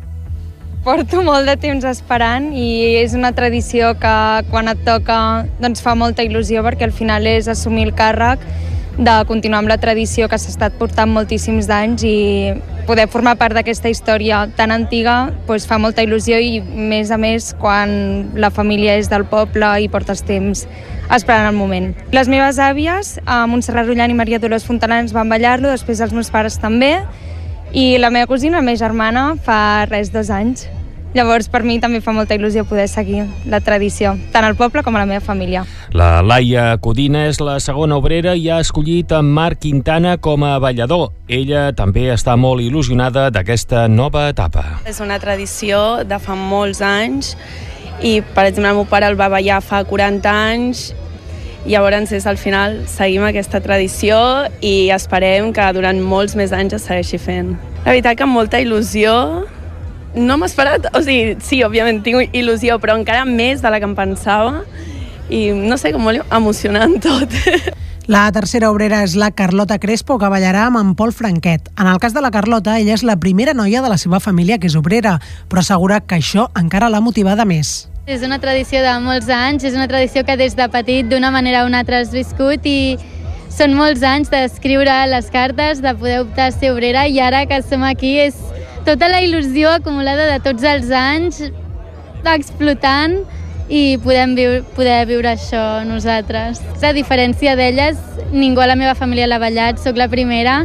Porto 0.83 1.19
molt 1.27 1.43
de 1.43 1.57
temps 1.59 1.83
esperant 1.83 2.53
i 2.55 2.95
és 3.01 3.11
una 3.17 3.33
tradició 3.35 3.91
que 3.99 4.15
quan 4.47 4.71
et 4.71 4.79
toca 4.87 5.17
doncs 5.59 5.83
fa 5.83 5.91
molta 5.99 6.23
il·lusió 6.23 6.63
perquè 6.63 6.87
al 6.87 6.95
final 6.95 7.27
és 7.27 7.49
assumir 7.51 7.89
el 7.89 7.91
càrrec 7.97 8.45
de 8.95 9.15
continuar 9.27 9.59
amb 9.59 9.71
la 9.71 9.77
tradició 9.79 10.29
que 10.31 10.39
s'ha 10.39 10.53
estat 10.53 10.79
portant 10.79 11.11
moltíssims 11.11 11.67
d'anys 11.67 12.03
i 12.07 12.15
poder 12.87 13.09
formar 13.11 13.35
part 13.39 13.59
d'aquesta 13.59 13.91
història 13.91 14.45
tan 14.55 14.71
antiga 14.71 15.33
doncs 15.47 15.67
fa 15.67 15.77
molta 15.83 16.03
il·lusió 16.07 16.39
i 16.39 16.63
més 16.63 17.11
a 17.11 17.19
més 17.19 17.51
quan 17.59 18.31
la 18.39 18.49
família 18.49 18.95
és 18.95 19.11
del 19.11 19.27
poble 19.27 19.75
i 19.83 19.91
portes 19.91 20.23
temps 20.23 20.63
esperant 21.11 21.49
el 21.51 21.57
moment. 21.59 21.91
Les 22.15 22.31
meves 22.31 22.59
àvies, 22.59 23.17
Montserrat 23.51 23.87
Rullant 23.87 24.11
i 24.11 24.15
Maria 24.15 24.39
Dolors 24.39 24.63
Fontanans 24.67 25.11
van 25.11 25.27
ballar-lo, 25.27 25.71
després 25.73 25.99
els 26.05 26.15
meus 26.15 26.31
pares 26.31 26.59
també, 26.61 26.99
i 27.73 27.97
la 27.97 28.09
meva 28.09 28.27
cosina, 28.27 28.57
la 28.57 28.65
meva 28.65 28.79
germana, 28.79 29.33
fa 29.45 29.85
res, 29.89 30.13
dos 30.13 30.29
anys. 30.33 30.67
Llavors, 31.09 31.47
per 31.49 31.63
mi 31.65 31.79
també 31.81 32.03
fa 32.05 32.13
molta 32.13 32.35
il·lusió 32.37 32.67
poder 32.69 32.85
seguir 32.87 33.23
la 33.49 33.59
tradició, 33.65 34.11
tant 34.29 34.45
al 34.45 34.53
poble 34.53 34.83
com 34.85 34.93
a 34.93 35.01
la 35.01 35.07
meva 35.09 35.23
família. 35.25 35.63
La 35.97 36.21
Laia 36.21 36.75
Codina 36.77 37.23
és 37.25 37.39
la 37.41 37.55
segona 37.63 37.97
obrera 37.97 38.35
i 38.37 38.45
ha 38.49 38.59
escollit 38.61 39.15
en 39.17 39.31
Marc 39.33 39.63
Quintana 39.65 40.19
com 40.21 40.45
a 40.45 40.59
ballador. 40.61 41.09
Ella 41.25 41.71
també 41.73 42.11
està 42.13 42.37
molt 42.37 42.61
il·lusionada 42.61 43.31
d'aquesta 43.33 43.87
nova 43.89 44.27
etapa. 44.29 44.65
És 44.85 45.01
una 45.01 45.17
tradició 45.17 46.03
de 46.05 46.21
fa 46.21 46.37
molts 46.37 46.83
anys 46.85 47.33
i, 48.05 48.19
per 48.21 48.45
exemple, 48.45 48.69
el 48.69 48.77
meu 48.77 48.85
pare 48.85 49.09
el 49.09 49.17
va 49.17 49.31
ballar 49.33 49.63
fa 49.65 49.81
40 49.89 50.29
anys 50.29 50.91
Llavors, 51.67 52.13
és 52.15 52.25
al 52.25 52.37
final, 52.39 52.85
seguim 52.87 53.25
aquesta 53.27 53.59
tradició 53.59 54.17
i 54.63 54.89
esperem 54.95 55.51
que 55.53 55.65
durant 55.75 55.99
molts 55.99 56.37
més 56.39 56.53
anys 56.55 56.77
es 56.77 56.85
segueixi 56.87 57.19
fent. 57.19 57.57
La 57.83 57.91
veritat 57.91 58.17
que 58.17 58.23
amb 58.23 58.37
molta 58.37 58.61
il·lusió 58.63 59.13
no 60.15 60.37
m'he 60.37 60.47
esperat, 60.47 60.87
o 60.95 61.01
sigui, 61.03 61.35
sí, 61.43 61.59
òbviament 61.65 62.01
tinc 62.05 62.33
il·lusió, 62.33 62.79
però 62.79 62.95
encara 62.97 63.25
més 63.27 63.61
de 63.61 63.69
la 63.69 63.79
que 63.81 63.89
em 63.89 63.95
pensava 63.97 64.63
i 65.29 65.49
no 65.53 65.77
sé, 65.77 65.91
com 65.93 66.07
molt 66.07 66.25
emocionant 66.33 66.97
tot. 67.03 67.35
La 68.09 68.23
tercera 68.33 68.71
obrera 68.73 69.03
és 69.05 69.13
la 69.13 69.27
Carlota 69.37 69.75
Crespo, 69.77 70.15
que 70.17 70.31
ballarà 70.33 70.63
amb 70.65 70.79
en 70.79 70.95
Pol 70.97 71.11
Franquet. 71.13 71.67
En 71.77 71.85
el 71.85 71.99
cas 72.01 72.15
de 72.15 72.23
la 72.25 72.31
Carlota, 72.33 72.79
ella 72.79 72.95
és 72.95 73.03
la 73.05 73.19
primera 73.21 73.53
noia 73.53 73.83
de 73.85 73.91
la 73.91 73.99
seva 74.01 74.17
família 74.17 74.57
que 74.57 74.65
és 74.65 74.73
obrera, 74.79 75.19
però 75.45 75.61
assegura 75.61 75.99
que 76.01 76.17
això 76.17 76.47
encara 76.57 76.89
l'ha 76.89 77.03
motivada 77.05 77.45
més. 77.45 77.88
És 78.09 78.23
una 78.25 78.39
tradició 78.41 78.79
de 78.81 78.89
molts 79.05 79.27
anys, 79.29 79.61
és 79.69 79.75
una 79.77 79.85
tradició 79.85 80.23
que 80.25 80.33
des 80.33 80.55
de 80.57 80.65
petit 80.73 81.05
d'una 81.05 81.29
manera 81.29 81.59
o 81.61 81.67
una 81.67 81.83
altra 81.83 81.99
has 82.01 82.09
viscut 82.09 82.63
i 82.65 82.97
són 83.53 83.75
molts 83.77 84.01
anys 84.01 84.31
d'escriure 84.33 84.95
les 85.11 85.27
cartes, 85.29 85.77
de 85.85 85.91
poder 85.93 86.15
optar 86.23 86.47
a 86.49 86.55
ser 86.55 86.71
obrera 86.73 87.03
i 87.05 87.19
ara 87.21 87.43
que 87.45 87.59
som 87.61 87.85
aquí 87.85 88.15
és 88.23 88.39
tota 88.87 89.11
la 89.13 89.19
il·lusió 89.21 89.75
acumulada 89.77 90.25
de 90.31 90.39
tots 90.41 90.65
els 90.65 90.89
anys 90.89 91.43
explotant 92.33 93.19
i 93.69 93.99
podem 94.01 94.33
viure, 94.33 94.63
poder 94.73 95.03
viure 95.05 95.35
això 95.35 95.85
nosaltres. 95.85 96.63
A 96.81 96.95
diferència 96.97 97.53
d'elles, 97.61 98.01
ningú 98.33 98.65
a 98.65 98.71
la 98.73 98.79
meva 98.79 98.97
família 98.97 99.29
l'ha 99.29 99.37
ballat, 99.37 99.77
sóc 99.77 100.01
la 100.01 100.09
primera 100.09 100.63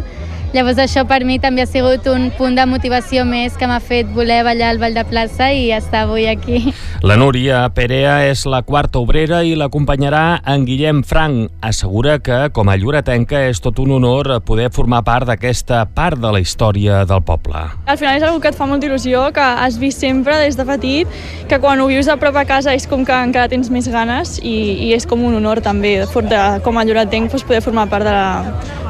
Llavors 0.55 0.79
això 0.79 1.03
per 1.03 1.25
mi 1.27 1.41
també 1.43 1.65
ha 1.65 1.67
sigut 1.67 2.05
un 2.07 2.29
punt 2.39 2.55
de 2.55 2.63
motivació 2.71 3.25
més 3.27 3.57
que 3.59 3.67
m'ha 3.67 3.81
fet 3.83 4.07
voler 4.15 4.45
ballar 4.47 4.69
al 4.71 4.77
Ball 4.79 4.95
de 4.95 5.03
Plaça 5.03 5.49
i 5.51 5.73
estar 5.75 6.05
avui 6.05 6.29
aquí. 6.31 6.61
La 7.03 7.17
Núria 7.19 7.65
Perea 7.75 8.21
és 8.29 8.45
la 8.47 8.61
quarta 8.63 9.01
obrera 9.03 9.41
i 9.43 9.57
l'acompanyarà 9.59 10.39
en 10.53 10.63
Guillem 10.69 11.01
Frank. 11.03 11.51
Assegura 11.59 12.21
que, 12.23 12.39
com 12.55 12.71
a 12.71 12.77
lloretenca, 12.79 13.41
és 13.51 13.59
tot 13.65 13.81
un 13.83 13.97
honor 13.97 14.31
poder 14.47 14.69
formar 14.71 15.03
part 15.03 15.27
d'aquesta 15.27 15.83
part 15.91 16.23
de 16.23 16.31
la 16.31 16.39
història 16.39 17.03
del 17.03 17.25
poble. 17.27 17.65
Al 17.91 17.99
final 17.99 18.23
és 18.23 18.23
una 18.23 18.39
que 18.39 18.55
et 18.55 18.61
fa 18.61 18.71
molta 18.71 18.87
il·lusió, 18.87 19.27
que 19.35 19.51
has 19.67 19.81
vist 19.83 20.07
sempre 20.07 20.39
des 20.39 20.55
de 20.55 20.69
petit, 20.71 21.19
que 21.51 21.59
quan 21.59 21.83
ho 21.83 21.91
vius 21.91 22.07
a 22.07 22.15
prop 22.23 22.39
a 22.39 22.47
casa 22.47 22.79
és 22.79 22.87
com 22.87 23.03
que 23.03 23.19
encara 23.27 23.51
tens 23.51 23.75
més 23.75 23.91
ganes 23.91 24.39
i, 24.39 24.55
i 24.87 24.95
és 24.95 25.03
com 25.03 25.27
un 25.27 25.35
honor 25.43 25.65
també, 25.67 25.97
de, 26.07 26.47
com 26.63 26.79
a 26.79 26.87
lloretenc, 26.87 27.35
doncs, 27.35 27.43
poder 27.43 27.65
formar 27.67 27.91
part 27.91 28.07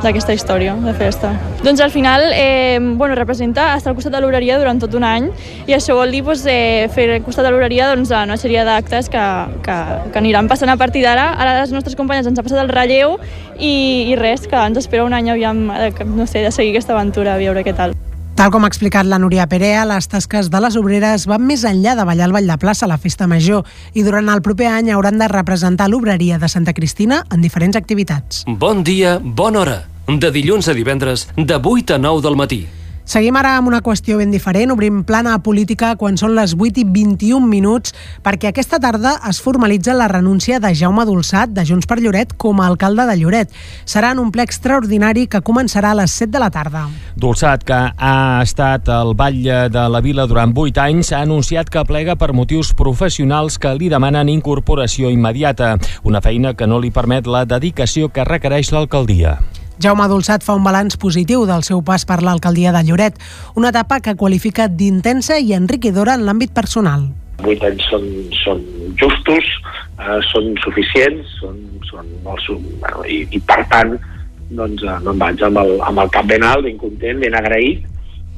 d'aquesta 0.05 0.37
història 0.37 0.77
de 0.85 0.93
festa. 1.01 1.33
Doncs 1.63 1.81
al 1.81 1.91
final 1.91 2.23
eh, 2.35 2.79
bueno, 2.81 3.15
representa 3.15 3.75
estar 3.77 3.91
al 3.91 3.97
costat 3.97 4.13
de 4.13 4.21
l'obreria 4.21 4.59
durant 4.59 4.81
tot 4.83 4.93
un 4.99 5.05
any 5.05 5.31
i 5.67 5.73
això 5.73 5.97
vol 5.97 6.13
dir 6.13 6.21
doncs, 6.25 6.45
eh, 6.51 6.91
fer 6.93 7.07
al 7.15 7.23
costat 7.25 7.47
de 7.47 7.53
l'obreria 7.55 7.89
doncs, 7.89 8.13
una 8.13 8.37
sèrie 8.37 8.65
d'actes 8.69 9.09
que, 9.09 9.25
que, 9.65 9.77
que 10.13 10.21
aniran 10.21 10.49
passant 10.49 10.69
a 10.69 10.77
partir 10.77 11.03
d'ara. 11.07 11.31
Ara 11.41 11.61
les 11.63 11.73
nostres 11.73 11.97
companyes 11.97 12.27
ens 12.29 12.39
ha 12.39 12.45
passat 12.45 12.61
el 12.61 12.69
relleu 12.69 13.17
i, 13.59 14.11
i 14.11 14.17
res, 14.21 14.49
que 14.49 14.61
ens 14.61 14.83
espera 14.83 15.07
un 15.07 15.17
any 15.17 15.31
aviam, 15.33 15.71
no 16.17 16.27
sé, 16.27 16.43
de 16.45 16.53
seguir 16.53 16.75
aquesta 16.75 16.93
aventura, 16.93 17.35
a 17.35 17.41
veure 17.41 17.65
què 17.65 17.73
tal. 17.77 17.97
Tal 18.35 18.51
com 18.51 18.67
ha 18.67 18.69
explicat 18.69 19.07
la 19.07 19.21
Núria 19.23 19.47
Perea, 19.47 19.85
les 19.87 20.09
tasques 20.11 20.51
de 20.51 20.61
les 20.61 20.77
obreres 20.77 21.29
van 21.31 21.47
més 21.47 21.63
enllà 21.65 21.95
de 21.95 22.05
ballar 22.05 22.27
al 22.27 22.35
Vall 22.35 22.51
de 22.51 22.59
Plaça 22.59 22.85
a 22.85 22.91
la 22.91 22.99
Festa 22.99 23.31
Major 23.31 23.63
i 23.95 24.03
durant 24.03 24.29
el 24.29 24.43
proper 24.43 24.73
any 24.75 24.91
hauran 24.91 25.23
de 25.23 25.31
representar 25.31 25.89
l'obreria 25.89 26.43
de 26.43 26.51
Santa 26.51 26.75
Cristina 26.75 27.23
en 27.31 27.47
diferents 27.47 27.79
activitats. 27.79 28.43
Bon 28.51 28.83
dia, 28.83 29.21
bona 29.23 29.63
hora 29.63 29.81
de 30.09 30.31
dilluns 30.31 30.69
a 30.69 30.75
divendres, 30.75 31.29
de 31.37 31.61
8 31.63 31.95
a 31.95 31.99
9 31.99 32.23
del 32.23 32.37
matí. 32.37 32.65
Seguim 33.05 33.37
ara 33.37 33.51
amb 33.59 33.69
una 33.69 33.83
qüestió 33.85 34.17
ben 34.17 34.31
diferent. 34.33 34.71
Obrim 34.73 35.03
plana 35.05 35.35
política 35.45 35.91
quan 36.01 36.17
són 36.17 36.33
les 36.39 36.55
8 36.57 36.81
i 36.81 36.85
21 36.89 37.45
minuts 37.45 37.93
perquè 38.25 38.49
aquesta 38.49 38.79
tarda 38.81 39.19
es 39.29 39.43
formalitza 39.45 39.93
la 39.93 40.07
renúncia 40.09 40.57
de 40.59 40.71
Jaume 40.73 41.05
Dolçat 41.05 41.53
de 41.53 41.67
Junts 41.69 41.85
per 41.85 41.99
Lloret 42.01 42.33
com 42.41 42.63
a 42.63 42.69
alcalde 42.73 43.05
de 43.05 43.17
Lloret. 43.21 43.51
Serà 43.85 44.15
en 44.17 44.23
un 44.23 44.31
ple 44.33 44.47
extraordinari 44.49 45.27
que 45.29 45.43
començarà 45.45 45.91
a 45.93 45.99
les 45.99 46.15
7 46.17 46.33
de 46.33 46.41
la 46.41 46.49
tarda. 46.51 46.87
Dolçat, 47.15 47.67
que 47.69 47.81
ha 47.93 48.41
estat 48.43 48.89
al 48.89 49.13
batlle 49.15 49.69
de 49.69 49.83
la 49.93 50.01
vila 50.01 50.25
durant 50.27 50.55
8 50.57 50.81
anys, 50.81 51.13
ha 51.13 51.21
anunciat 51.29 51.69
que 51.69 51.85
plega 51.85 52.17
per 52.17 52.33
motius 52.33 52.73
professionals 52.73 53.59
que 53.61 53.75
li 53.77 53.93
demanen 53.93 54.33
incorporació 54.33 55.13
immediata, 55.13 55.75
una 56.05 56.25
feina 56.25 56.55
que 56.57 56.67
no 56.67 56.81
li 56.81 56.91
permet 56.91 57.29
la 57.29 57.45
dedicació 57.45 58.09
que 58.09 58.25
requereix 58.25 58.73
l'alcaldia. 58.73 59.37
Jaume 59.83 60.07
Dolçat 60.07 60.45
fa 60.47 60.55
un 60.55 60.63
balanç 60.63 60.95
positiu 61.03 61.45
del 61.51 61.65
seu 61.67 61.83
pas 61.83 62.05
per 62.07 62.21
l'alcaldia 62.23 62.73
de 62.73 62.85
Lloret, 62.87 63.19
una 63.59 63.73
etapa 63.75 63.99
que 64.01 64.15
qualifica 64.15 64.69
d'intensa 64.69 65.41
i 65.43 65.55
enriquidora 65.57 66.15
en 66.15 66.23
l'àmbit 66.29 66.55
personal. 66.55 67.09
Vuit 67.43 67.63
anys 67.67 67.83
són, 67.91 68.05
són 68.39 68.63
justos, 69.01 69.49
eh, 69.99 70.21
són 70.31 70.55
suficients, 70.63 71.35
són, 71.41 71.59
són 71.91 72.07
molt, 72.23 72.47
bueno, 72.81 73.03
i, 73.11 73.25
i 73.35 73.43
per 73.43 73.65
tant 73.73 73.97
doncs, 74.55 74.85
eh, 74.87 75.01
no 75.03 75.11
em 75.11 75.25
vaig 75.25 75.43
amb 75.43 75.59
el, 75.65 75.75
amb 75.83 76.05
el 76.05 76.15
cap 76.15 76.31
ben 76.31 76.47
alt, 76.47 76.65
ben 76.69 76.79
content, 76.79 77.19
ben 77.21 77.35
agraït, 77.35 77.83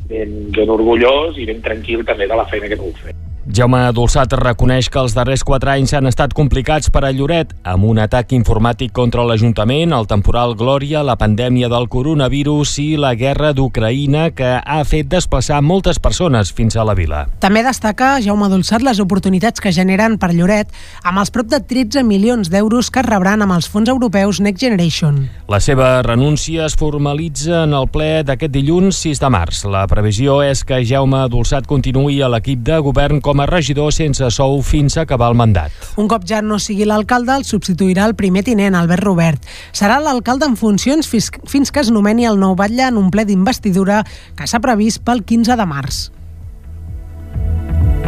ben, 0.09 0.35
ben 0.57 0.73
orgullós 0.73 1.37
i 1.37 1.47
ben 1.49 1.61
tranquil 1.63 2.05
també 2.09 2.31
de 2.31 2.39
la 2.39 2.49
feina 2.49 2.73
que 2.73 2.81
puc 2.81 2.97
fer. 3.05 3.15
Jaume 3.47 3.79
Dolçat 3.95 4.33
reconeix 4.41 4.89
que 4.91 4.99
els 4.99 5.13
darrers 5.15 5.45
quatre 5.47 5.71
anys 5.71 5.93
han 5.95 6.09
estat 6.11 6.33
complicats 6.35 6.91
per 6.91 7.05
a 7.07 7.13
Lloret, 7.15 7.53
amb 7.63 7.87
un 7.87 8.01
atac 8.03 8.33
informàtic 8.35 8.91
contra 8.91 9.23
l'Ajuntament, 9.23 9.93
el 9.95 10.09
temporal 10.11 10.57
Glòria, 10.59 11.05
la 11.07 11.15
pandèmia 11.15 11.69
del 11.71 11.87
coronavirus 11.87 12.73
i 12.83 12.87
la 12.99 13.13
guerra 13.15 13.53
d'Ucraïna, 13.55 14.33
que 14.35 14.57
ha 14.59 14.81
fet 14.83 15.07
desplaçar 15.13 15.61
moltes 15.63 16.03
persones 16.03 16.51
fins 16.51 16.75
a 16.75 16.83
la 16.89 16.97
vila. 16.99 17.21
També 17.39 17.63
destaca 17.63 18.17
Jaume 18.25 18.49
Dolçat 18.51 18.83
les 18.83 18.99
oportunitats 19.05 19.63
que 19.63 19.71
generen 19.71 20.19
per 20.19 20.33
Lloret 20.35 20.75
amb 21.07 21.23
els 21.23 21.31
prop 21.31 21.47
de 21.47 21.63
13 21.63 22.03
milions 22.03 22.51
d'euros 22.51 22.91
que 22.91 23.05
es 23.05 23.07
rebran 23.07 23.47
amb 23.47 23.55
els 23.55 23.71
fons 23.71 23.87
europeus 23.95 24.43
Next 24.43 24.65
Generation. 24.67 25.23
La 25.47 25.63
seva 25.63 26.03
renúncia 26.03 26.67
es 26.67 26.75
formalitza 26.75 27.63
en 27.63 27.79
el 27.79 27.87
ple 27.95 28.25
d'aquest 28.27 28.57
dilluns 28.59 28.99
6 29.07 29.23
de 29.23 29.31
març. 29.31 29.63
La 29.71 29.87
previsió 29.87 30.41
és 30.43 30.67
que 30.67 30.83
Jaume 30.83 31.23
Dolçat 31.31 31.71
continuï 31.71 32.19
a 32.27 32.35
l'equip 32.35 32.67
de 32.67 32.83
govern 32.83 33.23
com 33.23 33.36
com 33.37 33.43
a 33.43 33.47
regidor 33.51 33.93
sense 33.93 34.25
sou 34.33 34.63
fins 34.65 34.97
a 34.97 35.03
acabar 35.05 35.29
el 35.29 35.37
mandat. 35.37 35.73
Un 36.01 36.09
cop 36.09 36.25
ja 36.25 36.41
no 36.41 36.57
sigui 36.63 36.87
l'alcalde, 36.89 37.35
el 37.37 37.45
substituirà 37.45 38.07
el 38.09 38.15
primer 38.17 38.47
tinent, 38.47 38.75
Albert 38.79 39.05
Robert. 39.05 39.45
Serà 39.77 39.99
l'alcalde 40.01 40.49
en 40.49 40.57
funcions 40.57 41.05
fins 41.05 41.71
que 41.71 41.85
es 41.85 41.93
nomeni 41.93 42.25
el 42.25 42.41
nou 42.41 42.57
batlle 42.57 42.89
en 42.89 42.97
un 42.97 43.13
ple 43.13 43.27
d'investidura 43.29 44.01
que 44.39 44.49
s'ha 44.49 44.63
previst 44.65 45.05
pel 45.05 45.21
15 45.21 45.61
de 45.61 45.69
març. 45.69 46.01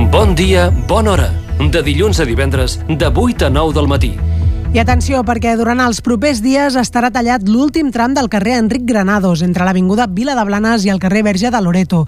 Bon 0.09 0.33
dia, 0.39 0.71
bona 0.89 1.13
hora. 1.13 1.31
De 1.59 1.85
dilluns 1.85 2.23
a 2.23 2.25
divendres, 2.25 2.81
de 2.89 3.13
8 3.13 3.51
a 3.51 3.53
9 3.53 3.77
del 3.77 3.93
matí. 3.93 4.15
I 4.69 4.83
atenció, 4.83 5.23
perquè 5.25 5.55
durant 5.57 5.81
els 5.81 6.03
propers 6.05 6.43
dies 6.45 6.75
estarà 6.77 7.09
tallat 7.09 7.47
l'últim 7.49 7.89
tram 7.89 8.13
del 8.13 8.29
carrer 8.29 8.59
Enric 8.61 8.83
Granados, 8.85 9.41
entre 9.41 9.65
l'Avinguda 9.65 10.05
Vila 10.13 10.35
de 10.37 10.45
Blanes 10.45 10.85
i 10.85 10.93
el 10.93 11.01
carrer 11.01 11.23
Verge 11.25 11.49
de 11.49 11.61
Loreto. 11.65 12.03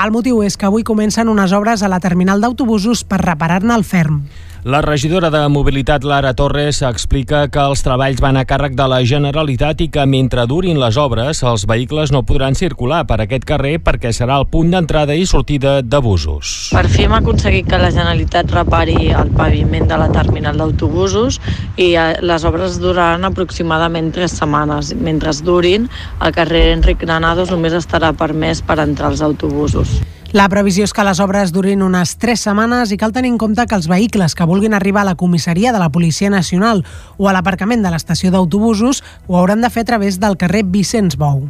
El 0.00 0.14
motiu 0.14 0.40
és 0.42 0.56
que 0.56 0.64
avui 0.64 0.82
comencen 0.82 1.28
unes 1.28 1.52
obres 1.52 1.84
a 1.84 1.90
la 1.92 2.00
terminal 2.00 2.40
d'autobusos 2.40 3.04
per 3.04 3.20
reparar-ne 3.20 3.76
el 3.76 3.84
ferm. 3.84 4.22
La 4.64 4.80
regidora 4.82 5.30
de 5.30 5.48
Mobilitat, 5.48 6.04
Lara 6.04 6.32
Torres, 6.34 6.80
explica 6.82 7.44
que 7.52 7.62
els 7.62 7.82
treballs 7.86 8.20
van 8.22 8.38
a 8.40 8.44
càrrec 8.48 8.74
de 8.78 8.86
la 8.90 8.98
Generalitat 9.06 9.82
i 9.84 9.88
que 9.92 10.06
mentre 10.10 10.46
durin 10.50 10.80
les 10.80 10.96
obres, 10.98 11.42
els 11.46 11.66
vehicles 11.70 12.12
no 12.14 12.24
podran 12.26 12.58
circular 12.58 13.04
per 13.06 13.20
aquest 13.22 13.46
carrer 13.46 13.76
perquè 13.78 14.10
serà 14.16 14.40
el 14.40 14.48
punt 14.50 14.72
d'entrada 14.74 15.14
i 15.14 15.26
sortida 15.26 15.76
de 15.82 16.00
busos. 16.02 16.54
Per 16.74 16.84
fi 16.90 17.06
hem 17.06 17.14
aconseguit 17.18 17.68
que 17.70 17.78
la 17.78 17.92
Generalitat 17.94 18.50
repari 18.54 19.12
el 19.12 19.30
paviment 19.36 19.86
de 19.86 20.00
la 20.02 20.10
terminal 20.14 20.58
d'autobusos 20.58 21.38
i 21.76 21.92
eh, 21.94 22.08
les 22.22 22.48
obres 22.48 22.80
duraran 22.82 23.28
aproximadament 23.28 24.10
tres 24.16 24.34
setmanes. 24.40 24.94
Mentre 24.98 25.34
durin, 25.46 25.88
el 26.22 26.34
carrer 26.34 26.72
Enric 26.74 27.04
Granados 27.04 27.54
només 27.54 27.76
estarà 27.76 28.12
permès 28.16 28.62
per 28.66 28.80
entrar 28.82 29.14
els 29.14 29.22
autobusos. 29.22 30.00
La 30.34 30.48
previsió 30.50 30.84
és 30.86 30.92
que 30.92 31.04
les 31.06 31.20
obres 31.22 31.52
durin 31.54 31.84
unes 31.86 32.16
3 32.18 32.40
setmanes 32.48 32.90
i 32.90 32.98
cal 32.98 33.12
tenir 33.14 33.30
en 33.30 33.38
compte 33.38 33.62
que 33.66 33.76
els 33.78 33.86
vehicles 33.86 34.34
que 34.34 34.46
vulguin 34.48 34.74
arribar 34.74 35.04
a 35.04 35.10
la 35.12 35.14
comissaria 35.14 35.72
de 35.72 35.78
la 35.78 35.90
Policia 35.90 36.30
Nacional 36.30 36.82
o 37.16 37.28
a 37.28 37.34
l'aparcament 37.36 37.84
de 37.84 37.92
l'estació 37.94 38.32
d'autobusos 38.34 39.04
ho 39.28 39.38
hauran 39.38 39.62
de 39.62 39.70
fer 39.70 39.86
a 39.86 39.90
través 39.92 40.18
del 40.18 40.36
carrer 40.36 40.64
Vicenç 40.66 41.16
Bou. 41.16 41.46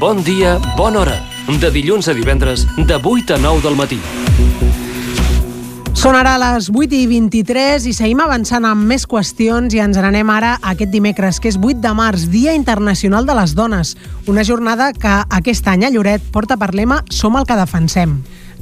Bon 0.00 0.24
dia, 0.24 0.58
bona 0.76 1.04
hora. 1.04 1.18
De 1.60 1.70
dilluns 1.70 2.08
a 2.08 2.14
divendres, 2.14 2.66
de 2.76 2.96
8 2.96 3.34
a 3.34 3.38
9 3.38 3.62
del 3.62 3.76
matí. 3.76 4.00
Són 6.00 6.16
ara 6.16 6.38
les 6.40 6.70
8 6.72 6.96
i 6.96 7.02
23 7.10 7.84
i 7.84 7.90
seguim 7.92 8.22
avançant 8.24 8.64
amb 8.64 8.86
més 8.88 9.02
qüestions 9.04 9.74
i 9.76 9.82
ens 9.84 9.98
n'anem 10.00 10.30
ara 10.32 10.54
aquest 10.70 10.88
dimecres, 10.94 11.36
que 11.36 11.50
és 11.52 11.58
8 11.60 11.82
de 11.84 11.90
març, 11.92 12.22
Dia 12.32 12.54
Internacional 12.56 13.26
de 13.28 13.34
les 13.36 13.52
Dones. 13.52 13.90
Una 14.24 14.40
jornada 14.48 14.94
que 14.96 15.18
aquest 15.28 15.68
any 15.68 15.84
a 15.84 15.90
Lloret 15.92 16.24
porta 16.32 16.56
per 16.56 16.70
lema 16.72 17.02
Som 17.12 17.36
el 17.36 17.44
que 17.44 17.58
defensem. 17.58 18.14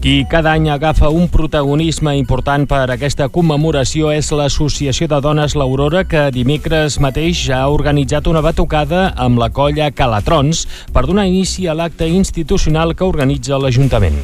Qui 0.03 0.25
cada 0.27 0.57
any 0.59 0.67
agafa 0.75 1.13
un 1.15 1.29
protagonisme 1.31 2.17
important 2.19 2.67
per 2.67 2.89
aquesta 2.91 3.29
commemoració 3.31 4.11
és 4.11 4.33
l'Associació 4.35 5.07
de 5.07 5.21
Dones 5.23 5.55
L'Aurora, 5.55 6.03
que 6.11 6.33
dimecres 6.35 6.99
mateix 6.99 7.45
ha 7.55 7.69
organitzat 7.71 8.27
una 8.27 8.43
batucada 8.43 9.13
amb 9.15 9.39
la 9.39 9.53
colla 9.55 9.93
Calatrons 9.95 10.67
per 10.91 11.07
donar 11.07 11.31
inici 11.31 11.71
a 11.71 11.79
l'acte 11.79 12.11
institucional 12.11 12.99
que 12.99 13.07
organitza 13.07 13.63
l'Ajuntament. 13.63 14.19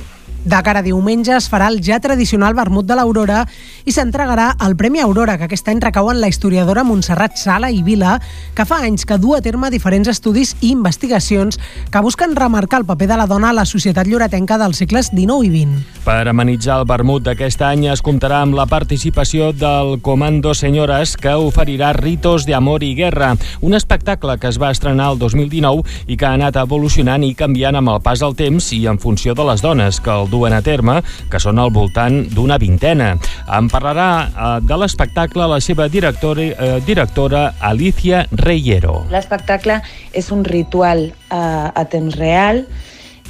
De 0.44 0.58
cara 0.60 0.82
a 0.82 0.84
diumenge 0.84 1.32
es 1.32 1.46
farà 1.48 1.70
el 1.72 1.78
ja 1.80 1.96
tradicional 2.04 2.52
vermut 2.52 2.84
de 2.84 2.92
l'Aurora 2.98 3.46
i 3.88 3.92
s'entregarà 3.96 4.50
el 4.66 4.74
Premi 4.76 5.00
Aurora, 5.00 5.38
que 5.40 5.46
aquest 5.46 5.70
any 5.72 5.78
recau 5.80 6.10
en 6.12 6.18
la 6.20 6.28
historiadora 6.28 6.82
Montserrat 6.84 7.38
Sala 7.40 7.70
i 7.72 7.80
Vila, 7.82 8.18
que 8.52 8.66
fa 8.68 8.82
anys 8.84 9.06
que 9.08 9.16
du 9.16 9.32
a 9.32 9.40
terme 9.40 9.70
diferents 9.72 10.10
estudis 10.12 10.52
i 10.60 10.74
investigacions 10.74 11.56
que 11.88 12.02
busquen 12.04 12.36
remarcar 12.36 12.82
el 12.82 12.84
paper 12.84 13.08
de 13.08 13.16
la 13.16 13.26
dona 13.26 13.54
a 13.54 13.56
la 13.56 13.64
societat 13.64 14.04
lloretenca 14.04 14.58
dels 14.60 14.82
segles 14.84 15.08
XIX 15.14 15.48
i 15.48 15.64
XX. 15.64 16.02
Per 16.04 16.28
amenitzar 16.28 16.76
el 16.82 16.84
vermut 16.92 17.24
d'aquest 17.24 17.64
any 17.64 17.86
es 17.88 18.04
comptarà 18.04 18.42
amb 18.44 18.58
la 18.58 18.68
participació 18.68 19.48
del 19.56 19.96
Comando 20.04 20.52
Senyores, 20.52 21.16
que 21.16 21.32
oferirà 21.40 21.94
Ritos 21.96 22.44
de 22.44 22.52
Amor 22.52 22.84
i 22.84 22.92
Guerra, 23.00 23.32
un 23.64 23.72
espectacle 23.72 24.36
que 24.36 24.52
es 24.52 24.60
va 24.60 24.74
estrenar 24.76 25.08
el 25.14 25.18
2019 25.24 25.88
i 26.04 26.20
que 26.20 26.28
ha 26.28 26.36
anat 26.36 26.60
evolucionant 26.60 27.24
i 27.24 27.32
canviant 27.32 27.80
amb 27.80 27.96
el 27.96 28.04
pas 28.04 28.20
del 28.20 28.36
temps 28.36 28.68
i 28.76 28.84
en 28.92 29.00
funció 29.00 29.32
de 29.32 29.48
les 29.48 29.64
dones 29.64 30.04
que 30.04 30.12
el 30.12 30.33
duen 30.34 30.56
a 30.56 30.62
terme, 30.66 30.98
que 31.30 31.40
són 31.42 31.62
al 31.62 31.72
voltant 31.74 32.24
d'una 32.34 32.58
vintena. 32.58 33.14
En 33.46 33.70
parlarà 33.72 34.08
eh, 34.26 34.50
de 34.66 34.80
l'espectacle 34.82 35.46
la 35.50 35.60
seva 35.62 35.88
directora, 35.88 36.50
eh, 36.50 36.80
directora 36.86 37.46
Alicia 37.60 38.24
Reyero. 38.42 39.04
L'espectacle 39.14 39.80
és 40.12 40.32
un 40.34 40.44
ritual 40.44 41.06
eh, 41.08 41.36
a 41.38 41.86
temps 41.90 42.18
real 42.18 42.64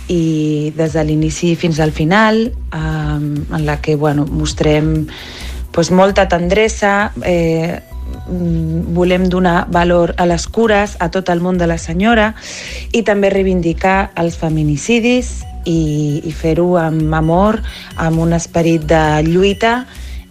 i 0.08 0.72
des 0.76 0.92
de 0.92 1.04
l'inici 1.04 1.54
fins 1.56 1.80
al 1.80 1.92
final, 1.92 2.46
eh, 2.50 2.78
en 2.78 3.66
la 3.66 3.80
que 3.80 3.96
bueno, 3.96 4.26
mostrem 4.26 5.06
pues, 5.72 5.90
molta 5.90 6.28
tendresa, 6.28 7.12
eh, 7.24 7.80
volem 8.94 9.28
donar 9.28 9.66
valor 9.70 10.14
a 10.18 10.26
les 10.26 10.46
cures, 10.46 10.96
a 11.00 11.10
tot 11.10 11.28
el 11.32 11.42
món 11.44 11.58
de 11.58 11.68
la 11.70 11.78
senyora 11.78 12.32
i 12.92 13.02
també 13.02 13.30
reivindicar 13.32 14.12
els 14.20 14.38
feminicidis 14.40 15.42
i, 15.64 16.22
i 16.24 16.32
fer-ho 16.32 16.74
amb 16.80 17.12
amor, 17.14 17.60
amb 17.96 18.20
un 18.20 18.34
esperit 18.36 18.86
de 18.88 19.02
lluita 19.26 19.84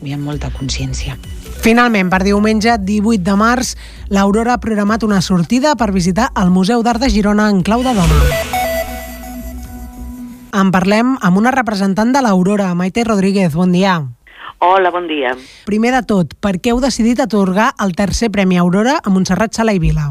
i 0.03 0.13
amb 0.13 0.25
molta 0.27 0.51
consciència. 0.53 1.17
Finalment, 1.63 2.09
per 2.11 2.23
diumenge 2.25 2.75
18 2.75 3.23
de 3.23 3.35
març, 3.39 3.75
l'Aurora 4.11 4.57
ha 4.57 4.63
programat 4.63 5.05
una 5.07 5.21
sortida 5.23 5.77
per 5.79 5.93
visitar 5.95 6.27
el 6.35 6.51
Museu 6.51 6.83
d'Art 6.83 6.99
de 6.99 7.09
Girona 7.13 7.47
en 7.53 7.61
clau 7.63 7.85
de 7.85 7.93
dona. 7.95 8.19
En 10.53 10.69
parlem 10.75 11.15
amb 11.21 11.39
una 11.39 11.53
representant 11.55 12.11
de 12.13 12.21
l'Aurora, 12.21 12.73
Maite 12.75 13.07
Rodríguez. 13.07 13.55
Bon 13.55 13.71
dia. 13.71 13.95
Hola, 14.65 14.91
bon 14.91 15.09
dia. 15.11 15.33
Primer 15.67 15.89
de 15.91 15.99
tot, 16.07 16.37
per 16.39 16.53
què 16.63 16.71
heu 16.71 16.77
decidit 16.79 17.19
atorgar 17.19 17.73
el 17.83 17.91
tercer 17.99 18.29
Premi 18.31 18.55
Aurora 18.61 18.93
a 19.03 19.11
Montserrat 19.11 19.57
Sala 19.57 19.73
i 19.75 19.81
Vila? 19.83 20.05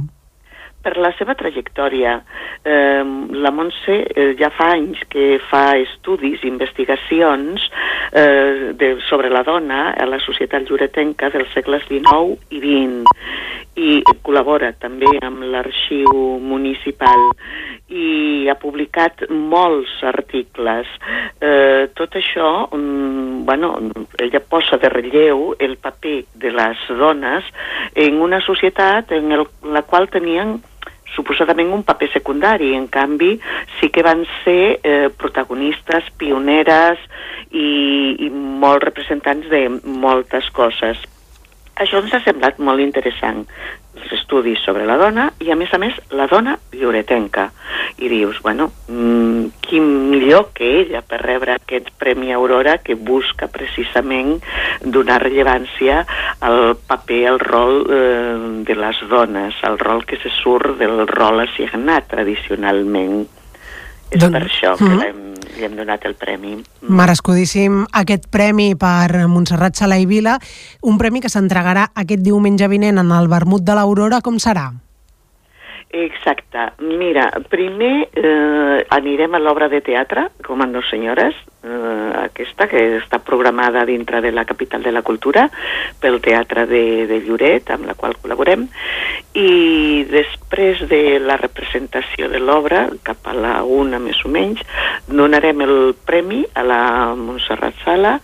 Per 0.84 0.92
la 1.00 1.08
seva 1.16 1.32
trajectòria. 1.40 2.18
Eh, 2.60 3.00
la 3.32 3.52
Montse 3.56 3.96
eh, 4.12 4.26
ja 4.36 4.50
fa 4.52 4.66
anys 4.74 5.00
que 5.08 5.38
fa 5.48 5.78
estudis, 5.80 6.44
investigacions 6.44 7.64
eh, 8.12 8.76
de, 8.76 8.92
sobre 9.08 9.32
la 9.32 9.40
dona 9.46 9.94
a 9.96 10.10
la 10.10 10.20
societat 10.20 10.68
lloretenca 10.68 11.32
dels 11.32 11.48
segles 11.56 11.88
XIX 11.88 12.36
i 12.52 12.60
XX 12.60 13.71
i 13.80 14.02
col·labora 14.24 14.72
també 14.76 15.08
amb 15.24 15.44
l'arxiu 15.48 16.10
municipal 16.42 17.22
i 17.88 18.48
ha 18.48 18.56
publicat 18.60 19.24
molts 19.30 19.94
articles. 20.04 20.88
Eh, 21.40 21.88
tot 21.96 22.16
això, 22.20 22.68
um, 22.72 23.44
bueno, 23.46 23.74
ella 24.18 24.40
posa 24.40 24.78
de 24.80 24.90
relleu 24.92 25.54
el 25.58 25.76
paper 25.76 26.18
de 26.34 26.52
les 26.52 26.84
dones 26.88 27.48
en 27.94 28.20
una 28.20 28.40
societat 28.44 29.12
en 29.12 29.32
el, 29.32 29.46
la 29.64 29.82
qual 29.88 30.08
tenien 30.12 30.58
suposadament 31.14 31.72
un 31.72 31.82
paper 31.84 32.08
secundari, 32.12 32.72
en 32.74 32.86
canvi 32.88 33.34
sí 33.78 33.90
que 33.92 34.04
van 34.04 34.24
ser 34.44 34.80
eh, 34.82 35.10
protagonistes, 35.16 36.08
pioneres 36.16 37.00
i, 37.50 38.16
i 38.26 38.30
molt 38.32 38.84
representants 38.88 39.48
de 39.52 39.66
moltes 39.84 40.48
coses. 40.56 41.00
Això 41.80 42.02
ens 42.02 42.12
ha 42.12 42.20
semblat 42.20 42.58
molt 42.60 42.82
interessant, 42.84 43.46
els 43.96 44.12
estudis 44.16 44.60
sobre 44.64 44.84
la 44.88 44.98
dona 45.00 45.30
i, 45.40 45.50
a 45.52 45.56
més 45.56 45.72
a 45.72 45.80
més, 45.80 45.96
la 46.12 46.26
dona 46.28 46.56
lloretenca. 46.76 47.48
I 48.02 48.08
dius, 48.12 48.40
bueno, 48.44 48.70
mmm, 48.88 49.48
qui 49.64 49.80
millor 49.80 50.50
que 50.56 50.68
ella 50.82 51.02
per 51.06 51.20
rebre 51.22 51.56
aquest 51.56 51.90
Premi 52.00 52.32
Aurora 52.32 52.78
que 52.84 52.94
busca 52.94 53.48
precisament 53.52 54.38
donar 54.84 55.20
rellevància 55.24 56.02
al 56.40 56.76
paper, 56.88 57.22
al 57.30 57.40
rol 57.40 57.84
eh, 57.88 58.38
de 58.68 58.76
les 58.76 59.04
dones, 59.08 59.60
al 59.62 59.78
rol 59.80 60.04
que 60.08 60.20
se 60.20 60.32
surt 60.42 60.76
del 60.80 61.06
rol 61.08 61.44
assignat 61.46 62.10
tradicionalment. 62.12 63.41
És 64.12 64.20
Don... 64.20 64.32
per 64.36 64.44
això 64.44 64.76
que 64.76 64.84
mm 64.84 64.98
-hmm 65.00 65.32
li 65.56 65.64
hem 65.64 65.76
donat 65.76 66.04
el 66.08 66.14
premi. 66.18 66.56
Merescudíssim 66.88 67.84
aquest 68.02 68.28
premi 68.32 68.72
per 68.78 69.26
Montserrat 69.30 69.78
Sala 69.78 69.98
i 70.00 70.06
Vila, 70.10 70.38
un 70.82 70.98
premi 70.98 71.22
que 71.22 71.30
s'entregarà 71.32 71.88
aquest 71.94 72.24
diumenge 72.24 72.68
vinent 72.72 72.98
en 73.02 73.12
el 73.14 73.30
Vermut 73.30 73.64
de 73.66 73.76
l'Aurora, 73.78 74.22
com 74.24 74.40
serà? 74.42 74.70
Exacte. 75.92 76.70
Mira, 76.80 77.28
primer 77.52 78.08
eh, 78.16 78.78
anirem 78.96 79.36
a 79.36 79.42
l'obra 79.42 79.68
de 79.68 79.82
teatre, 79.84 80.30
com 80.46 80.64
en 80.64 80.72
dos 80.72 80.88
senyores, 80.90 81.36
eh, 81.62 82.12
aquesta 82.24 82.66
que 82.68 82.82
està 82.98 83.20
programada 83.22 83.84
dintre 83.86 84.20
de 84.20 84.32
la 84.32 84.44
capital 84.44 84.82
de 84.82 84.92
la 84.92 85.02
cultura 85.02 85.48
pel 86.00 86.20
Teatre 86.22 86.66
de, 86.66 87.06
de 87.10 87.20
Lloret, 87.24 87.70
amb 87.70 87.86
la 87.88 87.96
qual 87.98 88.16
col·laborem, 88.20 88.66
i 89.38 90.04
després 90.10 90.82
de 90.90 91.18
la 91.22 91.38
representació 91.40 92.28
de 92.28 92.40
l'obra, 92.42 92.84
cap 93.06 93.30
a 93.30 93.36
la 93.36 93.54
una 93.64 94.00
més 94.02 94.18
o 94.26 94.32
menys, 94.32 94.60
donarem 95.08 95.62
el 95.64 95.94
premi 96.04 96.42
a 96.54 96.64
la 96.66 96.82
Montserrat 97.16 97.78
Sala 97.84 98.18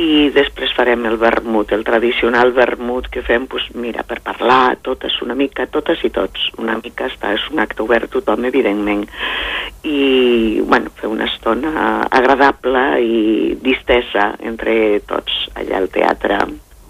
i 0.00 0.28
després 0.34 0.72
farem 0.76 1.04
el 1.10 1.18
vermut, 1.20 1.72
el 1.74 1.84
tradicional 1.84 2.54
vermut 2.56 3.10
que 3.12 3.22
fem, 3.26 3.48
pues, 3.50 3.66
mira, 3.74 4.04
per 4.08 4.20
parlar 4.24 4.78
totes 4.82 5.18
una 5.24 5.36
mica, 5.36 5.66
totes 5.66 6.04
i 6.06 6.12
tots, 6.14 6.48
una 6.58 6.78
mica 6.80 7.10
està, 7.10 7.34
és 7.36 7.44
un 7.52 7.60
acte 7.60 7.82
obert 7.84 8.10
tothom, 8.12 8.46
evidentment, 8.48 9.04
i, 9.84 10.60
bueno, 10.64 10.92
fer 10.96 11.10
una 11.10 11.26
estona 11.28 12.06
agradable 12.08 12.67
i 13.00 13.58
distesa 13.62 14.32
entre 14.40 15.00
tots 15.06 15.44
allà 15.54 15.78
al 15.82 15.92
teatre. 15.92 16.40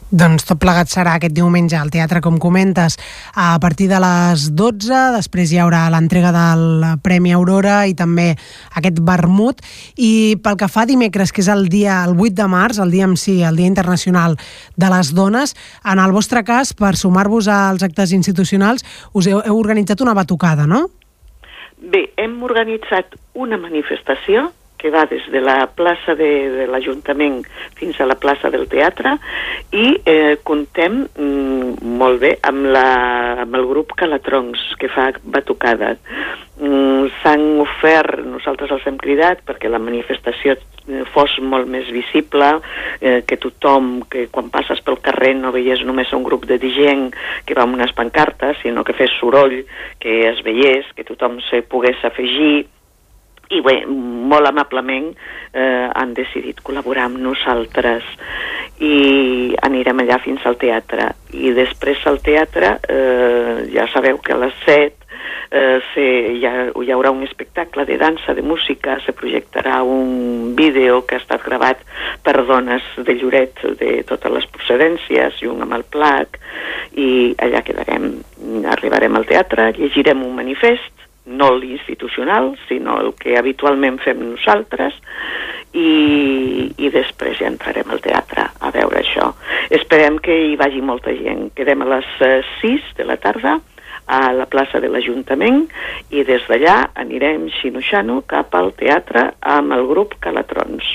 Doncs 0.09 0.47
tot 0.49 0.57
plegat 0.57 0.89
serà 0.89 1.19
aquest 1.19 1.35
diumenge 1.37 1.77
al 1.77 1.91
teatre, 1.93 2.23
com 2.25 2.39
comentes, 2.41 2.95
a 3.37 3.59
partir 3.61 3.91
de 3.91 3.99
les 4.01 4.47
12. 4.57 5.01
Després 5.13 5.53
hi 5.53 5.59
haurà 5.61 5.83
l'entrega 5.93 6.31
del 6.33 6.87
Premi 7.05 7.35
Aurora 7.37 7.83
i 7.85 7.93
també 7.93 8.31
aquest 8.81 9.03
vermut. 9.05 9.61
I 10.01 10.41
pel 10.41 10.57
que 10.57 10.71
fa 10.73 10.87
a 10.87 10.89
dimecres, 10.89 11.29
que 11.29 11.45
és 11.45 11.51
el 11.53 11.69
dia 11.69 12.01
el 12.09 12.17
8 12.17 12.39
de 12.41 12.49
març, 12.49 12.81
el 12.81 12.95
dia 12.95 13.05
en 13.05 13.19
si, 13.21 13.43
el 13.45 13.61
Dia 13.61 13.69
Internacional 13.69 14.39
de 14.77 14.93
les 14.97 15.13
Dones, 15.13 15.53
en 15.85 16.01
el 16.01 16.17
vostre 16.17 16.41
cas, 16.41 16.73
per 16.73 16.97
sumar-vos 16.97 17.51
als 17.53 17.85
actes 17.85 18.17
institucionals, 18.17 18.87
us 19.13 19.29
heu, 19.29 19.43
heu 19.45 19.61
organitzat 19.61 20.01
una 20.01 20.17
batucada, 20.17 20.65
no? 20.65 20.87
Bé, 21.79 22.09
hem 22.17 22.41
organitzat 22.43 23.13
una 23.37 23.61
manifestació 23.61 24.49
que 24.79 24.91
va 24.95 25.05
des 25.11 25.27
de 25.33 25.41
la 25.43 25.67
plaça 25.67 26.15
de, 26.15 26.31
de 26.55 26.67
l'Ajuntament 26.71 27.43
fins 27.79 27.99
a 28.01 28.07
la 28.07 28.17
plaça 28.21 28.51
del 28.55 28.69
Teatre 28.71 29.17
i 29.75 29.91
eh, 30.07 30.39
contem 30.47 31.03
mm, 31.05 31.95
molt 31.99 32.23
bé 32.23 32.37
amb, 32.47 32.71
la, 32.73 32.89
amb 33.45 33.59
el 33.59 33.67
grup 33.69 33.97
Calatroncs 33.99 34.63
que 34.79 34.91
fa 34.93 35.11
batucada. 35.25 35.97
Mm, 36.59 37.11
S'han 37.23 37.45
ofert, 37.63 38.23
nosaltres 38.27 38.73
els 38.75 38.87
hem 38.87 38.97
cridat 39.03 39.43
perquè 39.47 39.71
la 39.71 39.83
manifestació 39.83 40.55
eh, 40.55 41.03
fos 41.13 41.37
molt 41.43 41.69
més 41.71 41.91
visible, 41.95 42.55
eh, 43.03 43.21
que 43.27 43.39
tothom, 43.43 44.05
que 44.11 44.29
quan 44.31 44.51
passes 44.55 44.83
pel 44.87 45.03
carrer 45.03 45.35
no 45.39 45.55
veiés 45.55 45.83
només 45.87 46.15
un 46.15 46.27
grup 46.27 46.47
de 46.47 46.59
gent 46.63 47.09
que 47.47 47.59
va 47.59 47.67
amb 47.67 47.79
unes 47.79 47.95
pancartes, 47.99 48.63
sinó 48.63 48.87
que 48.87 48.97
fes 48.99 49.15
soroll, 49.19 49.61
que 49.99 50.21
es 50.31 50.43
veiés, 50.47 50.87
que 50.95 51.07
tothom 51.07 51.39
se 51.51 51.63
pogués 51.67 52.03
afegir, 52.07 52.67
i 53.49 53.61
bé, 53.65 53.81
molt 53.89 54.49
amablement 54.51 55.09
eh, 55.53 55.89
han 55.89 56.13
decidit 56.17 56.61
col·laborar 56.65 57.07
amb 57.09 57.21
nosaltres. 57.23 58.05
I 58.85 59.55
anirem 59.65 60.05
allà 60.05 60.21
fins 60.23 60.45
al 60.47 60.59
teatre. 60.61 61.09
I 61.35 61.55
després 61.57 62.05
al 62.07 62.21
teatre 62.25 62.77
eh, 62.85 63.67
ja 63.73 63.89
sabeu 63.95 64.21
que 64.23 64.37
a 64.37 64.41
les 64.45 64.55
7 64.67 65.09
eh, 65.51 65.81
se, 65.95 66.05
hi, 66.37 66.45
ha, 66.45 66.69
hi 66.69 66.93
haurà 66.93 67.11
un 67.15 67.25
espectacle 67.25 67.87
de 67.89 67.97
dansa, 67.99 68.37
de 68.37 68.45
música, 68.45 68.99
se 69.05 69.17
projectarà 69.17 69.81
un 69.83 70.53
vídeo 70.57 71.01
que 71.07 71.17
ha 71.17 71.23
estat 71.23 71.43
gravat 71.45 71.81
per 72.23 72.37
dones 72.45 72.85
de 73.01 73.17
Lloret 73.17 73.65
de 73.81 74.03
totes 74.09 74.35
les 74.35 74.47
procedències 74.53 75.41
i 75.43 75.49
un 75.49 75.65
amb 75.65 75.81
el 75.81 75.89
plac. 75.89 76.37
I 77.01 77.33
allà 77.41 77.65
quedarem, 77.65 78.13
arribarem 78.77 79.17
al 79.17 79.29
teatre, 79.29 79.73
llegirem 79.81 80.23
un 80.27 80.37
manifest 80.37 80.98
no 81.29 81.53
l'institucional, 81.57 82.55
sinó 82.69 82.99
el 83.03 83.13
que 83.21 83.37
habitualment 83.39 84.01
fem 84.03 84.21
nosaltres, 84.25 84.97
i, 85.77 86.73
i 86.81 86.91
després 86.93 87.39
ja 87.41 87.49
entrarem 87.51 87.91
al 87.93 88.01
teatre 88.05 88.49
a 88.61 88.71
veure 88.75 89.03
això. 89.03 89.33
Esperem 89.71 90.19
que 90.25 90.35
hi 90.49 90.57
vagi 90.61 90.81
molta 90.81 91.13
gent. 91.17 91.51
Quedem 91.57 91.85
a 91.85 91.91
les 91.97 92.09
6 92.19 92.65
eh, 92.65 92.79
de 92.99 93.09
la 93.09 93.19
tarda 93.21 93.59
a 94.09 94.33
la 94.33 94.47
plaça 94.49 94.81
de 94.81 94.89
l'Ajuntament 94.89 95.67
i 96.17 96.25
des 96.25 96.45
d'allà 96.49 96.79
anirem 96.97 97.51
xinoxano 97.61 98.23
cap 98.27 98.55
al 98.57 98.73
teatre 98.79 99.29
amb 99.57 99.77
el 99.77 99.85
grup 99.91 100.17
Calatrons. 100.25 100.95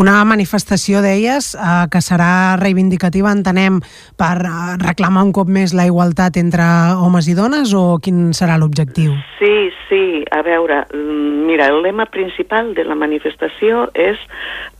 Una 0.00 0.22
manifestació 0.24 1.02
d'elles 1.04 1.50
eh, 1.52 1.70
que 1.92 2.00
serà 2.00 2.56
reivindicativa, 2.56 3.28
entenem, 3.28 3.80
per 4.16 4.38
eh, 4.40 4.52
reclamar 4.80 5.26
un 5.26 5.34
cop 5.36 5.50
més 5.52 5.74
la 5.76 5.84
igualtat 5.84 6.38
entre 6.40 6.64
homes 6.96 7.28
i 7.28 7.36
dones 7.36 7.74
o 7.76 7.98
quin 8.00 8.30
serà 8.32 8.56
l'objectiu? 8.56 9.12
Sí, 9.36 9.68
sí, 9.90 10.04
a 10.32 10.40
veure, 10.46 10.86
mm, 10.88 11.44
mira, 11.44 11.68
el 11.68 11.82
lema 11.84 12.08
principal 12.08 12.72
de 12.72 12.88
la 12.88 12.96
manifestació 12.96 13.90
és 13.92 14.16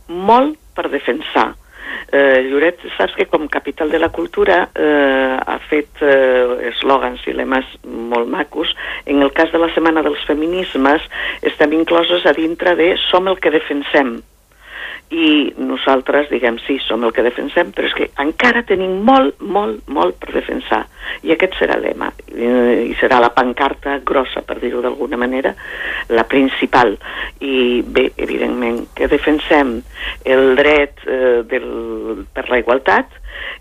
molt 0.09 0.57
per 0.73 0.89
defensar 0.89 1.51
Eh, 2.13 2.43
Lloret, 2.45 2.77
saps 2.97 3.15
que 3.17 3.25
com 3.25 3.47
capital 3.49 3.89
de 3.89 3.97
la 3.97 4.09
cultura 4.13 4.67
eh, 4.77 5.37
ha 5.41 5.55
fet 5.65 6.01
eh, 6.05 6.69
eslògans 6.69 7.23
i 7.25 7.33
lemes 7.33 7.71
molt 7.83 8.29
macos. 8.29 8.73
En 9.09 9.23
el 9.25 9.31
cas 9.33 9.49
de 9.53 9.61
la 9.61 9.71
Setmana 9.73 10.03
dels 10.05 10.21
Feminismes 10.27 11.07
estem 11.41 11.73
inclosos 11.73 12.27
a 12.29 12.35
dintre 12.37 12.75
de 12.77 12.93
Som 13.07 13.31
el 13.31 13.41
que 13.41 13.53
defensem. 13.53 14.19
I 15.13 15.53
nosaltres, 15.61 16.29
diguem, 16.31 16.57
sí, 16.65 16.79
som 16.81 17.03
el 17.05 17.11
que 17.13 17.21
defensem, 17.25 17.69
però 17.75 17.85
és 17.85 17.93
que 17.93 18.07
encara 18.23 18.63
tenim 18.65 18.95
molt, 19.05 19.37
molt, 19.45 19.83
molt 19.93 20.17
per 20.21 20.31
defensar. 20.33 20.81
I 21.21 21.35
aquest 21.35 21.53
serà 21.59 21.77
el 21.77 21.85
lema, 21.85 22.09
i 22.33 22.95
serà 22.97 23.19
la 23.21 23.29
pancarta 23.35 23.99
grossa, 24.05 24.41
per 24.47 24.57
dir-ho 24.63 24.81
d'alguna 24.81 25.19
manera, 25.21 25.53
la 26.09 26.25
principal. 26.29 26.95
I 27.45 27.83
bé, 27.85 28.07
evidentment, 28.25 28.87
que 28.97 29.11
defensem 29.11 29.75
el 30.25 30.55
dret 30.57 31.05
eh, 31.05 31.43
del, 31.51 32.25
per 32.33 32.47
la 32.49 32.63
igualtat, 32.63 33.13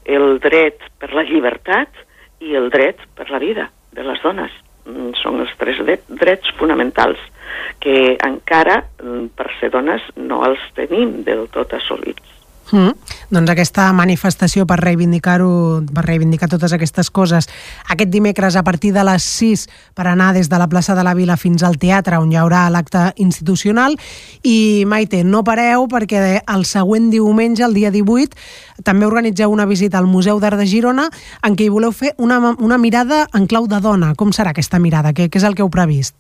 el 0.08 0.38
dret 0.40 0.80
per 1.00 1.12
la 1.12 1.26
llibertat 1.28 2.00
i 2.40 2.56
el 2.56 2.72
dret 2.72 3.04
per 3.18 3.28
la 3.30 3.42
vida 3.42 3.68
de 3.92 4.08
les 4.08 4.24
dones. 4.24 4.56
Mm, 4.88 5.12
són 5.20 5.44
els 5.44 5.52
tres 5.60 5.84
drets 6.08 6.56
fonamentals 6.56 7.20
que 7.80 8.16
encara, 8.24 8.84
mm, 9.02 9.32
per 9.36 9.50
ser 9.60 9.70
dones, 9.70 10.02
no 10.16 10.44
els 10.46 10.60
tenim 10.74 11.22
del 11.24 11.48
tot 11.50 11.74
assolits. 11.74 12.32
Mm. 12.72 12.94
Doncs 13.32 13.50
aquesta 13.52 13.90
manifestació 13.92 14.64
per 14.68 14.78
reivindicar-ho, 14.80 15.82
per 15.92 16.04
reivindicar 16.06 16.48
totes 16.48 16.72
aquestes 16.72 17.10
coses, 17.12 17.48
aquest 17.92 18.10
dimecres 18.12 18.56
a 18.56 18.62
partir 18.64 18.94
de 18.96 19.04
les 19.04 19.24
6 19.24 19.66
per 19.96 20.06
anar 20.08 20.32
des 20.32 20.48
de 20.48 20.60
la 20.60 20.68
plaça 20.72 20.94
de 20.96 21.04
la 21.04 21.12
Vila 21.14 21.36
fins 21.36 21.62
al 21.62 21.76
teatre 21.76 22.20
on 22.20 22.32
hi 22.32 22.38
haurà 22.40 22.64
l'acte 22.72 23.10
institucional 23.20 23.98
i 24.42 24.84
Maite, 24.88 25.24
no 25.24 25.44
pareu 25.44 25.84
perquè 25.88 26.40
el 26.40 26.64
següent 26.64 27.10
diumenge, 27.12 27.64
el 27.64 27.76
dia 27.76 27.92
18, 27.92 28.36
també 28.84 29.06
organitzeu 29.06 29.52
una 29.52 29.68
visita 29.68 29.98
al 29.98 30.08
Museu 30.08 30.40
d'Art 30.40 30.56
de 30.56 30.66
Girona 30.66 31.10
en 31.42 31.56
què 31.56 31.66
hi 31.66 31.72
voleu 31.72 31.92
fer 31.92 32.14
una, 32.16 32.56
una 32.56 32.78
mirada 32.78 33.26
en 33.34 33.46
clau 33.46 33.68
de 33.68 33.80
dona. 33.84 34.14
Com 34.16 34.32
serà 34.32 34.56
aquesta 34.56 34.80
mirada? 34.80 35.12
Què, 35.12 35.28
què 35.28 35.40
és 35.40 35.44
el 35.44 35.54
que 35.54 35.64
heu 35.64 35.70
previst? 35.72 36.16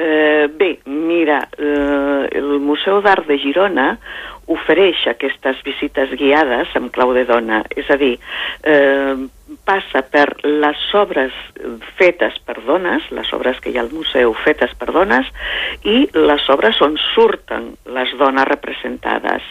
Eh, 0.00 0.46
bé, 0.54 0.78
mira, 0.86 1.48
eh, 1.58 2.28
el 2.38 2.60
Museu 2.62 3.00
d'Art 3.02 3.26
de 3.26 3.34
Girona 3.42 3.88
ofereix 4.46 5.00
aquestes 5.10 5.58
visites 5.66 6.12
guiades 6.20 6.70
amb 6.78 6.92
clau 6.94 7.10
de 7.16 7.24
dona, 7.26 7.64
és 7.74 7.90
a 7.90 7.96
dir, 7.98 8.12
eh, 8.62 9.16
passa 9.68 10.02
per 10.04 10.26
les 10.44 10.80
obres 10.96 11.34
fetes 11.98 12.36
per 12.44 12.58
dones, 12.66 13.04
les 13.14 13.30
obres 13.36 13.60
que 13.60 13.72
hi 13.72 13.78
ha 13.78 13.84
al 13.84 13.92
museu 13.92 14.34
fetes 14.44 14.74
per 14.78 14.90
dones, 14.92 15.28
i 15.88 16.04
les 16.14 16.48
obres 16.52 16.80
on 16.84 16.96
surten 17.14 17.70
les 17.94 18.12
dones 18.20 18.48
representades. 18.48 19.44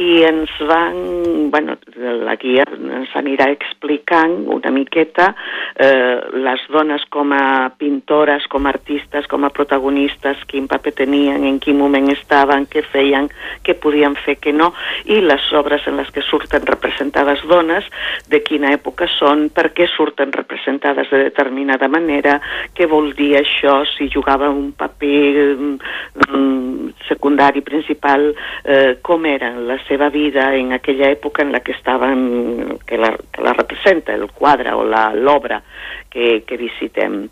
I 0.00 0.22
ens 0.28 0.52
van, 0.68 1.50
bueno, 1.52 1.76
la 1.96 2.36
guia 2.40 2.66
ens 2.76 3.12
anirà 3.16 3.50
explicant 3.52 4.36
una 4.52 4.72
miqueta 4.74 5.30
eh, 5.76 6.20
les 6.44 6.62
dones 6.72 7.04
com 7.10 7.32
a 7.36 7.70
pintores, 7.78 8.46
com 8.50 8.66
a 8.66 8.74
artistes, 8.74 9.26
com 9.30 9.44
a 9.44 9.52
protagonistes, 9.54 10.44
quin 10.50 10.68
paper 10.70 10.92
tenien, 11.02 11.44
en 11.46 11.58
quin 11.62 11.78
moment 11.78 12.10
estaven, 12.12 12.66
què 12.70 12.84
feien, 12.92 13.30
què 13.64 13.76
podien 13.80 14.16
fer, 14.24 14.36
què 14.40 14.52
no, 14.56 14.72
i 15.04 15.20
les 15.24 15.48
obres 15.56 15.86
en 15.88 16.00
les 16.00 16.10
que 16.14 16.24
surten 16.26 16.66
representades 16.68 17.42
dones, 17.48 17.86
de 18.30 18.42
quina 18.44 18.74
època 18.76 19.08
són, 19.18 19.29
per 19.54 19.70
què 19.76 19.86
surten 19.90 20.32
representades 20.32 21.10
de 21.10 21.22
determinada 21.28 21.88
manera, 21.88 22.38
què 22.76 22.86
vol 22.90 23.12
dir 23.16 23.36
això, 23.38 23.80
si 23.94 24.08
jugava 24.12 24.50
un 24.50 24.72
paper 24.76 25.20
um, 25.56 26.90
secundari, 27.08 27.62
principal, 27.66 28.30
eh, 28.64 28.98
com 29.02 29.26
era 29.26 29.52
la 29.56 29.78
seva 29.86 30.10
vida 30.10 30.50
en 30.56 30.72
aquella 30.72 31.10
època 31.10 31.42
en 31.42 31.52
la 31.52 31.60
que 31.60 31.72
estaven, 31.72 32.78
que 32.86 32.98
la, 32.98 33.12
que 33.32 33.42
la 33.42 33.54
representa, 33.54 34.14
el 34.14 34.30
quadre 34.30 34.72
o 34.74 34.84
l'obra 34.84 35.62
que, 36.10 36.42
que 36.46 36.58
visitem. 36.58 37.22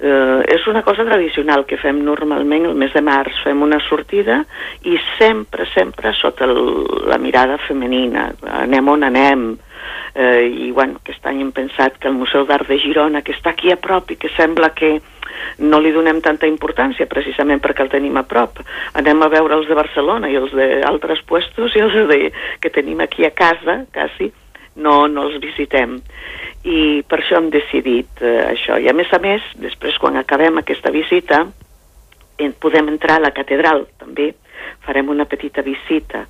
Eh, 0.00 0.40
és 0.56 0.66
una 0.66 0.82
cosa 0.82 1.04
tradicional 1.04 1.66
que 1.68 1.78
fem 1.80 2.00
normalment 2.04 2.70
el 2.70 2.78
mes 2.78 2.94
de 2.96 3.04
març, 3.04 3.42
fem 3.44 3.62
una 3.62 3.80
sortida 3.88 4.40
i 4.88 4.98
sempre, 5.18 5.68
sempre 5.74 6.14
sota 6.18 6.48
el, 6.48 6.58
la 7.10 7.20
mirada 7.20 7.60
femenina, 7.68 8.30
anem 8.64 8.90
on 8.90 9.06
anem, 9.06 9.46
eh, 9.54 9.73
i 10.14 10.70
bueno, 10.70 11.00
aquest 11.02 11.26
any 11.26 11.40
hem 11.42 11.50
pensat 11.52 11.96
que 11.98 12.06
el 12.08 12.14
Museu 12.14 12.44
d'Art 12.46 12.68
de 12.70 12.78
Girona, 12.78 13.22
que 13.26 13.34
està 13.34 13.50
aquí 13.50 13.72
a 13.72 13.76
prop 13.80 14.12
i 14.14 14.16
que 14.20 14.30
sembla 14.36 14.70
que 14.76 15.00
no 15.58 15.80
li 15.82 15.92
donem 15.94 16.20
tanta 16.22 16.48
importància 16.50 17.08
precisament 17.10 17.60
perquè 17.62 17.84
el 17.84 17.90
tenim 17.92 18.16
a 18.16 18.24
prop. 18.28 18.60
Anem 19.00 19.22
a 19.22 19.30
veure 19.32 19.58
els 19.58 19.68
de 19.68 19.76
Barcelona 19.78 20.30
i 20.30 20.38
els 20.38 20.54
d'altres 20.54 21.22
puestos 21.26 21.74
i 21.74 21.82
els 21.82 21.96
de, 22.10 22.20
que 22.60 22.70
tenim 22.70 23.02
aquí 23.02 23.26
a 23.26 23.32
casa, 23.34 23.82
quasi, 23.92 24.30
no, 24.76 25.04
no 25.08 25.28
els 25.28 25.40
visitem. 25.42 25.98
I 26.64 27.02
per 27.08 27.20
això 27.20 27.38
hem 27.38 27.50
decidit 27.52 28.22
eh, 28.22 28.38
això. 28.54 28.78
I 28.80 28.88
a 28.88 28.96
més 28.96 29.10
a 29.12 29.20
més, 29.22 29.44
després 29.60 29.98
quan 30.00 30.16
acabem 30.16 30.62
aquesta 30.62 30.94
visita, 30.94 31.44
podem 32.60 32.88
entrar 32.90 33.18
a 33.20 33.26
la 33.28 33.34
catedral 33.34 33.84
també, 34.00 34.32
farem 34.86 35.10
una 35.12 35.26
petita 35.28 35.62
visita 35.62 36.24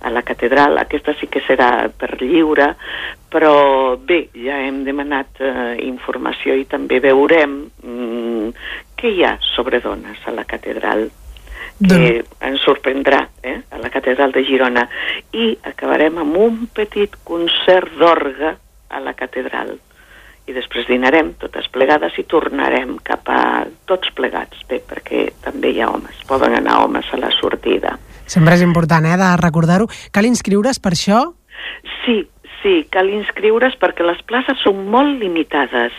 a 0.00 0.10
la 0.10 0.22
catedral. 0.22 0.78
Aquesta 0.78 1.14
sí 1.18 1.28
que 1.30 1.42
serà 1.46 1.88
per 1.88 2.16
lliure, 2.22 2.74
però 3.30 3.96
bé, 3.96 4.28
ja 4.38 4.60
hem 4.62 4.82
demanat 4.86 5.40
eh, 5.40 5.74
informació 5.86 6.56
i 6.58 6.66
també 6.70 7.00
veurem 7.04 7.58
mm, 7.82 8.48
què 8.98 9.14
hi 9.14 9.24
ha 9.26 9.36
sobre 9.54 9.80
dones 9.84 10.22
a 10.26 10.34
la 10.34 10.46
catedral 10.48 11.08
que 11.74 11.88
doncs... 11.88 12.36
ens 12.46 12.62
sorprendrà 12.62 13.24
eh, 13.42 13.56
a 13.70 13.80
la 13.82 13.90
catedral 13.90 14.32
de 14.32 14.44
Girona 14.46 14.84
i 15.34 15.50
acabarem 15.72 16.20
amb 16.22 16.38
un 16.38 16.60
petit 16.74 17.18
concert 17.26 17.96
d'orga 17.98 18.54
a 18.94 19.02
la 19.02 19.16
catedral 19.18 19.74
i 20.46 20.52
després 20.52 20.86
dinarem 20.88 21.32
totes 21.40 21.68
plegades 21.72 22.16
i 22.20 22.26
tornarem 22.28 22.98
cap 23.02 23.28
a 23.32 23.64
tots 23.88 24.10
plegats, 24.16 24.60
bé, 24.68 24.80
perquè 24.84 25.30
també 25.44 25.72
hi 25.72 25.80
ha 25.80 25.88
homes, 25.88 26.20
poden 26.28 26.58
anar 26.58 26.82
homes 26.84 27.08
a 27.12 27.20
la 27.20 27.30
sortida. 27.32 27.96
Sempre 28.26 28.54
és 28.54 28.62
important, 28.62 29.04
eh, 29.04 29.16
de 29.16 29.30
recordar-ho. 29.40 29.88
Cal 30.10 30.26
inscriure's 30.26 30.80
per 30.80 30.92
això? 30.92 31.34
Sí, 32.04 32.26
sí, 32.62 32.86
cal 32.90 33.10
inscriure's 33.10 33.76
perquè 33.80 34.06
les 34.06 34.20
places 34.22 34.60
són 34.64 34.86
molt 34.90 35.20
limitades 35.20 35.92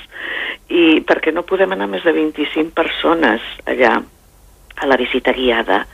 i 0.69 1.01
perquè 1.05 1.33
no 1.33 1.45
podem 1.45 1.71
anar 1.71 1.87
més 1.87 2.03
de 2.03 2.11
25 2.11 2.73
persones 2.73 3.41
allà 3.69 4.01
a 4.75 4.87
la 4.89 4.97
visita 4.97 5.31
guiada 5.31 5.85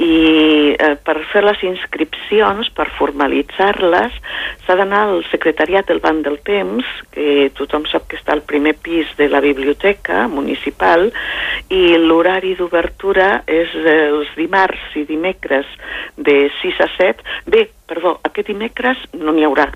i 0.00 0.72
eh, 0.72 0.94
per 1.04 1.18
fer 1.32 1.42
les 1.44 1.60
inscripcions, 1.66 2.70
per 2.76 2.88
formalitzar-les, 2.96 4.16
s'ha 4.64 4.76
d'anar 4.78 5.02
al 5.08 5.22
secretariat 5.28 5.88
del 5.88 6.00
Banc 6.04 6.24
del 6.24 6.38
Temps, 6.46 6.88
que 7.12 7.50
tothom 7.58 7.84
sap 7.90 8.08
que 8.08 8.16
està 8.16 8.32
al 8.36 8.44
primer 8.48 8.74
pis 8.80 9.10
de 9.18 9.28
la 9.28 9.42
biblioteca 9.44 10.26
municipal, 10.32 11.10
i 11.68 11.96
l'horari 12.00 12.54
d'obertura 12.58 13.42
és 13.46 13.74
els 13.76 14.32
dimarts 14.38 14.96
i 14.96 15.04
dimecres 15.08 15.68
de 16.16 16.48
6 16.62 16.82
a 16.82 16.88
7. 16.96 17.30
Bé, 17.52 17.68
perdó, 17.92 18.14
aquest 18.24 18.48
dimecres 18.48 19.00
no 19.20 19.34
n'hi 19.34 19.44
haurà 19.44 19.66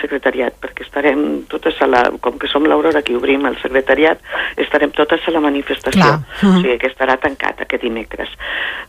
secretariat, 0.00 0.56
perquè 0.60 0.86
estarem 0.86 1.24
totes 1.52 1.76
a 1.84 1.88
la... 1.90 2.02
Com 2.24 2.38
que 2.40 2.48
som 2.50 2.64
l'Aurora 2.68 3.02
que 3.04 3.16
obrim 3.16 3.44
el 3.48 3.58
secretariat, 3.60 4.22
estarem 4.56 4.92
totes 4.96 5.26
a 5.28 5.34
la 5.34 5.42
manifestació. 5.44 6.00
Clar. 6.00 6.48
O 6.48 6.54
sigui 6.62 6.78
que 6.80 6.90
estarà 6.90 7.18
tancat 7.20 7.60
aquest 7.64 7.84
dimecres. 7.84 8.32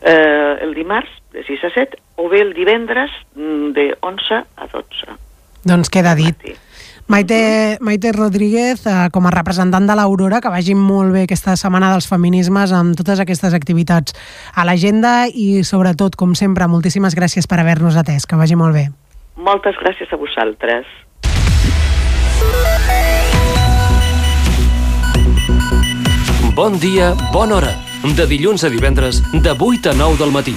Eh, 0.00 0.69
el 0.70 0.78
dimarts, 0.78 1.10
de 1.34 1.44
6 1.44 1.66
a 1.66 1.70
7, 1.74 1.98
o 2.16 2.28
bé 2.30 2.40
el 2.46 2.54
divendres, 2.54 3.10
mm, 3.34 3.72
de 3.74 3.96
11 4.00 4.44
a 4.56 4.66
12. 4.70 5.18
Doncs 5.66 5.90
queda 5.90 6.14
dit. 6.14 6.36
Maite, 7.10 7.76
Maite 7.80 8.12
Rodríguez, 8.12 8.86
eh, 8.86 9.08
com 9.10 9.26
a 9.26 9.32
representant 9.34 9.86
de 9.88 9.96
l'Aurora, 9.98 10.40
que 10.40 10.48
vagi 10.48 10.76
molt 10.78 11.10
bé 11.12 11.24
aquesta 11.26 11.56
setmana 11.58 11.90
dels 11.90 12.06
feminismes 12.06 12.70
amb 12.70 12.94
totes 12.94 13.18
aquestes 13.18 13.52
activitats 13.52 14.14
a 14.54 14.64
l'agenda 14.64 15.26
i, 15.26 15.64
sobretot, 15.66 16.14
com 16.14 16.36
sempre, 16.38 16.70
moltíssimes 16.70 17.18
gràcies 17.18 17.50
per 17.50 17.58
haver-nos 17.58 17.98
atès. 17.98 18.30
Que 18.30 18.38
vagi 18.38 18.54
molt 18.54 18.78
bé. 18.78 18.86
Moltes 19.34 19.74
gràcies 19.82 20.12
a 20.12 20.16
vosaltres. 20.16 20.86
Bon 26.54 26.78
dia, 26.78 27.14
bona 27.32 27.56
hora. 27.56 27.89
De 28.00 28.24
dilluns 28.24 28.62
a 28.64 28.70
divendres, 28.72 29.20
de 29.44 29.52
8 29.52 29.90
a 29.90 29.92
9 29.92 30.16
del 30.16 30.30
matí. 30.32 30.54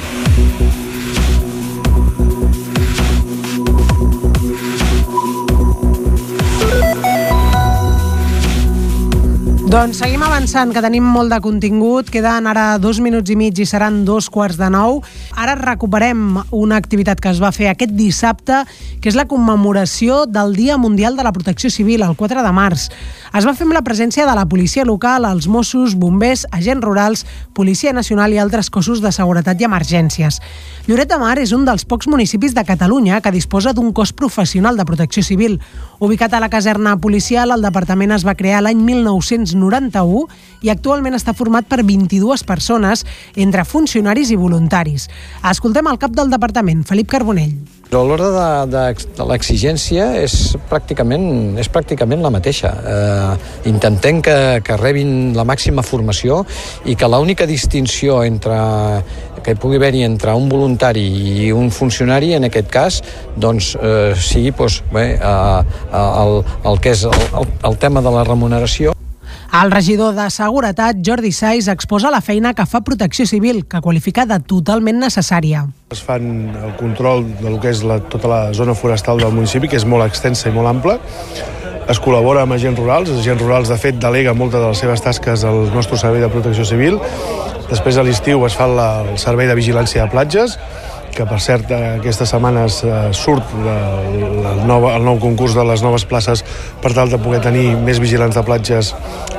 Doncs 9.68 10.00
seguim 10.00 10.22
avançant, 10.24 10.72
que 10.72 10.82
tenim 10.86 11.04
molt 11.04 11.34
de 11.34 11.42
contingut. 11.44 12.08
Queden 12.14 12.48
ara 12.48 12.78
dos 12.80 13.02
minuts 13.04 13.34
i 13.34 13.36
mig 13.36 13.60
i 13.60 13.66
seran 13.68 14.04
dos 14.08 14.30
quarts 14.32 14.56
de 14.56 14.70
nou. 14.72 15.02
Ara 15.36 15.56
recuperem 15.58 16.38
una 16.54 16.78
activitat 16.78 17.20
que 17.20 17.32
es 17.32 17.40
va 17.42 17.50
fer 17.56 17.72
aquest 17.72 17.96
dissabte, 17.98 18.62
que 19.02 19.10
és 19.10 19.18
la 19.18 19.26
commemoració 19.26 20.24
del 20.30 20.54
Dia 20.54 20.78
Mundial 20.78 21.18
de 21.18 21.26
la 21.26 21.32
Protecció 21.34 21.72
Civil, 21.74 22.04
el 22.06 22.16
4 22.16 22.44
de 22.46 22.52
març. 22.54 22.90
Es 23.34 23.48
va 23.48 23.56
fer 23.58 23.66
amb 23.66 23.74
la 23.74 23.82
presència 23.82 24.28
de 24.30 24.36
la 24.38 24.46
policia 24.46 24.86
local, 24.86 25.26
els 25.26 25.48
Mossos, 25.50 25.96
bombers, 25.98 26.46
agents 26.52 26.86
rurals, 26.86 27.26
Policia 27.58 27.94
Nacional 27.94 28.34
i 28.34 28.38
altres 28.38 28.70
cossos 28.70 29.02
de 29.02 29.12
seguretat 29.12 29.62
i 29.62 29.66
emergències. 29.66 30.38
Lloret 30.86 31.10
de 31.10 31.18
Mar 31.18 31.38
és 31.42 31.54
un 31.56 31.66
dels 31.66 31.86
pocs 31.90 32.10
municipis 32.12 32.54
de 32.54 32.66
Catalunya 32.68 33.22
que 33.22 33.34
disposa 33.34 33.74
d'un 33.74 33.92
cos 33.92 34.14
professional 34.14 34.78
de 34.78 34.86
protecció 34.86 35.24
civil. 35.24 35.60
Ubicat 36.00 36.34
a 36.34 36.42
la 36.44 36.52
caserna 36.54 36.98
policial, 36.98 37.52
el 37.56 37.66
departament 37.66 38.14
es 38.14 38.26
va 38.28 38.38
crear 38.38 38.62
l'any 38.62 38.84
1991 38.86 40.28
i 40.62 40.70
actualment 40.70 41.18
està 41.18 41.34
format 41.34 41.66
per 41.66 41.82
22 41.82 42.44
persones 42.46 43.06
entre 43.36 43.66
funcionaris 43.66 44.30
i 44.30 44.38
voluntaris. 44.38 45.10
Escoltem 45.50 45.88
el 45.92 46.00
cap 46.00 46.14
del 46.16 46.30
departament, 46.32 46.86
Felip 46.88 47.10
Carbonell. 47.12 47.56
L'ordre 47.94 48.30
de, 48.34 48.46
de, 48.74 48.84
de 49.18 49.26
l'exigència 49.30 50.06
és 50.18 50.34
pràcticament, 50.70 51.58
és 51.62 51.70
pràcticament 51.70 52.24
la 52.26 52.32
mateixa. 52.34 52.72
Eh, 52.90 53.68
intentem 53.70 54.22
que, 54.26 54.38
que 54.66 54.78
rebin 54.80 55.34
la 55.38 55.46
màxima 55.46 55.86
formació 55.86 56.42
i 56.90 56.96
que 56.98 57.10
l'única 57.12 57.46
distinció 57.50 58.24
entre 58.26 58.58
que 59.44 59.58
pugui 59.60 59.78
haver-hi 59.78 60.06
entre 60.08 60.34
un 60.40 60.48
voluntari 60.50 61.04
i 61.44 61.52
un 61.52 61.70
funcionari, 61.76 62.32
en 62.38 62.48
aquest 62.48 62.72
cas, 62.72 63.02
doncs, 63.36 63.74
eh, 63.76 64.16
sigui 64.18 64.56
doncs, 64.58 64.82
bé, 64.94 65.06
eh, 65.20 66.02
el, 66.02 66.42
el 66.72 66.82
que 66.82 66.96
és 66.96 67.06
el, 67.12 67.20
el, 67.44 67.54
el 67.70 67.78
tema 67.84 68.02
de 68.02 68.16
la 68.16 68.26
remuneració 68.26 68.94
el 69.62 69.70
regidor 69.70 70.16
de 70.16 70.30
Seguretat, 70.32 70.98
Jordi 71.06 71.32
Saiz, 71.32 71.68
exposa 71.68 72.10
la 72.10 72.22
feina 72.26 72.56
que 72.58 72.66
fa 72.66 72.82
Protecció 72.82 73.28
Civil, 73.30 73.68
que 73.70 73.82
qualifica 73.86 74.26
de 74.26 74.40
totalment 74.42 74.98
necessària. 74.98 75.68
Es 75.94 76.02
fan 76.02 76.26
el 76.58 76.74
control 76.80 77.22
del 77.38 77.60
que 77.62 77.70
és 77.70 77.84
la, 77.86 78.00
tota 78.10 78.32
la 78.32 78.42
zona 78.58 78.74
forestal 78.74 79.22
del 79.22 79.36
municipi, 79.36 79.70
que 79.70 79.78
és 79.78 79.86
molt 79.86 80.08
extensa 80.08 80.50
i 80.50 80.56
molt 80.56 80.72
ampla. 80.72 80.98
Es 81.86 82.02
col·labora 82.02 82.48
amb 82.48 82.58
agents 82.58 82.82
rurals. 82.82 83.12
Els 83.14 83.22
agents 83.22 83.44
rurals, 83.44 83.70
de 83.70 83.78
fet, 83.78 84.00
delega 84.02 84.34
moltes 84.34 84.58
de 84.58 84.72
les 84.72 84.82
seves 84.82 85.06
tasques 85.06 85.46
al 85.46 85.68
nostre 85.76 86.02
servei 86.02 86.24
de 86.24 86.32
protecció 86.34 86.66
civil. 86.66 86.98
Després, 87.70 88.00
a 88.02 88.08
l'estiu, 88.08 88.42
es 88.50 88.58
fa 88.58 88.66
la, 88.66 88.90
el 89.06 89.22
servei 89.22 89.46
de 89.52 89.60
vigilància 89.60 90.08
de 90.08 90.16
platges 90.16 90.58
que 91.16 91.26
per 91.30 91.40
cert 91.44 91.72
aquestes 91.74 92.34
setmanes 92.34 92.82
eh, 92.84 92.98
surt 93.16 93.54
el, 93.56 94.20
el, 94.42 94.62
nou, 94.70 94.90
el 94.92 95.06
nou 95.06 95.22
concurs 95.22 95.56
de 95.58 95.66
les 95.68 95.86
noves 95.86 96.06
places 96.10 96.44
per 96.84 96.94
tal 96.96 97.12
de 97.14 97.22
poder 97.22 97.42
tenir 97.46 97.74
més 97.78 98.02
vigilants 98.04 98.36
de 98.38 98.46
platges 98.46 98.94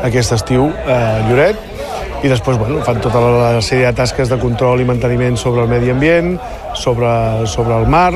aquest 0.07 0.39
estiu 0.39 0.71
a 0.89 1.01
Lloret 1.29 1.71
i 2.25 2.31
després 2.33 2.57
bueno, 2.57 2.81
fan 2.87 3.03
tota 3.05 3.21
la 3.21 3.55
sèrie 3.61 3.91
de 3.91 3.97
tasques 3.99 4.33
de 4.33 4.41
control 4.41 4.81
i 4.81 4.89
manteniment 4.89 5.37
sobre 5.37 5.67
el 5.67 5.69
medi 5.69 5.93
ambient, 5.93 6.39
sobre, 6.73 7.11
sobre 7.47 7.77
el 7.77 7.91
mar. 7.91 8.14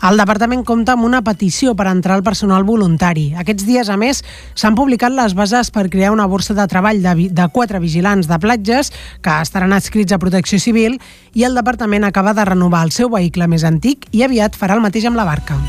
El 0.00 0.16
departament 0.16 0.62
compta 0.64 0.94
amb 0.96 1.04
una 1.04 1.18
petició 1.20 1.74
per 1.76 1.84
entrar 1.90 2.14
al 2.16 2.24
personal 2.24 2.64
voluntari. 2.64 3.26
Aquests 3.36 3.66
dies, 3.68 3.90
a 3.92 3.98
més, 4.00 4.22
s'han 4.56 4.78
publicat 4.78 5.12
les 5.12 5.34
bases 5.36 5.68
per 5.74 5.90
crear 5.92 6.14
una 6.14 6.24
borsa 6.30 6.56
de 6.56 6.64
treball 6.72 7.02
de, 7.04 7.28
de 7.28 7.48
quatre 7.52 7.82
vigilants 7.84 8.30
de 8.30 8.38
platges 8.40 8.94
que 9.20 9.36
estaran 9.44 9.76
adscrits 9.76 10.16
a 10.16 10.20
Protecció 10.22 10.56
Civil 10.56 10.96
i 11.36 11.44
el 11.44 11.58
departament 11.58 12.08
acaba 12.08 12.32
de 12.32 12.48
renovar 12.48 12.86
el 12.88 12.96
seu 12.96 13.12
vehicle 13.12 13.50
més 13.52 13.68
antic 13.68 14.08
i 14.16 14.24
aviat 14.24 14.56
farà 14.56 14.80
el 14.80 14.84
mateix 14.88 15.04
amb 15.10 15.20
la 15.20 15.28
barca. 15.28 15.60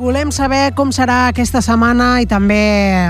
Volem 0.00 0.30
saber 0.32 0.70
com 0.72 0.88
serà 0.96 1.26
aquesta 1.28 1.60
setmana 1.60 2.22
i 2.22 2.26
també 2.28 2.56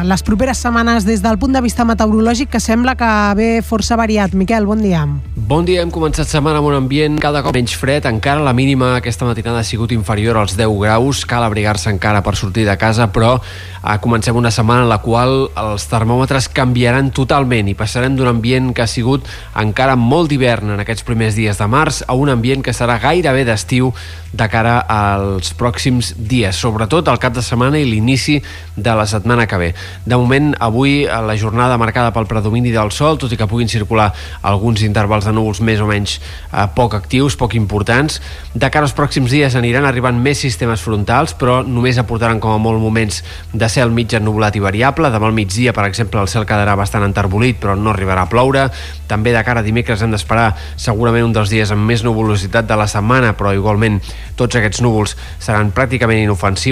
les 0.03 0.25
properes 0.27 0.59
setmanes 0.59 1.05
des 1.07 1.21
del 1.23 1.37
punt 1.39 1.55
de 1.55 1.63
vista 1.63 1.85
meteorològic 1.87 2.51
que 2.51 2.59
sembla 2.59 2.97
que 2.99 3.11
ve 3.39 3.51
força 3.63 3.95
variat. 3.95 4.35
Miquel, 4.35 4.67
bon 4.67 4.83
dia. 4.83 5.05
Bon 5.51 5.63
dia, 5.67 5.85
hem 5.85 5.93
començat 5.95 6.27
setmana 6.27 6.59
amb 6.59 6.67
un 6.67 6.75
ambient 6.81 7.21
cada 7.23 7.45
cop 7.47 7.55
menys 7.55 7.77
fred. 7.79 8.09
Encara 8.11 8.43
la 8.43 8.57
mínima 8.59 8.97
aquesta 8.97 9.29
matinada 9.29 9.63
ha 9.63 9.67
sigut 9.67 9.95
inferior 9.95 10.41
als 10.41 10.57
10 10.59 10.75
graus. 10.83 11.23
Cal 11.31 11.47
abrigar-se 11.47 11.95
encara 11.95 12.25
per 12.27 12.35
sortir 12.35 12.67
de 12.67 12.75
casa, 12.79 13.07
però 13.15 13.37
eh, 13.39 13.97
comencem 14.03 14.35
una 14.37 14.51
setmana 14.51 14.83
en 14.83 14.91
la 14.91 14.99
qual 14.99 15.49
els 15.63 15.87
termòmetres 15.91 16.51
canviaran 16.55 17.13
totalment 17.15 17.71
i 17.71 17.77
passarem 17.79 18.19
d'un 18.19 18.31
ambient 18.31 18.73
que 18.75 18.83
ha 18.83 18.91
sigut 18.91 19.27
encara 19.59 19.95
molt 19.95 20.31
d'hivern 20.31 20.75
en 20.75 20.83
aquests 20.83 21.07
primers 21.07 21.39
dies 21.39 21.59
de 21.59 21.71
març 21.71 22.03
a 22.07 22.19
un 22.19 22.35
ambient 22.35 22.67
que 22.67 22.75
serà 22.75 22.99
gairebé 23.03 23.47
d'estiu 23.47 23.93
de 24.33 24.47
cara 24.51 24.79
als 24.87 25.55
pròxims 25.59 26.15
dies, 26.17 26.59
sobretot 26.81 27.09
el 27.13 27.19
cap 27.21 27.35
de 27.37 27.43
setmana 27.45 27.77
i 27.77 27.85
l'inici 27.85 28.39
de 28.77 28.93
la 28.97 29.05
setmana 29.05 29.47
que 29.47 29.57
ve. 29.61 29.69
De 30.07 30.17
moment, 30.17 30.55
avui, 30.59 31.05
la 31.05 31.37
jornada 31.37 31.77
marcada 31.77 32.13
pel 32.15 32.25
predomini 32.27 32.73
del 32.73 32.89
sol, 32.91 33.19
tot 33.21 33.33
i 33.33 33.37
que 33.37 33.47
puguin 33.47 33.69
circular 33.69 34.09
alguns 34.49 34.81
intervals 34.83 35.27
de 35.29 35.35
núvols 35.37 35.61
més 35.61 35.81
o 35.81 35.87
menys 35.87 36.17
eh, 36.17 36.65
poc 36.75 36.95
actius, 36.97 37.37
poc 37.37 37.55
importants. 37.59 38.21
De 38.55 38.71
cara 38.73 38.89
als 38.89 38.97
pròxims 38.97 39.29
dies 39.29 39.57
aniran 39.61 39.85
arribant 39.85 40.17
més 40.17 40.41
sistemes 40.41 40.81
frontals, 40.81 41.35
però 41.37 41.61
només 41.67 42.01
aportaran 42.01 42.41
com 42.41 42.55
a 42.55 42.63
molt 42.63 42.81
moments 42.81 43.21
de 43.53 43.69
cel 43.69 43.93
mig 43.93 44.15
ennublat 44.17 44.57
i 44.57 44.65
variable. 44.65 45.13
Demà 45.13 45.29
al 45.29 45.37
migdia, 45.37 45.77
per 45.77 45.85
exemple, 45.85 46.23
el 46.23 46.33
cel 46.33 46.49
quedarà 46.49 46.79
bastant 46.81 47.05
enterbolit, 47.05 47.61
però 47.61 47.77
no 47.77 47.93
arribarà 47.93 48.25
a 48.25 48.33
ploure. 48.33 48.71
També 49.11 49.35
de 49.37 49.45
cara 49.45 49.61
a 49.61 49.67
dimecres 49.67 50.01
hem 50.01 50.17
d'esperar 50.17 50.55
segurament 50.81 51.29
un 51.29 51.37
dels 51.37 51.53
dies 51.53 51.75
amb 51.75 51.85
més 51.85 52.07
nuvolositat 52.07 52.65
de 52.65 52.81
la 52.81 52.89
setmana, 52.89 53.35
però 53.37 53.53
igualment 53.53 54.01
tots 54.41 54.57
aquests 54.57 54.81
núvols 54.81 55.19
seran 55.43 55.75
pràcticament 55.77 56.23
inofensius 56.25 56.70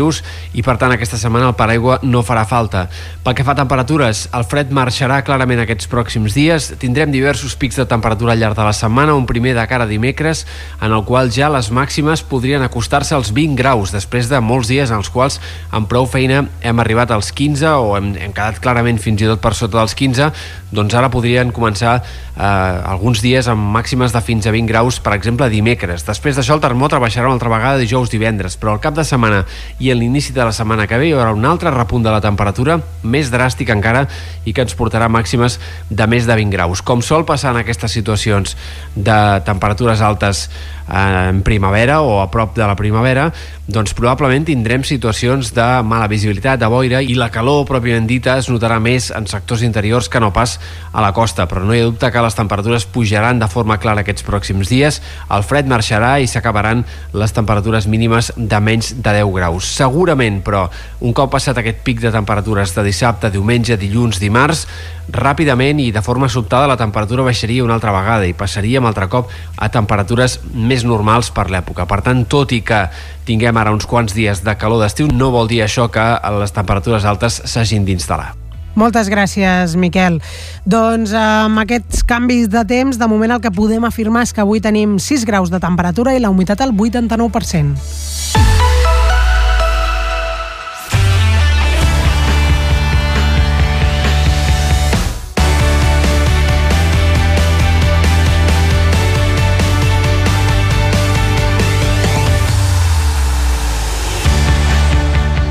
i 0.54 0.62
per 0.64 0.76
tant 0.80 0.94
aquesta 0.94 1.18
setmana 1.20 1.50
el 1.50 1.56
paraigua 1.58 1.98
no 2.02 2.22
farà 2.26 2.44
falta. 2.48 2.86
Pel 3.24 3.36
que 3.36 3.44
fa 3.46 3.52
a 3.56 3.58
temperatures, 3.58 4.26
el 4.36 4.46
fred 4.48 4.72
marxarà 4.74 5.20
clarament 5.26 5.62
aquests 5.64 5.90
pròxims 5.90 6.36
dies. 6.36 6.70
Tindrem 6.80 7.12
diversos 7.12 7.56
pics 7.58 7.78
de 7.80 7.86
temperatura 7.90 8.32
al 8.34 8.42
llarg 8.42 8.56
de 8.56 8.66
la 8.66 8.74
setmana, 8.76 9.16
un 9.18 9.26
primer 9.26 9.54
de 9.58 9.66
cara 9.68 9.84
a 9.84 9.90
dimecres, 9.90 10.44
en 10.80 10.94
el 10.94 11.04
qual 11.08 11.32
ja 11.34 11.50
les 11.52 11.72
màximes 11.74 12.22
podrien 12.22 12.62
acostar-se 12.62 13.16
als 13.16 13.32
20 13.34 13.58
graus, 13.58 13.92
després 13.94 14.30
de 14.30 14.40
molts 14.40 14.70
dies 14.70 14.90
en 14.92 15.02
els 15.02 15.10
quals 15.12 15.40
amb 15.74 15.88
prou 15.90 16.06
feina 16.06 16.44
hem 16.62 16.80
arribat 16.80 17.12
als 17.14 17.32
15 17.32 17.74
o 17.82 17.96
hem, 17.98 18.12
hem 18.16 18.34
quedat 18.36 18.62
clarament 18.62 19.00
fins 19.02 19.22
i 19.22 19.28
tot 19.28 19.42
per 19.42 19.54
sota 19.58 19.80
dels 19.80 19.96
15, 19.98 20.30
doncs 20.74 20.94
ara 20.98 21.08
podrien 21.08 21.50
començar 21.54 21.94
eh, 22.00 22.42
alguns 22.42 23.22
dies 23.24 23.48
amb 23.48 23.70
màximes 23.72 24.12
de 24.12 24.20
fins 24.24 24.46
a 24.46 24.52
20 24.52 24.68
graus, 24.68 24.98
per 25.00 25.14
exemple 25.16 25.48
dimecres. 25.52 26.04
Després 26.06 26.36
d'això 26.36 26.58
el 26.58 26.64
termòmetre 26.64 27.00
baixarà 27.00 27.28
una 27.28 27.38
altra 27.38 27.52
vegada 27.52 27.80
dijous, 27.80 28.10
divendres, 28.12 28.58
però 28.60 28.74
al 28.74 28.82
cap 28.84 28.96
de 28.96 29.04
setmana 29.08 29.44
i 29.80 29.90
a 29.90 29.96
l'inici 29.96 30.36
de 30.36 30.44
la 30.44 30.52
setmana 30.52 30.86
que 30.86 31.00
ve 31.00 31.08
hi 31.08 31.14
haurà 31.16 31.32
un 31.36 31.48
altre 31.48 31.72
repunt 31.74 32.04
de 32.04 32.12
la 32.12 32.22
temperatura, 32.24 32.78
més 33.02 33.32
dràstic 33.32 33.72
encara, 33.72 34.06
i 34.44 34.52
que 34.52 34.64
ens 34.64 34.76
portarà 34.76 35.08
màximes 35.08 35.58
de 35.88 36.06
més 36.10 36.28
de 36.28 36.36
20 36.36 36.52
graus. 36.52 36.82
Com 36.82 37.02
sol 37.02 37.24
passar 37.28 37.54
en 37.54 37.62
aquestes 37.62 37.96
situacions 37.96 38.56
de 38.94 39.20
temperatures 39.48 40.04
altes 40.04 40.48
en 40.88 41.42
primavera 41.42 42.00
o 42.00 42.20
a 42.22 42.30
prop 42.32 42.56
de 42.56 42.66
la 42.66 42.76
primavera, 42.76 43.28
doncs 43.68 43.92
probablement 43.92 44.46
tindrem 44.48 44.84
situacions 44.86 45.52
de 45.54 45.66
mala 45.84 46.08
visibilitat, 46.08 46.60
de 46.60 46.68
boira, 46.72 47.02
i 47.04 47.14
la 47.18 47.28
calor 47.32 47.66
pròpiament 47.68 48.08
dita 48.08 48.38
es 48.40 48.48
notarà 48.48 48.78
més 48.80 49.10
en 49.12 49.28
sectors 49.28 49.62
interiors 49.66 50.08
que 50.08 50.20
no 50.20 50.32
pas 50.32 50.56
a 50.92 51.04
la 51.04 51.12
costa, 51.12 51.46
però 51.48 51.64
no 51.64 51.76
hi 51.76 51.82
ha 51.82 51.88
dubte 51.90 52.10
que 52.12 52.24
les 52.24 52.38
temperatures 52.38 52.88
pujaran 52.88 53.38
de 53.38 53.48
forma 53.52 53.78
clara 53.78 54.04
aquests 54.04 54.24
pròxims 54.24 54.72
dies, 54.72 55.02
el 55.28 55.44
fred 55.44 55.68
marxarà 55.68 56.16
i 56.20 56.28
s'acabaran 56.30 56.84
les 57.12 57.36
temperatures 57.36 57.86
mínimes 57.86 58.32
de 58.36 58.60
menys 58.60 58.94
de 58.96 59.18
10 59.20 59.34
graus. 59.36 59.68
Segurament, 59.78 60.40
però, 60.44 60.66
un 61.04 61.12
cop 61.12 61.34
passat 61.36 61.60
aquest 61.60 61.84
pic 61.84 62.00
de 62.00 62.12
temperatures 62.14 62.72
de 62.74 62.86
dissabte, 62.88 63.32
diumenge, 63.34 63.76
dilluns, 63.76 64.20
dimarts, 64.22 64.66
ràpidament 65.12 65.80
i 65.80 65.90
de 65.92 66.02
forma 66.04 66.28
sobtada 66.28 66.68
la 66.68 66.76
temperatura 66.76 67.24
baixaria 67.26 67.64
una 67.64 67.74
altra 67.78 67.92
vegada 67.94 68.26
i 68.28 68.34
passaríem 68.36 68.86
altre 68.86 69.08
cop 69.08 69.30
a 69.56 69.68
temperatures 69.72 70.38
més 70.54 70.84
normals 70.84 71.30
per 71.30 71.48
l'època. 71.50 71.86
Per 71.88 72.00
tant, 72.04 72.24
tot 72.28 72.52
i 72.52 72.60
que 72.60 72.84
tinguem 73.28 73.56
ara 73.56 73.72
uns 73.72 73.86
quants 73.88 74.14
dies 74.14 74.44
de 74.44 74.56
calor 74.60 74.82
d'estiu, 74.84 75.08
no 75.12 75.32
vol 75.34 75.48
dir 75.48 75.62
això 75.64 75.88
que 75.92 76.04
les 76.40 76.52
temperatures 76.52 77.08
altes 77.08 77.42
s'hagin 77.44 77.88
d'instal·lar. 77.88 78.34
Moltes 78.78 79.08
gràcies, 79.10 79.74
Miquel. 79.74 80.20
Doncs 80.68 81.14
amb 81.16 81.64
aquests 81.64 82.04
canvis 82.06 82.46
de 82.52 82.62
temps, 82.68 83.00
de 83.00 83.08
moment 83.10 83.34
el 83.34 83.42
que 83.42 83.50
podem 83.50 83.88
afirmar 83.88 84.22
és 84.28 84.34
que 84.34 84.44
avui 84.44 84.62
tenim 84.62 84.98
6 85.02 85.26
graus 85.26 85.50
de 85.50 85.58
temperatura 85.58 86.14
i 86.14 86.22
la 86.22 86.30
humitat 86.30 86.62
al 86.62 86.76
89%. 86.76 88.57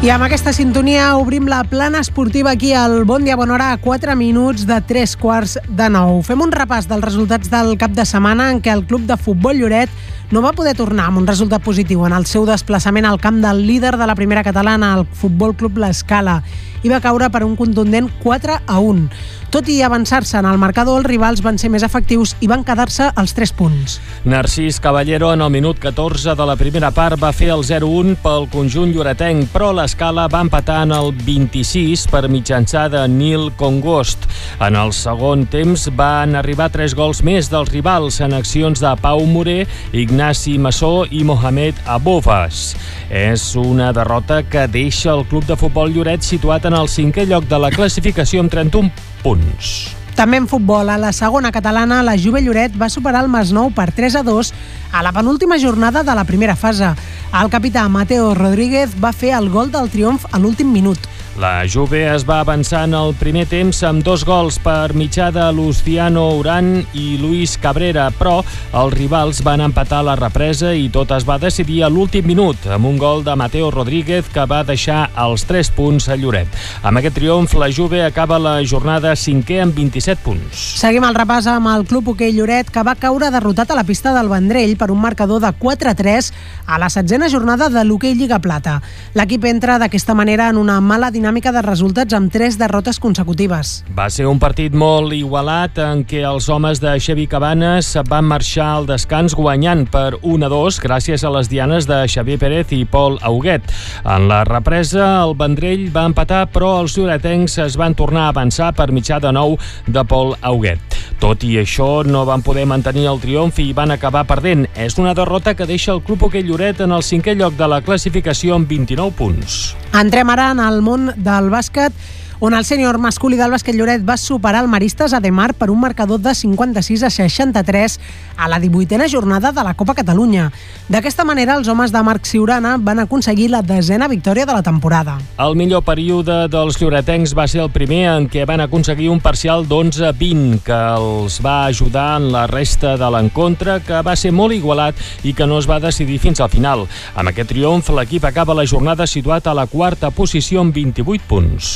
I 0.07 0.11
amb 0.15 0.23
aquesta 0.23 0.53
sintonia 0.55 1.17
obrim 1.19 1.49
la 1.51 1.65
plana 1.67 1.99
esportiva 1.99 2.53
aquí 2.53 2.69
al 2.71 3.01
Bon 3.03 3.25
Dia 3.25 3.35
Bona 3.35 3.57
Hora 3.57 3.65
a 3.73 3.77
4 3.77 4.13
minuts 4.15 4.63
de 4.63 4.77
3 4.79 5.15
quarts 5.19 5.57
de 5.67 5.89
9. 5.91 6.21
Fem 6.23 6.45
un 6.45 6.53
repàs 6.55 6.87
dels 6.87 7.03
resultats 7.03 7.51
del 7.51 7.73
cap 7.75 7.91
de 7.91 8.05
setmana 8.07 8.45
en 8.53 8.61
què 8.63 8.71
el 8.71 8.85
club 8.87 9.03
de 9.03 9.17
futbol 9.19 9.59
Lloret 9.59 9.91
no 10.31 10.39
va 10.45 10.53
poder 10.55 10.77
tornar 10.79 11.09
amb 11.09 11.19
un 11.19 11.27
resultat 11.27 11.59
positiu 11.59 12.05
en 12.07 12.15
el 12.15 12.23
seu 12.23 12.47
desplaçament 12.47 13.03
al 13.03 13.19
camp 13.19 13.41
del 13.43 13.65
líder 13.67 13.97
de 13.99 14.07
la 14.07 14.15
primera 14.15 14.45
catalana, 14.47 14.93
el 14.95 15.03
Futbol 15.11 15.57
Club 15.59 15.83
L'Escala, 15.83 16.41
i 16.87 16.91
va 16.91 17.03
caure 17.03 17.27
per 17.29 17.43
un 17.43 17.57
contundent 17.59 18.07
4 18.23 18.61
a 18.63 18.79
1. 18.79 19.09
Tot 19.47 19.69
i 19.71 19.77
avançar-se 19.79 20.35
en 20.41 20.45
el 20.45 20.57
marcador, 20.59 20.99
els 20.99 21.07
rivals 21.07 21.39
van 21.39 21.55
ser 21.59 21.69
més 21.71 21.83
efectius 21.85 22.33
i 22.43 22.49
van 22.51 22.65
quedar-se 22.67 23.05
als 23.15 23.31
3 23.35 23.53
punts. 23.55 23.93
Narcís 24.27 24.81
Caballero 24.83 25.29
en 25.31 25.41
el 25.41 25.51
minut 25.53 25.79
14 25.79 26.35
de 26.35 26.47
la 26.49 26.57
primera 26.59 26.89
part 26.91 27.15
va 27.21 27.31
fer 27.31 27.47
el 27.53 27.63
0-1 27.63 28.17
pel 28.23 28.49
conjunt 28.51 28.91
lloretenc, 28.91 29.47
però 29.53 29.69
l'escala 29.75 30.27
va 30.27 30.41
empatar 30.43 30.81
en 30.83 30.91
el 30.95 31.13
26 31.23 32.03
per 32.11 32.25
mitjançar 32.27 32.89
de 32.91 33.05
Nil 33.07 33.47
Congost. 33.55 34.27
En 34.59 34.75
el 34.75 34.91
segon 34.95 35.47
temps 35.47 35.87
van 35.95 36.35
arribar 36.35 36.67
tres 36.73 36.95
gols 36.95 37.23
més 37.23 37.47
dels 37.51 37.71
rivals 37.71 38.19
en 38.19 38.35
accions 38.35 38.83
de 38.83 38.93
Pau 38.99 39.23
Moré, 39.31 39.61
Ignasi 39.95 40.57
Massó 40.59 41.05
i 41.07 41.23
Mohamed 41.23 41.79
Abovas. 41.87 42.75
És 43.07 43.53
una 43.55 43.93
derrota 43.95 44.41
que 44.43 44.67
deixa 44.67 45.13
el 45.15 45.23
club 45.31 45.47
de 45.47 45.55
futbol 45.55 45.95
Lloret 45.95 46.27
situat 46.27 46.67
en 46.67 46.75
el 46.81 46.89
cinquè 46.91 47.25
lloc 47.27 47.47
de 47.49 47.57
la 47.61 47.71
classificació 47.73 48.43
amb 48.43 48.51
31 48.53 48.91
punts. 49.23 49.71
També 50.17 50.39
en 50.41 50.47
futbol, 50.49 50.89
a 50.89 50.97
la 50.97 51.11
segona 51.13 51.51
catalana, 51.53 51.99
la 52.01 52.15
Juve 52.17 52.41
Lloret 52.41 52.73
va 52.73 52.89
superar 52.89 53.21
el 53.21 53.29
Masnou 53.29 53.69
per 53.69 53.91
3 53.93 54.15
a 54.17 54.23
2 54.25 54.49
a 54.97 55.03
la 55.05 55.11
penúltima 55.13 55.59
jornada 55.61 56.01
de 56.03 56.15
la 56.17 56.25
primera 56.25 56.55
fase. 56.55 56.89
El 57.37 57.51
capità 57.53 57.83
Mateo 57.89 58.33
Rodríguez 58.33 58.95
va 59.03 59.13
fer 59.13 59.35
el 59.37 59.51
gol 59.53 59.69
del 59.71 59.91
triomf 59.93 60.25
a 60.31 60.39
l'últim 60.41 60.71
minut. 60.73 60.97
La 61.37 61.67
Juve 61.69 61.99
es 62.09 62.23
va 62.25 62.39
avançar 62.41 62.87
en 62.87 62.95
el 62.97 63.11
primer 63.13 63.43
temps 63.45 63.83
amb 63.85 64.01
dos 64.01 64.23
gols 64.25 64.55
per 64.57 64.95
mitjà 64.97 65.27
de 65.29 65.43
Luciano 65.53 66.23
Uran 66.39 66.79
i 66.97 67.19
Luis 67.21 67.51
Cabrera, 67.61 68.07
però 68.09 68.39
els 68.73 68.95
rivals 68.95 69.43
van 69.45 69.61
empatar 69.61 69.99
la 70.01 70.15
represa 70.17 70.71
i 70.73 70.87
tot 70.89 71.13
es 71.13 71.27
va 71.27 71.35
decidir 71.37 71.83
a 71.85 71.91
l'últim 71.93 72.25
minut 72.25 72.65
amb 72.73 72.89
un 72.89 72.97
gol 72.97 73.21
de 73.21 73.35
Mateo 73.37 73.69
Rodríguez 73.69 74.31
que 74.33 74.47
va 74.49 74.63
deixar 74.65 75.11
els 75.13 75.45
3 75.45 75.69
punts 75.77 76.07
a 76.09 76.17
Lloret. 76.17 76.49
Amb 76.81 77.03
aquest 77.03 77.19
triomf, 77.19 77.53
la 77.53 77.69
Juve 77.69 78.01
acaba 78.07 78.41
la 78.41 78.55
jornada 78.65 79.13
cinquè 79.13 79.61
amb 79.61 79.77
27 79.77 80.25
punts. 80.25 80.65
Seguim 80.81 81.05
el 81.05 81.19
repàs 81.21 81.45
amb 81.53 81.69
el 81.75 81.85
Club 81.85 82.15
Hoquei 82.15 82.33
Lloret, 82.33 82.73
que 82.73 82.81
va 82.81 82.97
caure 82.97 83.29
derrotat 83.29 83.69
a 83.69 83.77
la 83.77 83.85
pista 83.85 84.15
del 84.17 84.33
Vendrell 84.33 84.73
per 84.73 84.89
un 84.89 85.05
marcador 85.05 85.45
de 85.45 85.53
4-3 85.53 86.33
a 86.65 86.81
la 86.81 86.89
setzena 86.89 87.29
jornada 87.29 87.69
de 87.69 87.85
l'Hoquei 87.85 88.17
Lliga 88.17 88.41
Plata. 88.41 88.79
L'equip 89.13 89.45
entra 89.45 89.77
d'aquesta 89.77 90.17
manera 90.17 90.49
en 90.49 90.57
una 90.57 90.81
mala 90.81 91.13
dinàmica 91.13 91.26
dinàmica 91.27 91.51
de 91.51 91.59
resultats 91.59 92.15
amb 92.15 92.31
tres 92.31 92.55
derrotes 92.55 93.01
consecutives. 93.03 93.81
Va 93.97 94.05
ser 94.07 94.29
un 94.29 94.39
partit 94.39 94.71
molt 94.71 95.11
igualat 95.11 95.75
en 95.83 96.05
què 96.07 96.21
els 96.23 96.47
homes 96.47 96.79
de 96.79 96.93
Xavi 97.03 97.25
Cabanes 97.27 97.89
van 98.07 98.23
marxar 98.29 98.67
al 98.77 98.87
descans 98.87 99.35
guanyant 99.35 99.83
per 99.91 100.21
1-2 100.21 100.79
gràcies 100.79 101.25
a 101.27 101.31
les 101.35 101.49
dianes 101.51 101.87
de 101.89 101.99
Xavier 102.07 102.39
Pérez 102.39 102.71
i 102.71 102.85
Pol 102.87 103.19
Auguet. 103.27 103.65
En 104.05 104.29
la 104.31 104.45
represa, 104.47 105.17
el 105.25 105.35
Vendrell 105.35 105.89
va 105.91 106.05
empatar, 106.07 106.45
però 106.53 106.77
els 106.85 106.95
lloretencs 106.95 107.57
es 107.65 107.75
van 107.75 107.97
tornar 107.97 108.29
a 108.29 108.31
avançar 108.31 108.71
per 108.77 108.87
mitjà 108.95 109.19
de 109.19 109.33
nou 109.35 109.57
de 109.83 110.05
Pol 110.07 110.31
Auguet. 110.39 110.79
Tot 111.19 111.43
i 111.43 111.57
això, 111.57 112.05
no 112.05 112.23
van 112.29 112.43
poder 112.45 112.67
mantenir 112.69 113.07
el 113.09 113.19
triomf 113.19 113.59
i 113.59 113.71
van 113.73 113.91
acabar 113.91 114.23
perdent. 114.29 114.67
És 114.77 114.95
una 115.01 115.15
derrota 115.17 115.55
que 115.57 115.65
deixa 115.65 115.91
el 115.91 116.03
Club 116.05 116.27
Hoquei 116.27 116.45
Lloret 116.45 116.79
en 116.85 116.93
el 116.93 117.03
cinquè 117.03 117.35
lloc 117.35 117.57
de 117.57 117.67
la 117.67 117.81
classificació 117.81 118.55
amb 118.55 118.69
29 118.69 119.17
punts. 119.17 119.57
Entrem 119.97 120.29
ara 120.29 120.51
en 120.53 120.61
el 120.61 120.83
món 120.85 121.09
del 121.17 121.49
bàsquet 121.53 121.93
on 122.39 122.53
el 122.53 122.65
sènior 122.65 122.99
masculí 123.01 123.37
del 123.37 123.49
bàsquet 123.49 123.73
Lloret 123.73 124.03
va 124.05 124.17
superar 124.17 124.61
el 124.61 124.69
Maristes 124.69 125.13
a 125.13 125.19
Demar 125.19 125.53
per 125.57 125.71
un 125.73 125.79
marcador 125.81 126.19
de 126.21 126.35
56 126.35 127.03
a 127.03 127.09
63 127.09 127.99
a 128.37 128.47
la 128.47 128.59
18a 128.61 129.07
jornada 129.09 129.51
de 129.51 129.63
la 129.63 129.73
Copa 129.73 129.95
Catalunya. 129.97 130.51
D'aquesta 130.87 131.25
manera, 131.25 131.55
els 131.57 131.67
homes 131.67 131.91
de 131.91 132.01
Marc 132.05 132.25
Siurana 132.29 132.75
van 132.77 132.99
aconseguir 132.99 133.49
la 133.49 133.63
desena 133.65 134.07
victòria 134.07 134.45
de 134.45 134.53
la 134.53 134.61
temporada. 134.61 135.17
El 135.41 135.57
millor 135.57 135.81
període 135.83 136.45
dels 136.51 136.77
lloretencs 136.77 137.33
va 137.37 137.47
ser 137.49 137.63
el 137.65 137.71
primer 137.73 138.03
en 138.11 138.29
què 138.29 138.45
van 138.45 138.61
aconseguir 138.61 139.09
un 139.09 139.19
parcial 139.19 139.65
d'11-20 139.65 140.61
que 140.67 140.77
els 140.77 141.39
va 141.43 141.65
ajudar 141.65 142.21
en 142.21 142.29
la 142.31 142.45
resta 142.47 142.95
de 143.01 143.09
l'encontre, 143.17 143.79
que 143.81 144.03
va 144.05 144.15
ser 144.15 144.31
molt 144.31 144.53
igualat 144.53 144.95
i 145.23 145.33
que 145.33 145.49
no 145.49 145.57
es 145.57 145.69
va 145.69 145.81
decidir 145.81 146.19
fins 146.21 146.39
al 146.39 146.53
final. 146.53 146.85
Amb 147.15 147.33
aquest 147.33 147.49
triomf, 147.49 147.89
l'equip 147.97 148.29
acaba 148.29 148.53
la 148.53 148.67
jornada 148.69 149.09
situat 149.09 149.47
a 149.47 149.57
la 149.57 149.65
quarta 149.65 150.11
posició 150.11 150.61
amb 150.61 150.75
28 150.75 151.25
punts. 151.27 151.73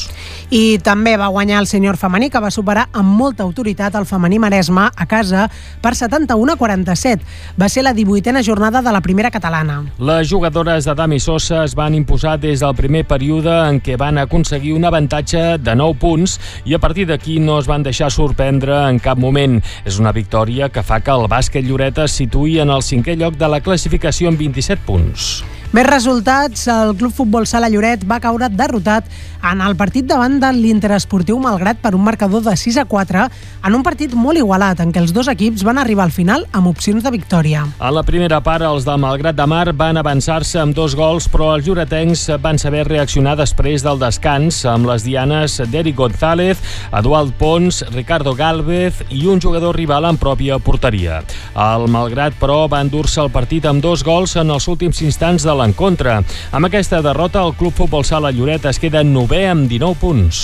I 0.52 0.82
també 0.84 1.14
va 1.16 1.30
guanyar 1.32 1.62
el 1.62 1.68
senyor 1.70 1.96
femení, 1.96 2.28
que 2.28 2.40
va 2.44 2.50
superar 2.52 2.90
amb 2.92 3.14
molta 3.16 3.46
autoritat 3.46 3.96
el 3.96 4.04
femení 4.04 4.36
Maresme 4.36 4.90
a 4.92 5.06
casa 5.08 5.46
per 5.80 5.94
71 5.96 6.52
a 6.52 6.60
47. 6.60 7.24
Va 7.56 7.70
ser 7.72 7.86
la 7.86 7.94
18a 7.96 8.44
jornada 8.44 8.82
de 8.84 8.92
la 8.92 9.00
primera 9.00 9.32
catalana. 9.32 9.78
Les 9.98 10.28
jugadores 10.28 10.84
de 10.84 10.96
Dami 10.96 11.22
Sosa 11.24 11.64
es 11.64 11.74
van 11.74 11.96
imposar 11.96 12.36
des 12.38 12.60
del 12.60 12.76
primer 12.76 13.06
període 13.08 13.54
en 13.70 13.80
què 13.80 13.96
van 13.96 14.20
aconseguir 14.20 14.74
un 14.76 14.84
avantatge 14.84 15.56
de 15.64 15.76
9 15.80 15.96
punts 16.04 16.36
i 16.66 16.76
a 16.76 16.84
partir 16.84 17.08
d'aquí 17.08 17.40
no 17.40 17.56
es 17.62 17.72
van 17.72 17.88
deixar 17.88 18.12
sorprendre 18.12 18.90
en 18.90 19.00
cap 19.00 19.18
moment. 19.18 19.62
És 19.86 20.04
una 20.04 20.12
victòria 20.12 20.68
que 20.68 20.84
fa 20.84 21.00
que 21.00 21.16
el 21.16 21.30
bàsquet 21.32 21.64
Lloret 21.64 22.04
es 22.04 22.20
situï 22.20 22.60
en 22.60 22.76
el 22.76 22.84
cinquè 22.84 23.16
lloc 23.16 23.40
de 23.40 23.48
la 23.48 23.64
classificació 23.64 24.28
amb 24.28 24.44
27 24.44 24.84
punts. 24.84 25.32
Més 25.72 25.86
resultats, 25.88 26.66
el 26.68 26.98
Club 27.00 27.14
Futbol 27.16 27.46
Sala 27.48 27.70
Lloret 27.72 28.02
va 28.04 28.18
caure 28.20 28.50
derrotat 28.52 29.06
en 29.48 29.62
el 29.64 29.78
partit 29.80 30.04
davant 30.04 30.34
de 30.42 30.50
l'Interesportiu 30.52 31.38
Malgrat 31.40 31.78
per 31.80 31.94
un 31.96 32.04
marcador 32.04 32.44
de 32.44 32.52
6 32.60 32.82
a 32.82 32.84
4 32.92 33.22
en 33.70 33.78
un 33.78 33.86
partit 33.86 34.12
molt 34.12 34.36
igualat 34.42 34.82
en 34.84 34.92
què 34.92 35.00
els 35.00 35.14
dos 35.16 35.30
equips 35.32 35.64
van 35.64 35.80
arribar 35.80 36.04
al 36.04 36.12
final 36.12 36.44
amb 36.52 36.68
opcions 36.68 37.06
de 37.06 37.14
victòria. 37.14 37.64
A 37.80 37.92
la 37.96 38.04
primera 38.04 38.42
part, 38.44 38.66
els 38.68 38.84
del 38.84 39.00
Malgrat 39.00 39.38
de 39.38 39.46
Mar 39.48 39.72
van 39.72 39.96
avançar-se 40.02 40.60
amb 40.60 40.76
dos 40.76 40.92
gols, 41.00 41.30
però 41.32 41.54
els 41.56 41.64
lloretencs 41.66 42.26
van 42.44 42.60
saber 42.60 42.84
reaccionar 42.90 43.38
després 43.40 43.88
del 43.88 44.04
descans 44.04 44.60
amb 44.68 44.92
les 44.92 45.08
dianes 45.08 45.56
d'Eric 45.72 45.96
González, 45.96 46.60
Eduard 46.92 47.32
Pons, 47.40 47.80
Ricardo 47.96 48.36
Galvez 48.36 49.06
i 49.08 49.24
un 49.32 49.40
jugador 49.40 49.80
rival 49.80 50.10
en 50.12 50.20
pròpia 50.20 50.60
porteria. 50.60 51.24
El 51.56 51.88
Malgrat, 51.88 52.36
però, 52.44 52.66
va 52.68 52.84
endur-se 52.84 53.24
el 53.24 53.32
partit 53.32 53.72
amb 53.72 53.80
dos 53.80 54.04
gols 54.04 54.36
en 54.36 54.52
els 54.52 54.68
últims 54.68 55.00
instants 55.08 55.48
de 55.48 55.61
l'encontre. 55.62 56.18
Amb 56.52 56.68
aquesta 56.68 57.04
derrota, 57.06 57.46
el 57.46 57.56
Club 57.60 57.78
Futbol 57.78 58.08
Sala 58.08 58.34
Lloret 58.36 58.68
es 58.70 58.82
queda 58.82 59.06
novè 59.06 59.46
amb 59.54 59.70
19 59.70 60.02
punts. 60.02 60.44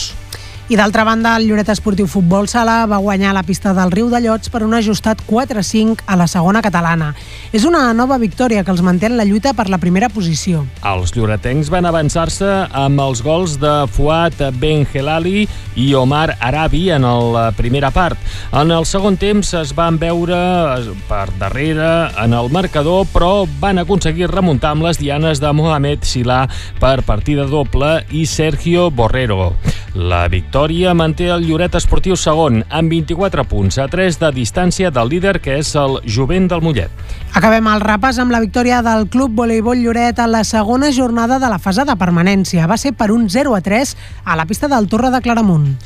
I 0.70 0.76
d'altra 0.76 1.06
banda, 1.08 1.38
el 1.40 1.46
Lloret 1.48 1.70
Esportiu 1.72 2.10
Futbol 2.12 2.50
Sala 2.52 2.82
va 2.92 2.98
guanyar 3.00 3.32
la 3.32 3.46
pista 3.48 3.72
del 3.72 3.88
Riu 3.94 4.10
de 4.12 4.20
Llots 4.20 4.50
per 4.52 4.66
un 4.66 4.74
ajustat 4.76 5.22
4-5 5.24 6.04
a 6.04 6.18
la 6.20 6.26
segona 6.28 6.60
catalana. 6.60 7.14
És 7.56 7.64
una 7.64 7.94
nova 7.96 8.18
victòria 8.20 8.66
que 8.68 8.74
els 8.76 8.84
manté 8.84 9.08
en 9.08 9.16
la 9.16 9.24
lluita 9.24 9.54
per 9.56 9.70
la 9.72 9.80
primera 9.80 10.10
posició. 10.12 10.66
Els 10.84 11.14
lloretencs 11.16 11.70
van 11.72 11.88
avançar-se 11.88 12.50
amb 12.76 13.00
els 13.00 13.22
gols 13.24 13.56
de 13.62 13.72
Fuat 13.96 14.44
Benjelali 14.60 15.46
i 15.80 15.88
Omar 15.96 16.36
Arabi 16.36 16.90
en 16.92 17.08
la 17.32 17.46
primera 17.56 17.94
part. 17.96 18.20
En 18.52 18.76
el 18.76 18.84
segon 18.84 19.16
temps 19.16 19.54
es 19.62 19.72
van 19.72 19.96
veure 20.04 20.36
per 21.08 21.30
darrere 21.40 22.12
en 22.20 22.36
el 22.36 22.52
marcador, 22.52 23.08
però 23.16 23.48
van 23.64 23.80
aconseguir 23.80 24.28
remuntar 24.36 24.76
amb 24.76 24.90
les 24.90 25.00
dianes 25.00 25.40
de 25.40 25.56
Mohamed 25.56 26.04
Silà 26.04 26.44
per 26.84 26.98
partida 27.08 27.48
doble 27.48 28.02
i 28.12 28.28
Sergio 28.28 28.92
Borrero. 28.92 29.54
La 29.96 30.28
victòria 30.28 30.57
manté 30.96 31.28
el 31.30 31.44
Lloret 31.46 31.76
Esportiu 31.76 32.16
segon, 32.18 32.64
amb 32.74 32.90
24 32.90 33.44
punts, 33.46 33.78
a 33.78 33.88
3 33.88 34.18
de 34.18 34.32
distància 34.34 34.90
del 34.90 35.10
líder, 35.10 35.40
que 35.40 35.60
és 35.60 35.76
el 35.76 36.00
Jovent 36.04 36.48
del 36.50 36.64
Mollet. 36.66 36.90
Acabem 37.38 37.68
el 37.68 37.82
repàs 37.82 38.18
amb 38.18 38.32
la 38.32 38.40
victòria 38.42 38.82
del 38.82 39.08
Club 39.08 39.36
Voleibol 39.38 39.78
Lloret 39.78 40.18
a 40.18 40.26
la 40.26 40.44
segona 40.44 40.90
jornada 40.92 41.38
de 41.38 41.48
la 41.48 41.60
fase 41.60 41.86
de 41.86 41.96
permanència. 41.96 42.66
Va 42.66 42.78
ser 42.78 42.96
per 42.98 43.12
un 43.12 43.30
0 43.30 43.54
a 43.54 43.62
3 43.62 43.96
a 44.26 44.36
la 44.36 44.48
pista 44.48 44.68
del 44.68 44.90
Torre 44.90 45.12
de 45.12 45.22
Claramunt. 45.22 45.78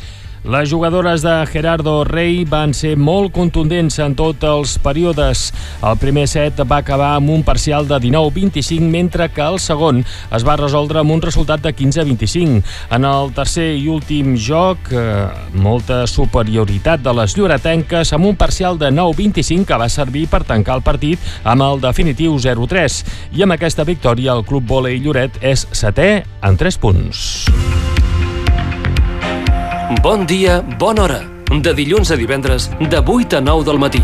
Les 0.43 0.71
jugadores 0.71 1.21
de 1.21 1.45
Gerardo 1.45 2.03
Rey 2.03 2.45
van 2.49 2.71
ser 2.73 2.95
molt 2.97 3.29
contundents 3.29 3.99
en 4.01 4.15
tots 4.17 4.41
els 4.41 4.71
períodes. 4.81 5.51
El 5.85 5.99
primer 6.01 6.23
set 6.25 6.57
va 6.65 6.79
acabar 6.81 7.11
amb 7.19 7.29
un 7.29 7.43
parcial 7.45 7.85
de 7.85 7.99
19-25, 8.01 8.89
mentre 8.89 9.29
que 9.29 9.45
el 9.45 9.59
segon 9.61 10.01
es 10.01 10.45
va 10.47 10.57
resoldre 10.57 11.03
amb 11.03 11.13
un 11.13 11.21
resultat 11.21 11.61
de 11.61 11.75
15-25. 11.77 12.63
En 12.89 13.05
el 13.05 13.29
tercer 13.37 13.67
i 13.77 13.85
últim 13.93 14.33
joc, 14.33 14.89
eh, 14.89 15.29
molta 15.53 16.07
superioritat 16.09 17.05
de 17.05 17.13
les 17.21 17.37
lloretenques 17.37 18.13
amb 18.17 18.33
un 18.33 18.35
parcial 18.35 18.81
de 18.81 18.89
9-25 18.89 19.69
que 19.69 19.77
va 19.77 19.89
servir 19.93 20.25
per 20.27 20.41
tancar 20.41 20.81
el 20.81 20.81
partit 20.81 21.21
amb 21.43 21.69
el 21.69 21.85
definitiu 21.85 22.39
0-3. 22.41 23.03
I 23.37 23.45
amb 23.45 23.59
aquesta 23.59 23.85
victòria 23.85 24.33
el 24.33 24.45
Club 24.49 24.65
Volei 24.65 24.97
Lloret 25.05 25.37
és 25.45 25.67
setè 25.69 26.23
en 26.41 26.57
3 26.57 26.81
punts. 26.81 27.90
Bon 29.99 30.25
dia, 30.25 30.61
bona 30.79 31.03
hora. 31.03 31.19
De 31.51 31.73
dilluns 31.75 32.09
a 32.11 32.15
divendres, 32.15 32.69
de 32.79 32.99
8 33.03 33.37
a 33.37 33.41
9 33.41 33.65
del 33.67 33.77
matí. 33.77 33.99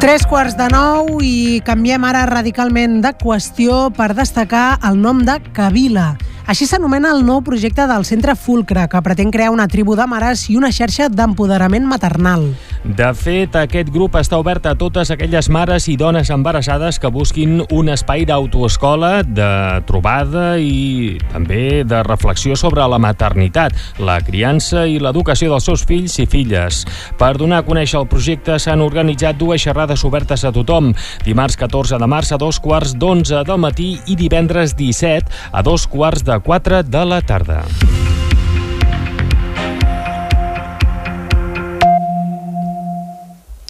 Tres 0.00 0.24
quarts 0.24 0.56
de 0.56 0.70
nou 0.72 1.20
i 1.20 1.60
canviem 1.64 2.06
ara 2.08 2.24
radicalment 2.26 3.02
de 3.04 3.12
qüestió 3.20 3.90
per 3.92 4.14
destacar 4.16 4.78
el 4.88 4.96
nom 4.96 5.20
de 5.28 5.36
Kabila. 5.52 6.14
Així 6.48 6.64
s'anomena 6.68 7.12
el 7.12 7.22
nou 7.24 7.42
projecte 7.44 7.84
del 7.88 8.08
Centre 8.08 8.34
Fulcre, 8.34 8.88
que 8.88 9.00
pretén 9.04 9.30
crear 9.30 9.52
una 9.52 9.68
tribu 9.68 9.94
de 9.96 10.08
mares 10.08 10.48
i 10.48 10.56
una 10.56 10.72
xarxa 10.72 11.10
d'empoderament 11.12 11.84
maternal. 11.84 12.48
De 12.84 13.06
fet, 13.16 13.54
aquest 13.56 13.88
grup 13.88 14.18
està 14.20 14.36
obert 14.36 14.66
a 14.68 14.74
totes 14.76 15.08
aquelles 15.08 15.46
mares 15.48 15.86
i 15.88 15.94
dones 15.96 16.28
embarassades 16.28 16.98
que 17.00 17.08
busquin 17.08 17.62
un 17.72 17.88
espai 17.88 18.26
d'autoescola, 18.28 19.22
de 19.24 19.46
trobada 19.88 20.58
i 20.60 21.16
també 21.32 21.80
de 21.88 22.02
reflexió 22.04 22.58
sobre 22.60 22.84
la 22.84 23.00
maternitat, 23.00 23.72
la 24.04 24.18
criança 24.20 24.84
i 24.84 24.98
l'educació 25.00 25.48
dels 25.54 25.64
seus 25.64 25.86
fills 25.88 26.18
i 26.20 26.28
filles. 26.28 26.82
Per 27.16 27.32
donar 27.40 27.62
a 27.62 27.66
conèixer 27.66 28.02
el 28.02 28.10
projecte 28.10 28.58
s'han 28.60 28.84
organitzat 28.84 29.40
dues 29.40 29.64
xerrades 29.64 30.04
obertes 30.04 30.44
a 30.44 30.52
tothom, 30.52 30.92
dimarts 31.24 31.56
14 31.56 31.96
de 31.96 32.10
març 32.10 32.34
a 32.36 32.40
dos 32.42 32.60
quarts 32.60 32.92
d'onze 33.00 33.46
del 33.48 33.64
matí 33.64 33.94
i 34.12 34.20
divendres 34.20 34.76
17 34.76 35.32
a 35.56 35.64
dos 35.64 35.88
quarts 35.88 36.20
de 36.28 36.36
4 36.36 36.84
de 36.84 37.08
la 37.08 37.24
tarda. 37.24 37.62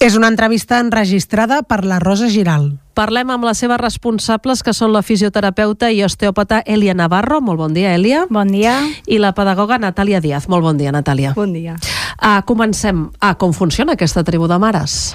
És 0.04 0.18
una 0.18 0.28
entrevista 0.28 0.82
enregistrada 0.84 1.62
per 1.64 1.78
la 1.88 1.96
Rosa 1.96 2.26
Giral. 2.28 2.66
Parlem 2.92 3.30
amb 3.32 3.46
les 3.48 3.62
seves 3.62 3.78
responsables, 3.80 4.60
que 4.60 4.74
són 4.76 4.92
la 4.92 5.00
fisioterapeuta 5.00 5.88
i 5.88 6.02
osteòpata 6.04 6.58
Elia 6.68 6.92
Navarro. 6.92 7.38
Molt 7.40 7.62
bon 7.62 7.72
dia, 7.72 7.94
Elia. 7.96 8.26
Bon 8.28 8.52
dia. 8.52 8.74
I 9.08 9.16
la 9.16 9.32
pedagoga 9.32 9.78
Natàlia 9.80 10.20
Díaz. 10.20 10.44
Molt 10.52 10.68
bon 10.68 10.76
dia, 10.76 10.92
Natàlia. 10.92 11.32
Bon 11.38 11.56
dia. 11.56 11.78
Uh, 12.20 12.44
comencem. 12.44 13.06
Ah, 13.16 13.32
com 13.40 13.56
funciona 13.56 13.96
aquesta 13.96 14.20
tribu 14.28 14.44
de 14.44 14.60
mares? 14.60 15.14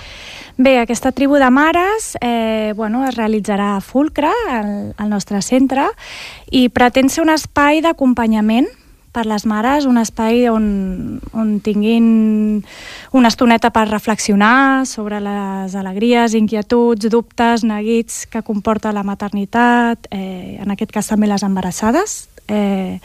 Bé, 0.57 0.79
aquesta 0.81 1.13
tribu 1.13 1.37
de 1.37 1.51
mares 1.53 2.15
eh, 2.19 2.73
bueno, 2.75 3.05
es 3.05 3.13
realitzarà 3.13 3.75
a 3.77 3.81
Fulcre, 3.85 4.33
al, 4.49 4.73
al 4.97 5.13
nostre 5.13 5.43
centre, 5.45 5.85
i 6.49 6.65
pretén 6.73 7.13
ser 7.13 7.21
un 7.21 7.29
espai 7.29 7.85
d'acompanyament 7.85 8.65
per 9.19 9.27
les 9.27 9.43
mares, 9.49 9.83
un 9.89 9.99
espai 9.99 10.45
on, 10.47 11.19
on 11.35 11.57
tinguin 11.59 12.61
una 13.11 13.27
estoneta 13.27 13.71
per 13.75 13.89
reflexionar 13.89 14.85
sobre 14.87 15.19
les 15.19 15.75
alegries, 15.75 16.37
inquietuds, 16.39 17.09
dubtes, 17.11 17.65
neguits 17.67 18.23
que 18.31 18.43
comporta 18.47 18.93
la 18.95 19.03
maternitat, 19.03 20.07
eh, 20.15 20.55
en 20.63 20.71
aquest 20.71 20.93
cas 20.95 21.11
també 21.11 21.27
les 21.27 21.43
embarassades. 21.43 22.29
Eh, 22.47 22.99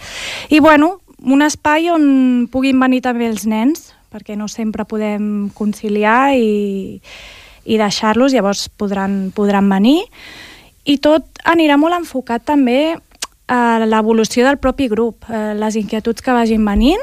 I, 0.50 0.60
bueno, 0.60 1.00
un 1.24 1.42
espai 1.42 1.90
on 1.90 2.46
puguin 2.52 2.78
venir 2.78 3.02
també 3.02 3.26
els 3.26 3.48
nens, 3.50 3.90
perquè 4.14 4.38
no 4.38 4.46
sempre 4.46 4.86
podem 4.86 5.48
conciliar 5.56 6.36
i, 6.38 7.00
i 7.66 7.80
deixar-los, 7.80 8.36
llavors 8.36 8.68
podran, 8.70 9.32
podran 9.34 9.66
venir. 9.72 10.04
I 10.86 11.00
tot 11.02 11.42
anirà 11.42 11.74
molt 11.80 11.98
enfocat 11.98 12.44
també 12.46 12.94
a 13.48 13.84
l'evolució 13.84 14.46
del 14.46 14.58
propi 14.58 14.88
grup, 14.88 15.24
eh, 15.28 15.52
les 15.58 15.76
inquietuds 15.76 16.22
que 16.22 16.32
vagin 16.32 16.64
venint 16.64 17.02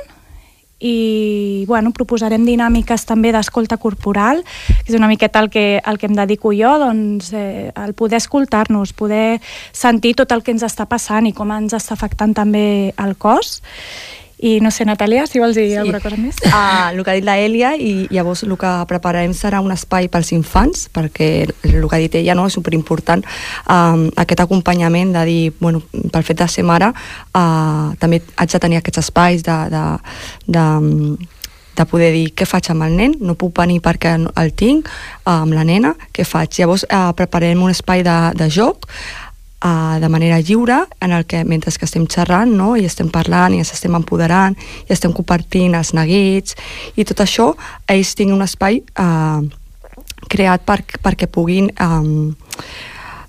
i 0.82 1.64
bueno, 1.70 1.92
proposarem 1.94 2.42
dinàmiques 2.42 3.06
també 3.06 3.30
d'escolta 3.32 3.78
corporal, 3.78 4.42
que 4.82 4.90
és 4.90 4.98
una 4.98 5.10
miqueta 5.12 5.40
el 5.40 5.52
que, 5.54 5.82
el 5.86 6.00
que 6.02 6.10
em 6.10 6.16
dedico 6.18 6.56
jo, 6.58 6.74
doncs 6.82 7.30
eh, 7.38 7.70
el 7.78 7.94
poder 7.94 8.18
escoltar-nos, 8.18 8.96
poder 8.98 9.40
sentir 9.72 10.16
tot 10.18 10.34
el 10.34 10.42
que 10.42 10.56
ens 10.56 10.66
està 10.66 10.88
passant 10.90 11.30
i 11.30 11.36
com 11.38 11.54
ens 11.54 11.78
està 11.78 11.94
afectant 11.94 12.34
també 12.34 12.96
el 12.98 13.14
cos 13.22 13.62
i 14.42 14.58
no 14.60 14.72
sé, 14.74 14.86
Natàlia, 14.90 15.28
si 15.30 15.40
vols 15.40 15.56
dir 15.56 15.68
sí. 15.70 15.78
alguna 15.78 16.02
cosa 16.02 16.18
més. 16.18 16.40
Uh, 16.50 16.90
el 16.96 17.04
que 17.06 17.14
ha 17.14 17.18
dit 17.20 17.28
la 17.28 17.38
Elia 17.40 17.76
i 17.78 18.08
llavors 18.10 18.42
el 18.48 18.56
que 18.60 18.72
prepararem 18.90 19.36
serà 19.38 19.62
un 19.62 19.72
espai 19.74 20.10
pels 20.12 20.34
infants 20.34 20.88
perquè 20.94 21.30
el 21.70 21.86
que 21.86 21.96
ha 21.96 22.02
dit 22.02 22.18
ella 22.18 22.36
no, 22.38 22.48
és 22.50 22.58
superimportant 22.58 23.22
um, 23.70 24.08
aquest 24.18 24.42
acompanyament 24.42 25.14
de 25.14 25.26
dir, 25.30 25.42
bueno, 25.62 25.84
pel 25.94 26.26
fet 26.26 26.42
de 26.42 26.50
ser 26.50 26.66
mare 26.66 26.90
uh, 26.92 27.94
també 28.02 28.24
haig 28.36 28.58
de 28.58 28.64
tenir 28.66 28.82
aquests 28.82 29.04
espais 29.06 29.46
de, 29.46 29.58
de, 29.72 29.86
de, 30.58 30.66
de 31.78 31.90
poder 31.94 32.12
dir 32.18 32.28
què 32.34 32.50
faig 32.50 32.72
amb 32.74 32.90
el 32.90 32.98
nen, 32.98 33.18
no 33.22 33.38
puc 33.38 33.54
venir 33.62 33.78
perquè 33.86 34.18
el 34.18 34.56
tinc, 34.58 34.90
amb 35.30 35.54
la 35.54 35.66
nena, 35.68 35.94
què 36.16 36.26
faig? 36.26 36.58
Llavors 36.58 36.88
uh, 36.90 37.12
prepararem 37.18 37.62
un 37.62 37.78
espai 37.78 38.02
de, 38.08 38.18
de 38.42 38.50
joc 38.50 38.90
uh, 39.64 40.00
de 40.02 40.10
manera 40.10 40.40
lliure 40.42 40.86
en 41.00 41.12
el 41.12 41.26
que 41.26 41.44
mentre 41.46 41.72
que 41.72 41.86
estem 41.86 42.08
xerrant 42.08 42.52
no? 42.52 42.76
i 42.76 42.86
estem 42.86 43.10
parlant 43.10 43.54
i 43.54 43.62
ens 43.62 43.74
estem 43.74 43.96
empoderant 43.96 44.58
i 44.88 44.94
estem 44.94 45.14
compartint 45.14 45.76
els 45.78 45.94
neguits 45.98 46.58
i 46.96 47.06
tot 47.08 47.24
això, 47.24 47.52
ells 47.88 48.16
tinguin 48.16 48.38
un 48.38 48.46
espai 48.46 48.82
uh, 49.00 49.42
creat 50.32 50.66
per, 50.66 50.82
perquè 51.04 51.28
puguin 51.28 51.72
um, 51.82 52.32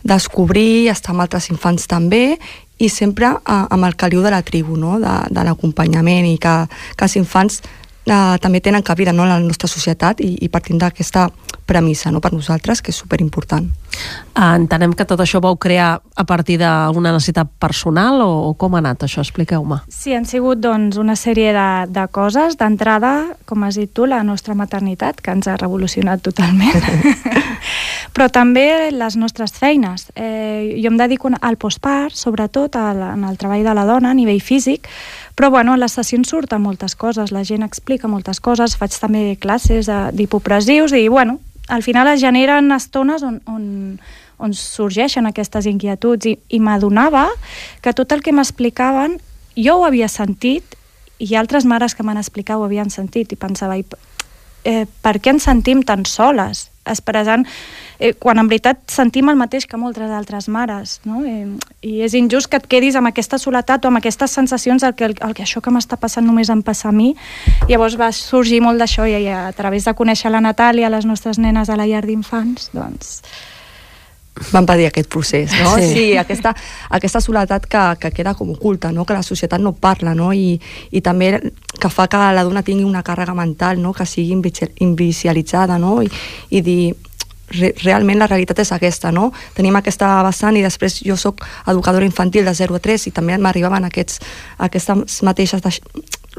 descobrir, 0.03 0.91
estar 0.91 1.15
amb 1.15 1.25
altres 1.25 1.49
infants 1.53 1.87
també 1.91 2.39
i 2.83 2.89
sempre 2.91 3.31
uh, 3.31 3.67
amb 3.71 3.87
el 3.87 3.95
caliu 3.97 4.23
de 4.25 4.33
la 4.35 4.43
tribu, 4.43 4.77
no? 4.77 4.99
de, 5.03 5.15
de 5.31 5.47
l'acompanyament 5.47 6.27
i 6.27 6.39
que, 6.43 6.57
que 6.97 7.07
els 7.07 7.17
infants 7.21 7.63
uh, 8.07 8.37
també 8.43 8.61
tenen 8.61 8.83
cabida 8.83 9.13
no? 9.13 9.25
en 9.25 9.35
la 9.35 9.41
nostra 9.41 9.71
societat 9.71 10.21
i, 10.21 10.35
i 10.43 10.49
partint 10.49 10.81
d'aquesta 10.81 11.29
premissa 11.67 12.11
no? 12.11 12.21
per 12.21 12.33
nosaltres, 12.33 12.83
que 12.83 12.93
és 12.93 12.99
superimportant. 12.99 13.71
Ah, 14.35 14.55
entenem 14.57 14.95
que 14.97 15.05
tot 15.05 15.21
això 15.21 15.41
vau 15.45 15.59
crear 15.61 16.01
a 16.17 16.25
partir 16.25 16.57
d'una 16.61 17.13
necessitat 17.13 17.51
personal 17.61 18.23
o, 18.25 18.31
o 18.49 18.55
com 18.59 18.75
ha 18.75 18.81
anat 18.81 19.05
això? 19.05 19.21
Expliqueu-me. 19.23 19.83
Sí, 19.93 20.15
han 20.17 20.25
sigut 20.29 20.63
doncs, 20.65 20.97
una 21.01 21.17
sèrie 21.19 21.53
de, 21.53 21.69
de 21.93 22.07
coses. 22.13 22.57
D'entrada, 22.61 23.13
com 23.49 23.67
has 23.67 23.77
dit 23.81 23.93
tu, 23.93 24.07
la 24.09 24.23
nostra 24.25 24.57
maternitat, 24.59 25.21
que 25.21 25.35
ens 25.37 25.49
ha 25.49 25.59
revolucionat 25.61 26.25
totalment. 26.25 26.81
Però 28.17 28.29
també 28.33 28.91
les 28.93 29.17
nostres 29.21 29.55
feines. 29.57 30.09
Eh, 30.17 30.81
jo 30.81 30.91
em 30.91 30.99
dedico 31.01 31.31
al 31.41 31.61
postpart, 31.61 32.17
sobretot 32.17 32.77
al, 32.81 33.05
en 33.13 33.29
el 33.29 33.39
treball 33.41 33.65
de 33.65 33.77
la 33.77 33.87
dona 33.89 34.11
a 34.13 34.17
nivell 34.17 34.41
físic, 34.41 34.89
però 35.37 35.51
bueno, 35.51 35.73
a 35.73 35.81
les 35.81 35.95
sessions 35.97 36.29
surten 36.29 36.63
moltes 36.63 36.95
coses, 36.97 37.33
la 37.33 37.45
gent 37.45 37.65
explica 37.65 38.09
moltes 38.09 38.41
coses, 38.41 38.77
faig 38.77 38.95
també 39.01 39.37
classes 39.41 39.89
d'hipopressius 40.13 40.93
i 40.99 41.09
bueno, 41.09 41.39
al 41.69 41.83
final 41.83 42.09
es 42.13 42.21
generen 42.21 42.73
estones 42.73 43.23
on, 43.23 43.41
on, 43.47 43.65
on 44.39 44.55
sorgeixen 44.55 45.27
aquestes 45.27 45.69
inquietuds 45.71 46.29
i, 46.29 46.37
i 46.51 46.61
m'adonava 46.61 47.29
que 47.81 47.95
tot 47.97 48.13
el 48.13 48.23
que 48.23 48.35
m'explicaven 48.35 49.19
jo 49.57 49.79
ho 49.79 49.87
havia 49.87 50.11
sentit 50.13 50.77
i 51.23 51.37
altres 51.39 51.65
mares 51.65 51.95
que 51.95 52.05
m'han 52.05 52.21
explicat 52.21 52.59
ho 52.59 52.67
havien 52.67 52.91
sentit 52.91 53.33
i 53.33 53.39
pensava, 53.39 53.79
eh, 53.79 54.85
per 54.85 55.17
què 55.23 55.37
ens 55.37 55.49
sentim 55.49 55.85
tan 55.87 56.05
soles? 56.05 56.69
expressant, 56.85 57.47
eh, 58.03 58.15
quan 58.19 58.41
en 58.43 58.49
veritat 58.51 58.83
sentim 58.91 59.31
el 59.31 59.39
mateix 59.39 59.69
que 59.71 59.79
moltes 59.79 60.11
altres 60.11 60.49
mares, 60.51 60.99
no? 61.07 61.23
Eh, 61.23 61.47
I 61.87 62.03
és 62.07 62.17
injust 62.19 62.51
que 62.51 62.59
et 62.59 62.67
quedis 62.67 62.99
amb 62.99 63.13
aquesta 63.13 63.39
soledat 63.39 63.87
o 63.87 63.93
amb 63.93 64.01
aquestes 64.03 64.35
sensacions 64.35 64.83
el 64.83 64.97
que, 64.99 65.07
el, 65.13 65.17
el 65.23 65.37
que 65.39 65.47
això 65.47 65.63
que 65.63 65.71
m'està 65.71 65.99
passant 66.03 66.27
només 66.27 66.51
em 66.51 66.65
passa 66.67 66.91
a 66.91 66.97
mi. 66.97 67.13
Llavors 67.71 67.97
va 68.01 68.11
sorgir 68.17 68.61
molt 68.65 68.83
d'això 68.83 69.07
i 69.07 69.29
a 69.31 69.47
través 69.57 69.87
de 69.87 69.95
conèixer 69.95 70.35
la 70.35 70.43
Natàlia, 70.43 70.91
les 70.91 71.07
nostres 71.07 71.39
nenes 71.39 71.71
a 71.71 71.79
la 71.79 71.87
llar 71.87 72.03
d'infants, 72.09 72.73
doncs 72.75 73.23
van 74.51 74.65
patir 74.67 74.87
aquest 74.89 75.11
procés, 75.13 75.53
no? 75.61 75.75
Sí, 75.77 75.89
sí 75.93 76.05
aquesta, 76.17 76.55
aquesta 76.91 77.21
soledat 77.21 77.67
que, 77.69 77.83
que 78.01 78.11
queda 78.17 78.33
com 78.35 78.51
oculta, 78.55 78.91
no? 78.91 79.05
que 79.05 79.15
la 79.15 79.23
societat 79.23 79.61
no 79.61 79.75
parla, 79.77 80.15
no? 80.17 80.33
I, 80.33 80.57
i 80.91 81.03
també 81.05 81.35
que 81.79 81.91
fa 81.93 82.09
que 82.09 82.17
la 82.33 82.45
dona 82.45 82.65
tingui 82.65 82.87
una 82.89 83.05
càrrega 83.05 83.37
mental, 83.37 83.81
no? 83.83 83.93
que 83.93 84.09
sigui 84.09 84.33
invisibilitzada, 84.33 85.77
no? 85.79 85.99
I, 86.03 86.09
i 86.51 86.65
dir, 86.65 86.95
re, 87.53 87.73
realment 87.85 88.19
la 88.19 88.29
realitat 88.31 88.63
és 88.65 88.73
aquesta, 88.73 89.13
no? 89.13 89.31
Tenim 89.57 89.77
aquesta 89.77 90.23
vessant 90.27 90.57
i 90.57 90.65
després 90.65 91.01
jo 91.07 91.17
sóc 91.17 91.45
educadora 91.69 92.07
infantil 92.09 92.45
de 92.49 92.55
0 92.55 92.79
a 92.79 92.83
3 92.83 93.07
i 93.09 93.15
també 93.15 93.39
m'arribaven 93.39 93.85
aquests, 93.89 94.21
aquestes 94.59 95.23
mateixes, 95.23 95.63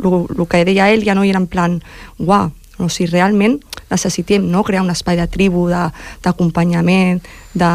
el 0.04 0.48
que 0.50 0.66
deia 0.66 0.90
ell 0.92 1.06
ja 1.06 1.16
no 1.16 1.24
era 1.24 1.40
en 1.42 1.48
plan, 1.48 1.80
uau, 2.20 2.52
no? 2.80 2.86
o 2.86 2.90
sigui, 2.90 3.12
realment 3.12 3.60
necessitem 3.92 4.46
no? 4.50 4.64
crear 4.64 4.84
un 4.84 4.92
espai 4.92 5.18
de 5.20 5.28
tribu, 5.28 5.68
d'acompanyament, 5.70 7.22
de, 7.54 7.72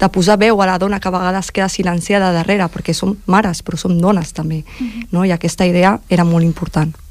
de 0.00 0.08
posar 0.12 0.38
veu 0.38 0.60
a 0.60 0.66
la 0.68 0.78
dona 0.78 1.00
que 1.00 1.08
a 1.08 1.14
vegades 1.14 1.52
queda 1.52 1.70
silenciada 1.72 2.32
darrere, 2.34 2.68
perquè 2.68 2.94
som 2.94 3.16
mares, 3.26 3.62
però 3.64 3.78
som 3.80 3.98
dones 3.98 4.32
també, 4.32 4.64
uh 4.64 4.86
-huh. 4.86 5.06
no? 5.10 5.24
i 5.24 5.32
aquesta 5.32 5.66
idea 5.66 6.00
era 6.08 6.24
molt 6.24 6.44
important. 6.44 7.01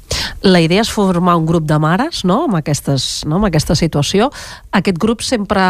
La 0.42 0.60
idea 0.60 0.82
és 0.82 0.90
formar 0.90 1.36
un 1.38 1.46
grup 1.46 1.66
de 1.68 1.78
mares 1.78 2.24
no? 2.28 2.44
amb, 2.48 2.58
aquestes, 2.58 3.24
no? 3.28 3.38
amb 3.38 3.50
aquesta 3.50 3.76
situació. 3.78 4.30
Aquest 4.74 4.98
grup 4.98 5.22
sempre 5.22 5.62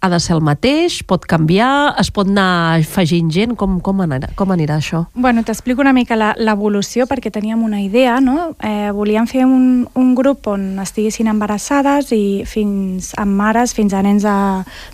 ha 0.00 0.08
de 0.08 0.18
ser 0.20 0.34
el 0.36 0.40
mateix? 0.44 1.00
Pot 1.04 1.26
canviar? 1.28 1.94
Es 2.00 2.08
pot 2.14 2.28
anar 2.30 2.78
afegint 2.78 3.28
gent? 3.32 3.52
Com, 3.60 3.78
com, 3.84 4.00
anirà, 4.00 4.30
com 4.38 4.52
anirà 4.54 4.78
això? 4.80 5.02
Bueno, 5.14 5.44
t'explico 5.44 5.84
una 5.84 5.92
mica 5.96 6.16
l'evolució 6.16 7.06
perquè 7.10 7.32
teníem 7.32 7.62
una 7.66 7.82
idea, 7.82 8.16
no? 8.24 8.54
Eh, 8.64 8.90
volíem 8.96 9.28
fer 9.30 9.44
un, 9.44 9.84
un 9.94 10.14
grup 10.16 10.48
on 10.50 10.80
estiguessin 10.80 11.28
embarassades 11.30 12.14
i 12.16 12.46
fins 12.48 13.12
amb 13.20 13.36
mares, 13.40 13.74
fins 13.76 13.92
a 13.92 14.02
nens 14.06 14.24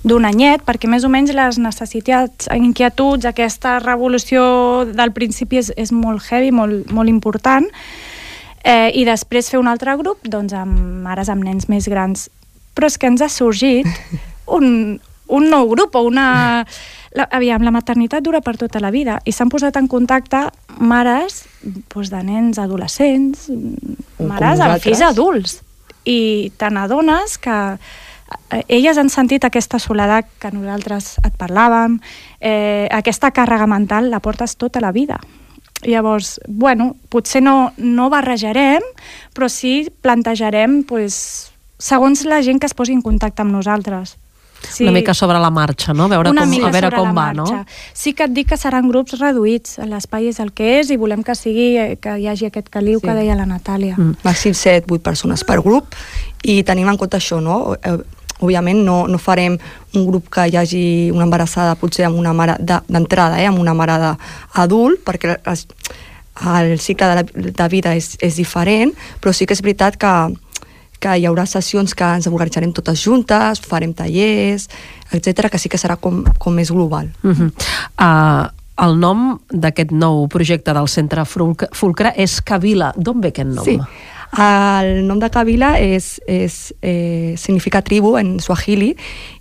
d'un 0.02 0.26
anyet, 0.26 0.66
perquè 0.66 0.90
més 0.90 1.06
o 1.06 1.12
menys 1.12 1.34
les 1.36 1.60
necessitats, 1.62 2.50
inquietuds, 2.54 3.28
aquesta 3.30 3.78
revolució 3.84 4.84
del 4.90 5.14
principi 5.14 5.62
és, 5.62 5.70
és 5.78 5.94
molt 5.94 6.26
heavy, 6.26 6.50
molt, 6.50 6.90
molt 6.90 7.12
important, 7.12 7.70
eh, 8.66 8.90
i 8.94 9.06
després 9.06 9.50
fer 9.52 9.60
un 9.60 9.70
altre 9.70 9.94
grup 10.00 10.26
doncs, 10.26 10.54
amb 10.56 11.04
mares 11.06 11.30
amb 11.32 11.46
nens 11.46 11.70
més 11.70 11.86
grans. 11.88 12.28
Però 12.76 12.90
és 12.90 12.98
que 12.98 13.08
ens 13.08 13.22
ha 13.22 13.30
sorgit 13.32 13.86
un, 14.58 14.98
un 15.28 15.50
nou 15.52 15.70
grup 15.74 15.96
o 15.96 16.06
una... 16.06 16.64
La, 17.16 17.24
aviam, 17.32 17.62
la 17.64 17.72
maternitat 17.72 18.20
dura 18.20 18.42
per 18.44 18.58
tota 18.60 18.76
la 18.82 18.90
vida 18.92 19.14
i 19.24 19.32
s'han 19.32 19.48
posat 19.48 19.78
en 19.78 19.86
contacte 19.88 20.42
mares 20.84 21.46
doncs, 21.62 22.10
de 22.12 22.18
nens 22.20 22.58
adolescents, 22.60 23.46
mares 24.20 24.60
amb 24.60 24.82
fills 24.84 25.00
adults. 25.06 25.62
I 26.04 26.52
te 26.60 26.68
n'adones 26.68 27.38
que 27.40 27.54
eh, 27.72 28.60
elles 28.68 29.00
han 29.00 29.08
sentit 29.08 29.48
aquesta 29.48 29.80
soledat 29.80 30.28
que 30.42 30.52
nosaltres 30.52 31.14
et 31.24 31.40
parlàvem, 31.40 31.96
eh, 32.36 32.84
aquesta 32.92 33.32
càrrega 33.32 33.70
mental 33.70 34.10
la 34.12 34.20
portes 34.20 34.58
tota 34.60 34.84
la 34.84 34.92
vida. 34.92 35.16
Llavors, 35.87 36.41
bueno, 36.49 36.95
potser 37.09 37.43
no, 37.43 37.72
no 37.78 38.11
barrejarem, 38.11 38.84
però 39.34 39.49
sí 39.53 39.89
plantejarem 40.03 40.82
pues, 40.89 41.53
segons 41.78 42.24
la 42.26 42.43
gent 42.43 42.61
que 42.61 42.66
es 42.70 42.74
posi 42.74 42.97
en 42.97 43.03
contacte 43.05 43.45
amb 43.45 43.55
nosaltres. 43.55 44.16
Sí. 44.70 44.84
Una 44.84 44.93
mica 44.93 45.14
sobre 45.14 45.39
la 45.39 45.51
marxa, 45.51 45.93
no? 45.95 46.09
Veure 46.09 46.30
Una 46.30 46.43
com, 46.47 46.55
a 46.64 46.70
veure 46.72 46.91
com 46.91 47.11
va, 47.11 47.32
marxa. 47.32 47.61
no? 47.62 47.64
Sí 47.95 48.14
que 48.16 48.24
et 48.24 48.32
dic 48.34 48.49
que 48.51 48.57
seran 48.59 48.89
grups 48.89 49.18
reduïts, 49.20 49.76
l'espai 49.84 50.30
és 50.32 50.41
el 50.43 50.53
que 50.57 50.78
és 50.80 50.91
i 50.91 50.97
volem 50.97 51.22
que 51.22 51.37
sigui 51.39 51.68
que 52.03 52.16
hi 52.18 52.26
hagi 52.30 52.49
aquest 52.49 52.70
caliu 52.72 52.99
sí. 53.01 53.07
que 53.07 53.14
deia 53.14 53.37
la 53.39 53.47
Natàlia. 53.47 53.95
Mm. 53.99 54.18
Màxim 54.24 54.57
7, 54.57 54.89
8 54.89 55.05
persones 55.05 55.45
per 55.47 55.61
grup 55.62 55.95
i 56.43 56.62
tenim 56.66 56.89
en 56.89 56.99
compte 56.99 57.20
això, 57.20 57.41
no? 57.45 57.76
Òbviament 58.41 58.82
no, 58.84 59.07
no 59.09 59.18
farem 59.18 59.59
un 59.95 60.07
grup 60.07 60.28
que 60.32 60.47
hi 60.49 60.57
hagi 60.57 60.84
una 61.12 61.24
embarassada 61.24 61.76
potser 61.80 62.07
amb 62.09 62.18
una 62.20 62.34
mare 62.37 62.59
d'entrada, 62.61 63.41
eh, 63.41 63.47
amb 63.49 63.61
una 63.62 63.74
mare 63.74 63.97
d'adult, 64.03 65.01
perquè 65.07 65.39
les, 65.39 65.66
el 66.45 66.78
cicle 66.80 67.09
de, 67.09 67.14
la, 67.14 67.53
de 67.62 67.68
vida 67.72 67.95
és, 67.97 68.16
és 68.20 68.37
diferent, 68.37 68.93
però 69.20 69.32
sí 69.32 69.47
que 69.47 69.57
és 69.57 69.62
veritat 69.64 69.97
que, 70.01 70.12
que 71.01 71.16
hi 71.16 71.24
haurà 71.28 71.47
sessions 71.49 71.95
que 71.97 72.11
ens 72.18 72.28
organitzarem 72.28 72.74
totes 72.76 73.01
juntes, 73.05 73.62
farem 73.64 73.95
tallers, 73.97 74.68
etc 75.12 75.49
que 75.53 75.61
sí 75.62 75.72
que 75.72 75.80
serà 75.80 75.97
com, 75.97 76.24
com 76.39 76.55
més 76.55 76.70
global. 76.70 77.09
Uh 77.22 77.32
-huh. 77.32 77.51
uh, 78.01 78.53
el 78.76 78.99
nom 79.01 79.39
d'aquest 79.49 79.91
nou 79.91 80.26
projecte 80.28 80.74
del 80.76 80.89
Centre 80.89 81.24
Fulcre 81.24 82.12
és 82.16 82.41
Kabila. 82.43 82.93
D'on 82.97 83.20
ve 83.20 83.28
aquest 83.28 83.49
nom? 83.49 83.64
Sí. 83.64 83.78
El 84.32 85.06
nom 85.06 85.20
de 85.22 85.30
Kabila 85.30 85.76
és, 85.80 86.20
és, 86.26 86.74
eh, 86.82 87.34
significa 87.38 87.82
tribu 87.82 88.16
en 88.18 88.38
Swahili 88.40 88.96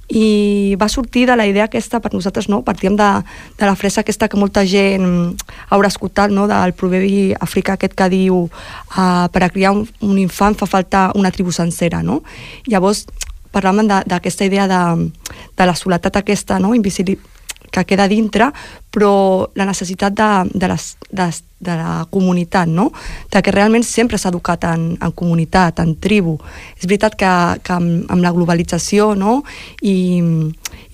i 0.07 0.75
va 0.79 0.88
sortir 0.88 1.25
de 1.25 1.36
la 1.36 1.47
idea 1.49 1.65
aquesta 1.65 1.99
per 1.99 2.13
nosaltres, 2.13 2.47
no? 2.47 2.61
partíem 2.61 2.95
de, 2.95 3.09
de 3.57 3.65
la 3.65 3.75
fresa 3.75 4.01
aquesta 4.01 4.29
que 4.29 4.38
molta 4.38 4.65
gent 4.65 5.36
haurà 5.73 5.89
escoltat, 5.89 6.29
no? 6.29 6.45
del 6.47 6.75
proverbi 6.77 7.33
africà 7.33 7.73
aquest 7.73 7.95
que 7.97 8.09
diu 8.13 8.43
uh, 8.45 9.25
per 9.33 9.43
a 9.43 9.49
criar 9.49 9.73
un, 9.73 9.88
un 10.05 10.19
infant 10.21 10.55
fa 10.55 10.69
falta 10.69 11.09
una 11.15 11.31
tribu 11.33 11.51
sencera, 11.51 12.03
no? 12.05 12.21
Llavors 12.69 13.07
parlàvem 13.55 13.88
d'aquesta 13.88 14.45
idea 14.45 14.67
de, 14.69 15.09
de 15.57 15.65
la 15.65 15.75
soledat 15.75 16.21
aquesta, 16.21 16.59
no? 16.59 16.75
Invisibil 16.77 17.17
que 17.76 17.84
queda 17.84 18.07
dintre, 18.07 18.47
però 18.95 19.49
la 19.59 19.67
necessitat 19.67 20.15
de, 20.15 20.30
de, 20.53 20.69
les, 20.71 20.88
de, 21.11 21.28
de 21.59 21.76
la 21.76 22.05
comunitat, 22.11 22.71
no? 22.71 22.88
de 23.32 23.41
que 23.43 23.51
realment 23.51 23.84
sempre 23.84 24.19
s'ha 24.21 24.32
educat 24.32 24.63
en, 24.69 24.93
en 24.95 25.11
comunitat, 25.11 25.82
en 25.84 25.95
tribu. 25.99 26.38
És 26.80 26.88
veritat 26.88 27.17
que, 27.19 27.34
que 27.65 27.76
amb, 27.76 28.07
amb 28.11 28.23
la 28.23 28.32
globalització 28.36 29.11
no? 29.19 29.41
I, 29.84 29.97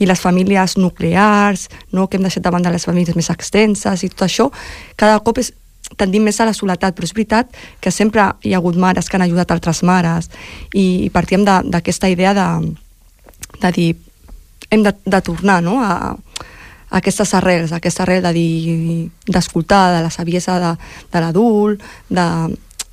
i 0.01 0.09
les 0.09 0.21
famílies 0.21 0.77
nuclears, 0.81 1.69
no? 1.93 2.07
que 2.07 2.17
hem 2.17 2.25
deixat 2.25 2.47
de 2.47 2.53
banda 2.53 2.73
les 2.73 2.87
famílies 2.89 3.17
més 3.17 3.29
extenses 3.33 4.01
i 4.01 4.09
tot 4.09 4.25
això, 4.25 4.49
cada 4.97 5.21
cop 5.21 5.43
és, 5.43 5.53
tendim 5.99 6.23
més 6.23 6.39
a 6.39 6.47
la 6.47 6.55
soledat, 6.55 6.95
però 6.95 7.05
és 7.05 7.13
veritat 7.13 7.57
que 7.83 7.91
sempre 7.91 8.31
hi 8.41 8.55
ha 8.55 8.61
hagut 8.61 8.77
mares 8.79 9.09
que 9.09 9.17
han 9.19 9.25
ajudat 9.27 9.51
altres 9.51 9.83
mares 9.83 10.31
i, 10.73 11.05
i 11.05 11.09
partíem 11.13 11.43
d'aquesta 11.45 12.09
idea 12.09 12.33
de, 12.37 12.47
de 13.59 13.71
dir 13.75 13.89
hem 14.71 14.85
de, 14.87 14.93
de 15.03 15.21
tornar 15.21 15.59
no? 15.61 15.81
a, 15.83 16.15
aquestes 16.91 17.33
arrels, 17.33 17.71
aquesta 17.71 18.03
arrel 18.03 18.21
de 18.21 18.33
de 19.95 20.01
la 20.03 20.09
saviesa 20.11 20.59
de, 20.59 20.77
de 21.11 21.19
l'adult, 21.19 21.81
de, 22.09 22.27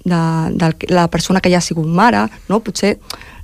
de, 0.05 0.20
de 0.55 0.94
la 0.94 1.09
persona 1.09 1.40
que 1.40 1.51
ja 1.51 1.59
ha 1.59 1.64
sigut 1.64 1.86
mare, 1.86 2.28
no? 2.49 2.61
potser 2.61 2.99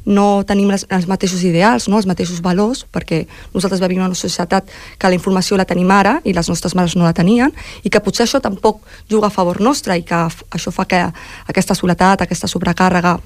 no 0.04 0.44
tenim 0.44 0.68
les, 0.68 0.84
els 0.92 1.06
mateixos 1.08 1.42
ideals, 1.48 1.88
no? 1.88 1.96
els 1.96 2.06
mateixos 2.06 2.42
valors, 2.44 2.84
perquè 2.92 3.24
nosaltres 3.54 3.80
vivim 3.80 4.02
en 4.02 4.10
una 4.12 4.18
societat 4.18 4.68
que 5.00 5.08
la 5.08 5.16
informació 5.16 5.56
la 5.56 5.64
tenim 5.64 5.90
ara 5.90 6.18
i 6.24 6.34
les 6.36 6.48
nostres 6.48 6.74
mares 6.76 6.96
no 6.96 7.06
la 7.06 7.14
tenien, 7.16 7.52
i 7.82 7.90
que 7.90 8.02
potser 8.04 8.26
això 8.26 8.40
tampoc 8.44 8.84
juga 9.10 9.30
a 9.30 9.34
favor 9.34 9.60
nostre 9.64 9.96
i 9.96 10.04
que 10.04 10.20
això 10.26 10.72
fa 10.74 10.84
que 10.84 11.00
aquesta 11.48 11.74
soledat, 11.74 12.22
aquesta 12.22 12.50
sobrecàrrega 12.50 13.16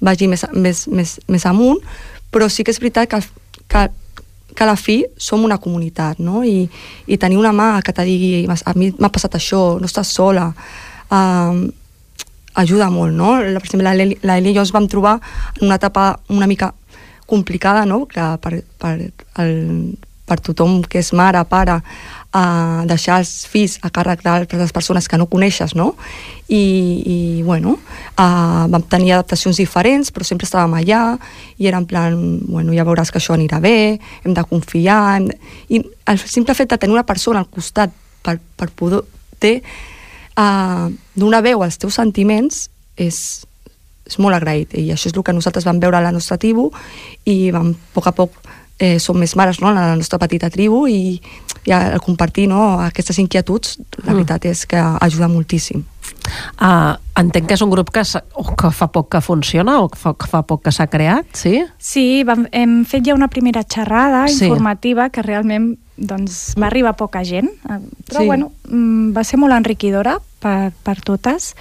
vagi 0.00 0.28
més, 0.28 0.44
més, 0.52 0.86
més, 0.88 1.18
més 1.28 1.46
amunt, 1.48 1.80
però 2.30 2.50
sí 2.52 2.64
que 2.64 2.74
és 2.74 2.80
veritat 2.82 3.08
que, 3.08 3.22
que 3.66 3.88
que 4.56 4.64
a 4.64 4.70
la 4.70 4.76
fi 4.80 5.02
som 5.20 5.44
una 5.44 5.60
comunitat, 5.62 6.18
no? 6.18 6.42
I, 6.44 6.64
i 7.06 7.18
tenir 7.20 7.38
una 7.38 7.52
mà 7.52 7.82
que 7.84 7.92
te 7.92 8.04
digui 8.08 8.46
a 8.48 8.74
mi 8.74 8.90
m'ha 8.96 9.12
passat 9.12 9.36
això, 9.36 9.76
no 9.80 9.90
estàs 9.90 10.14
sola, 10.16 10.48
um, 11.12 11.66
ajuda 12.56 12.88
molt, 12.90 13.14
no? 13.14 13.36
Per 13.36 13.62
exemple, 13.62 13.92
l'Eli 13.92 14.50
i 14.50 14.56
jo 14.56 14.64
ens 14.64 14.72
vam 14.72 14.88
trobar 14.88 15.18
en 15.60 15.68
una 15.68 15.76
etapa 15.76 16.08
una 16.32 16.48
mica 16.48 16.72
complicada, 17.26 17.84
no? 17.84 18.06
Que 18.08 18.24
per, 18.42 18.62
per, 18.80 18.94
el, 19.42 19.54
per 20.26 20.40
tothom 20.40 20.80
que 20.88 21.02
és 21.02 21.12
mare, 21.12 21.42
pare, 21.50 21.80
a 22.36 22.84
deixar 22.84 23.20
els 23.22 23.46
fills 23.48 23.78
a 23.80 23.88
càrrec 23.88 24.20
d'altres 24.24 24.74
persones 24.76 25.08
que 25.08 25.16
no 25.16 25.28
coneixes, 25.30 25.72
no? 25.78 25.94
I, 26.52 26.60
i 26.60 27.18
bueno, 27.46 27.78
uh, 28.20 28.66
vam 28.68 28.84
tenir 28.92 29.14
adaptacions 29.14 29.56
diferents, 29.56 30.12
però 30.12 30.26
sempre 30.28 30.44
estàvem 30.44 30.76
allà 30.76 31.00
i 31.56 31.70
era 31.70 31.80
en 31.80 31.88
plan, 31.88 32.16
bueno, 32.44 32.74
ja 32.76 32.84
veuràs 32.84 33.10
que 33.10 33.22
això 33.22 33.34
anirà 33.38 33.60
bé, 33.64 33.96
hem 34.24 34.36
de 34.36 34.44
confiar... 34.50 35.00
Hem 35.16 35.30
de... 35.30 35.38
I 35.72 35.80
el 36.12 36.20
simple 36.22 36.54
fet 36.58 36.74
de 36.74 36.78
tenir 36.82 36.98
una 36.98 37.06
persona 37.08 37.40
al 37.40 37.48
costat 37.48 37.94
per, 38.22 38.36
per 38.58 38.68
poder 38.76 39.02
uh, 40.36 40.92
donar 41.14 41.42
veu 41.46 41.64
als 41.64 41.80
teus 41.80 41.96
sentiments 41.96 42.66
és, 43.00 43.18
és 44.04 44.18
molt 44.20 44.36
agraït 44.36 44.76
i 44.76 44.90
això 44.92 45.08
és 45.08 45.16
el 45.16 45.24
que 45.24 45.34
nosaltres 45.36 45.66
vam 45.66 45.80
veure 45.80 45.98
a 45.98 46.04
la 46.04 46.12
nostra 46.14 46.38
tribu 46.40 46.68
i 47.24 47.50
vam 47.54 47.72
a 47.72 47.92
poc 47.96 48.12
a 48.12 48.14
poc 48.16 48.38
eh, 48.78 48.98
som 49.00 49.18
més 49.18 49.36
mares 49.36 49.60
no, 49.62 49.70
en 49.70 49.78
la 49.78 49.96
nostra 49.96 50.20
petita 50.22 50.50
tribu 50.52 50.86
i, 50.90 51.18
i 51.66 51.74
al 51.74 52.00
compartir 52.04 52.46
no, 52.50 52.76
aquestes 52.84 53.18
inquietuds 53.22 53.78
la 54.02 54.12
mm. 54.12 54.14
veritat 54.14 54.48
és 54.52 54.64
que 54.68 54.80
ajuda 54.80 55.30
moltíssim 55.32 55.84
uh, 56.60 56.94
entenc 57.18 57.48
que 57.48 57.56
és 57.56 57.64
un 57.64 57.72
grup 57.72 57.90
que, 57.94 58.04
que 58.04 58.70
fa 58.74 58.88
poc 58.92 59.10
que 59.14 59.22
funciona 59.24 59.78
o 59.82 59.88
que 59.92 60.00
fa, 60.00 60.14
que 60.18 60.28
fa 60.30 60.42
poc 60.46 60.64
que 60.66 60.74
s'ha 60.74 60.88
creat, 60.90 61.28
sí? 61.38 61.60
Sí, 61.78 62.22
vam, 62.28 62.46
hem 62.52 62.78
fet 62.88 63.06
ja 63.08 63.16
una 63.16 63.30
primera 63.32 63.64
xerrada 63.64 64.26
sí. 64.28 64.46
informativa 64.46 65.08
que 65.10 65.24
realment 65.26 65.74
doncs, 65.96 66.52
va 66.60 66.68
arribar 66.68 66.96
poca 66.98 67.24
gent, 67.24 67.48
eh, 67.70 67.80
però 68.08 68.20
sí. 68.20 68.26
bueno, 68.26 68.52
mm, 68.68 69.14
va 69.16 69.24
ser 69.24 69.40
molt 69.40 69.56
enriquidora 69.56 70.18
per, 70.42 70.72
per 70.84 70.98
totes 71.04 71.54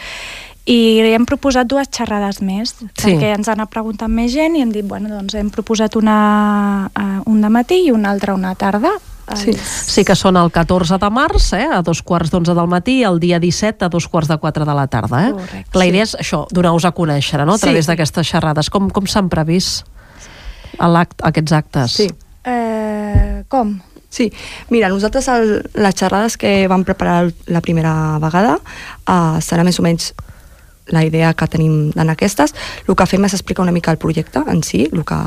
i 0.66 0.78
hem 1.14 1.26
proposat 1.30 1.68
dues 1.70 1.90
xerrades 1.94 2.42
més 2.42 2.74
sí. 2.74 2.86
perquè 2.98 3.36
ens 3.36 3.50
han 3.52 3.62
preguntat 3.70 4.10
més 4.10 4.32
gent 4.34 4.56
i 4.58 4.64
hem 4.66 4.72
dit, 4.74 4.86
bueno, 4.86 5.12
doncs 5.14 5.36
hem 5.38 5.52
proposat 5.54 5.98
una 6.00 6.90
uh, 6.90 7.20
un 7.30 7.44
de 7.44 7.52
matí 7.54 7.84
i 7.86 7.92
una 7.94 8.12
altra 8.16 8.34
una 8.34 8.56
tarda 8.56 8.96
Sí. 9.34 9.56
sí 9.58 10.04
que 10.06 10.14
són 10.14 10.38
el 10.38 10.52
14 10.54 11.00
de 11.02 11.08
març, 11.10 11.48
eh, 11.58 11.66
a 11.66 11.80
dos 11.82 12.04
quarts 12.06 12.30
d'onze 12.30 12.54
del 12.54 12.68
matí, 12.70 13.00
i 13.02 13.08
el 13.10 13.18
dia 13.20 13.40
17 13.42 13.88
a 13.88 13.90
dos 13.90 14.06
quarts 14.08 14.30
de 14.30 14.38
quatre 14.38 14.68
de 14.70 14.76
la 14.78 14.86
tarda. 14.86 15.24
Eh? 15.26 15.32
Correcte, 15.34 15.80
la 15.80 15.88
idea 15.90 16.06
sí. 16.06 16.14
és 16.14 16.22
això, 16.22 16.44
donar-vos 16.54 16.86
a 16.86 16.92
conèixer, 16.94 17.42
no?, 17.42 17.56
a 17.58 17.58
través 17.58 17.88
sí. 17.88 17.90
d'aquestes 17.90 18.30
xerrades. 18.30 18.70
Com, 18.70 18.92
com 18.94 19.10
s'han 19.10 19.26
previst 19.34 19.82
act, 20.78 21.26
aquests 21.26 21.58
actes? 21.58 21.98
Sí. 22.04 22.08
Eh, 22.46 23.42
com? 23.50 23.80
Sí, 24.14 24.30
mira, 24.70 24.88
nosaltres 24.94 25.28
el, 25.34 25.56
les 25.74 25.98
xerrades 25.98 26.38
que 26.38 26.68
vam 26.72 26.86
preparar 26.86 27.34
la 27.52 27.60
primera 27.66 28.20
vegada 28.24 28.60
uh, 28.62 29.42
serà 29.44 29.66
més 29.66 29.82
o 29.82 29.84
menys 29.84 30.14
la 30.88 31.04
idea 31.06 31.34
que 31.34 31.48
tenim 31.48 31.92
en 31.96 32.10
aquestes. 32.10 32.54
El 32.88 32.96
que 32.96 33.08
fem 33.10 33.26
és 33.26 33.34
explicar 33.34 33.64
una 33.64 33.74
mica 33.76 33.92
el 33.92 34.02
projecte 34.02 34.44
en 34.48 34.64
si, 34.64 34.86
el 34.92 35.06
que 35.06 35.20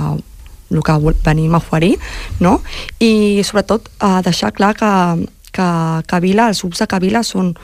el 0.71 0.83
que 0.85 0.93
venim 1.25 1.55
a 1.55 1.59
oferir, 1.63 1.99
no? 2.41 2.61
I 3.01 3.41
sobretot 3.45 3.89
eh, 3.89 4.21
deixar 4.25 4.53
clar 4.53 4.75
que, 4.77 4.91
que 5.53 5.69
Kabila, 6.07 6.49
els 6.53 6.61
grups 6.61 6.83
de 6.83 6.87
Kabila 6.91 7.23
són, 7.25 7.55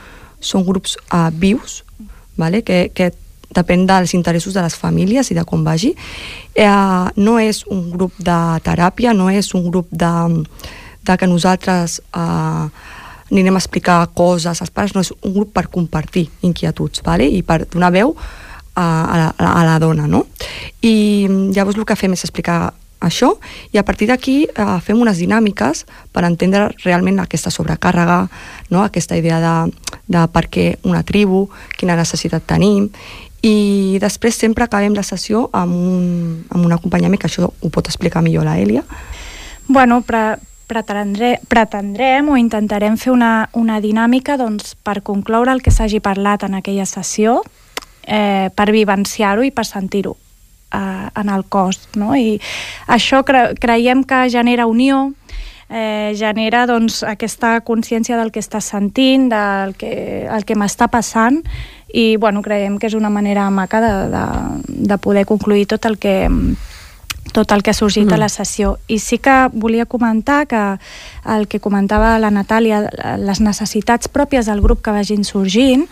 són 0.40 0.64
grups 0.64 0.96
eh, 1.12 1.28
vius, 1.36 1.82
vale? 2.40 2.62
que, 2.64 2.88
que 2.96 3.10
depèn 3.54 3.84
dels 3.86 4.14
interessos 4.16 4.56
de 4.56 4.64
les 4.64 4.74
famílies 4.74 5.30
i 5.30 5.36
de 5.36 5.44
com 5.44 5.64
vagi. 5.64 5.92
Eh, 6.54 7.10
no 7.16 7.36
és 7.38 7.64
un 7.68 7.90
grup 7.92 8.16
de 8.18 8.40
teràpia, 8.64 9.12
no 9.12 9.28
és 9.30 9.52
un 9.54 9.68
grup 9.70 9.92
de, 9.92 10.14
de 11.04 11.16
que 11.20 11.28
nosaltres 11.28 12.00
eh, 12.00 12.66
anirem 13.30 13.56
a 13.56 13.62
explicar 13.62 13.98
coses 14.14 14.60
als 14.60 14.72
pares, 14.74 14.94
no 14.94 15.04
és 15.04 15.12
un 15.22 15.34
grup 15.34 15.52
per 15.54 15.68
compartir 15.72 16.28
inquietuds 16.42 17.04
vale? 17.04 17.28
i 17.28 17.42
per 17.42 17.64
donar 17.66 17.92
veu 17.94 18.14
a, 18.74 18.84
a, 18.84 19.16
la, 19.18 19.50
a 19.50 19.64
la 19.64 19.78
dona. 19.78 20.06
No? 20.10 20.26
I 20.82 21.26
llavors 21.54 21.78
el 21.78 21.86
que 21.88 21.98
fem 21.98 22.16
és 22.16 22.26
explicar 22.26 22.74
això 23.04 23.34
i 23.72 23.78
a 23.78 23.84
partir 23.84 24.08
d'aquí 24.08 24.36
eh, 24.48 24.78
fem 24.84 25.00
unes 25.00 25.20
dinàmiques 25.20 25.84
per 26.12 26.24
entendre 26.24 26.70
realment 26.84 27.20
aquesta 27.20 27.52
sobrecàrrega, 27.52 28.24
no? 28.70 28.82
aquesta 28.82 29.18
idea 29.20 29.40
de, 29.42 29.54
de 30.08 30.24
per 30.32 30.46
què 30.48 30.66
una 30.88 31.04
tribu, 31.04 31.46
quina 31.78 31.98
necessitat 32.00 32.46
tenim 32.48 32.88
i 33.44 33.98
després 34.00 34.38
sempre 34.40 34.64
acabem 34.64 34.94
la 34.96 35.04
sessió 35.04 35.48
amb 35.52 35.74
un, 35.76 36.04
amb 36.48 36.64
un 36.64 36.72
acompanyament 36.72 37.20
que 37.20 37.28
això 37.28 37.50
ho 37.52 37.70
pot 37.70 37.90
explicar 37.90 38.24
millor 38.24 38.46
la 38.48 38.56
Èlia. 38.56 38.84
Bueno, 39.68 40.00
pretendré, 40.66 41.38
pretendrem 41.48 42.28
o 42.28 42.36
intentarem 42.40 42.96
fer 43.00 43.12
una, 43.12 43.48
una 43.52 43.80
dinàmica 43.80 44.38
doncs, 44.40 44.74
per 44.74 45.02
concloure 45.02 45.52
el 45.52 45.62
que 45.62 45.72
s'hagi 45.74 46.00
parlat 46.04 46.46
en 46.46 46.58
aquella 46.58 46.86
sessió, 46.86 47.40
eh, 48.06 48.50
per 48.54 48.70
vivenciar-ho 48.72 49.44
i 49.44 49.50
per 49.50 49.66
sentir-ho 49.68 50.16
eh, 50.72 51.08
en 51.14 51.28
el 51.28 51.44
cos. 51.44 51.88
No? 51.96 52.14
I 52.16 52.38
això 52.86 53.24
cre 53.24 53.52
creiem 53.60 54.04
que 54.04 54.24
genera 54.30 54.66
unió, 54.66 55.12
eh, 55.68 56.12
genera 56.16 56.66
doncs, 56.66 57.02
aquesta 57.02 57.60
consciència 57.66 58.18
del 58.20 58.32
que 58.32 58.42
estàs 58.42 58.68
sentint, 58.74 59.28
del 59.32 59.74
que, 59.80 60.26
el 60.30 60.44
que 60.44 60.56
m'està 60.58 60.88
passant, 60.92 61.42
i 61.94 62.16
bueno, 62.16 62.42
creiem 62.42 62.78
que 62.78 62.88
és 62.90 62.94
una 62.98 63.10
manera 63.10 63.48
maca 63.54 63.80
de, 63.80 63.92
de, 64.10 64.24
de 64.90 64.98
poder 64.98 65.24
concluir 65.26 65.68
tot 65.70 65.86
el 65.86 65.98
que 66.02 66.16
tot 67.34 67.50
el 67.52 67.64
que 67.66 67.72
ha 67.72 67.76
sorgit 67.76 68.06
mm. 68.06 68.14
a 68.14 68.20
la 68.22 68.30
sessió. 68.30 68.78
I 68.86 69.00
sí 69.02 69.18
que 69.18 69.34
volia 69.52 69.86
comentar 69.90 70.46
que 70.46 70.62
el 71.26 71.48
que 71.48 71.58
comentava 71.60 72.14
la 72.22 72.30
Natàlia, 72.30 72.84
les 73.18 73.40
necessitats 73.42 74.08
pròpies 74.12 74.46
del 74.46 74.62
grup 74.62 74.84
que 74.84 74.94
vagin 74.94 75.24
sorgint, 75.26 75.88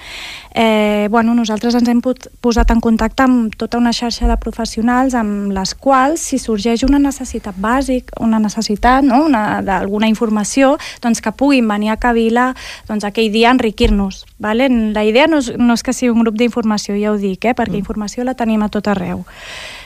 eh, 0.55 1.09
bueno, 1.11 1.35
nosaltres 1.35 1.75
ens 1.75 1.89
hem 1.89 2.03
posat 2.05 2.71
en 2.71 2.81
contacte 2.85 3.25
amb 3.27 3.57
tota 3.59 3.81
una 3.81 3.93
xarxa 3.97 4.29
de 4.31 4.37
professionals 4.39 5.17
amb 5.19 5.51
les 5.57 5.75
quals, 5.75 6.23
si 6.31 6.39
sorgeix 6.39 6.85
una 6.87 7.01
necessitat 7.03 7.59
bàsic, 7.59 8.13
una 8.21 8.39
necessitat 8.39 9.03
no? 9.05 9.25
d'alguna 9.33 10.11
informació, 10.13 10.77
doncs 11.03 11.25
que 11.25 11.33
puguin 11.33 11.67
venir 11.69 11.91
a 11.91 11.99
Cavila 11.99 12.53
doncs, 12.89 13.05
aquell 13.09 13.33
dia 13.33 13.51
a 13.51 13.57
enriquir-nos. 13.57 14.27
Vale? 14.39 14.69
La 14.95 15.05
idea 15.05 15.27
no 15.27 15.43
és, 15.43 15.53
no 15.59 15.75
és 15.75 15.83
que 15.83 15.97
sigui 15.97 16.13
un 16.13 16.23
grup 16.23 16.39
d'informació, 16.39 16.95
ja 17.01 17.11
ho 17.11 17.19
dic, 17.19 17.49
eh? 17.49 17.57
perquè 17.57 17.79
mm. 17.79 17.83
informació 17.83 18.29
la 18.29 18.39
tenim 18.39 18.63
a 18.63 18.71
tot 18.71 18.93
arreu. 18.93 19.25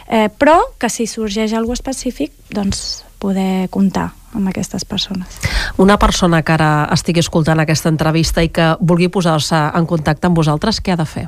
Eh, 0.09 0.29
però 0.31 0.59
que 0.79 0.91
si 0.93 1.07
sorgeix 1.11 1.53
alguna 1.53 1.79
específic, 1.79 2.33
doncs 2.51 3.05
poder 3.19 3.69
comptar 3.73 4.13
amb 4.37 4.51
aquestes 4.51 4.85
persones. 4.85 5.41
Una 5.81 5.97
persona 5.99 6.43
que 6.45 6.55
ara 6.55 6.89
estigui 6.93 7.25
escoltant 7.25 7.61
aquesta 7.63 7.91
entrevista 7.91 8.45
i 8.45 8.53
que 8.53 8.75
vulgui 8.81 9.09
posar-se 9.09 9.57
en 9.75 9.89
contacte 9.89 10.29
amb 10.29 10.37
vosaltres, 10.37 10.83
què 10.85 10.95
ha 10.95 11.01
de 11.01 11.09
fer? 11.09 11.27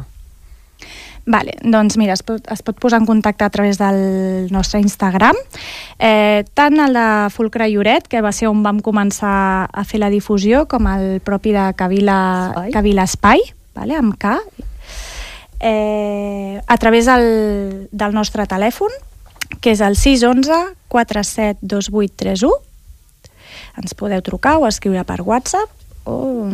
Vale, 1.29 1.59
doncs 1.61 1.99
mira, 2.01 2.15
es 2.17 2.23
pot, 2.25 2.41
es 2.49 2.63
pot 2.65 2.79
posar 2.81 3.03
en 3.03 3.07
contacte 3.09 3.45
a 3.45 3.51
través 3.53 3.77
del 3.77 4.49
nostre 4.53 4.81
Instagram, 4.81 5.37
eh, 5.99 6.45
tant 6.57 6.81
el 6.81 6.97
de 6.97 7.09
Fulcra 7.35 7.69
Lloret, 7.69 8.09
que 8.09 8.23
va 8.25 8.33
ser 8.33 8.49
on 8.49 8.63
vam 8.65 8.81
començar 8.81 9.69
a 9.69 9.85
fer 9.85 10.01
la 10.01 10.09
difusió, 10.09 10.65
com 10.69 10.89
el 10.89 11.21
propi 11.21 11.53
de 11.53 11.69
Cavila 11.77 12.19
Espai, 12.49 12.73
Cavila 12.73 13.05
Espai 13.05 13.45
vale, 13.79 13.95
amb 13.95 14.17
K, 14.19 14.39
eh, 15.61 16.61
a 16.67 16.77
través 16.79 17.07
del, 17.07 17.89
del 17.91 18.15
nostre 18.15 18.47
telèfon, 18.47 18.93
que 19.61 19.73
és 19.73 19.81
el 19.81 19.97
611 19.97 20.75
472831. 20.89 22.53
Ens 23.79 23.95
podeu 23.95 24.23
trucar 24.25 24.59
o 24.59 24.67
escriure 24.67 25.05
per 25.07 25.21
WhatsApp 25.23 25.71
o... 26.09 26.49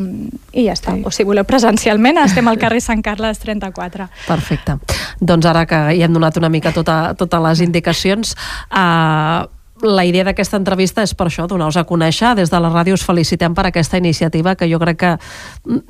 i 0.52 0.66
ja 0.66 0.74
està. 0.74 0.94
Sí. 0.96 1.04
O 1.06 1.12
si 1.14 1.26
voleu 1.26 1.46
presencialment, 1.48 2.18
estem 2.24 2.48
al 2.50 2.60
carrer 2.60 2.82
Sant 2.84 3.02
Carles 3.04 3.40
34. 3.42 4.08
Perfecte. 4.26 4.78
Doncs 5.20 5.48
ara 5.50 5.64
que 5.70 5.80
ja 5.94 6.08
hem 6.08 6.16
donat 6.16 6.38
una 6.40 6.50
mica 6.52 6.74
tota, 6.74 7.14
totes 7.18 7.44
les 7.48 7.64
indicacions, 7.64 8.34
eh, 8.70 9.44
la 9.84 10.04
idea 10.06 10.24
d'aquesta 10.24 10.56
entrevista 10.56 11.02
és 11.04 11.12
per 11.18 11.26
això, 11.28 11.48
donar-vos 11.50 11.76
a 11.76 11.84
conèixer. 11.84 12.34
Des 12.38 12.50
de 12.50 12.60
la 12.62 12.70
ràdio 12.72 12.94
us 12.96 13.04
felicitem 13.04 13.54
per 13.54 13.66
aquesta 13.68 13.98
iniciativa 13.98 14.54
que 14.54 14.68
jo 14.70 14.78
crec 14.80 15.00
que 15.00 15.16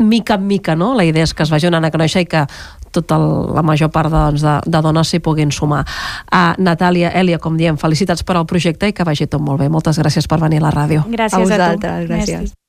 mica 0.02 0.38
en 0.38 0.46
mica 0.48 0.74
no? 0.74 0.94
la 0.94 1.04
idea 1.04 1.24
és 1.24 1.34
que 1.34 1.44
es 1.44 1.52
vagi 1.52 1.68
donant 1.68 1.84
a 1.84 1.92
conèixer 1.94 2.24
i 2.24 2.30
que 2.30 2.46
tota 2.94 3.18
la 3.18 3.64
major 3.66 3.92
part 3.94 4.12
doncs, 4.12 4.44
de, 4.44 4.56
de 4.70 4.82
dones 4.84 5.10
s'hi 5.10 5.22
puguin 5.24 5.52
sumar. 5.54 5.84
A 6.30 6.44
Natàlia, 6.58 7.12
Èlia, 7.14 7.40
com 7.42 7.58
diem, 7.60 7.78
felicitats 7.80 8.24
per 8.26 8.38
al 8.38 8.48
projecte 8.50 8.90
i 8.90 8.96
que 8.96 9.06
vagi 9.06 9.28
tot 9.30 9.42
molt 9.44 9.62
bé. 9.62 9.70
Moltes 9.72 10.00
gràcies 10.00 10.30
per 10.30 10.40
venir 10.42 10.62
a 10.62 10.68
la 10.68 10.74
ràdio. 10.74 11.06
Gràcies 11.08 11.40
a, 11.40 11.46
vosaltres, 11.46 11.90
a 11.90 12.04
tu. 12.04 12.12
Gràcies. 12.12 12.44
Merci. 12.44 12.63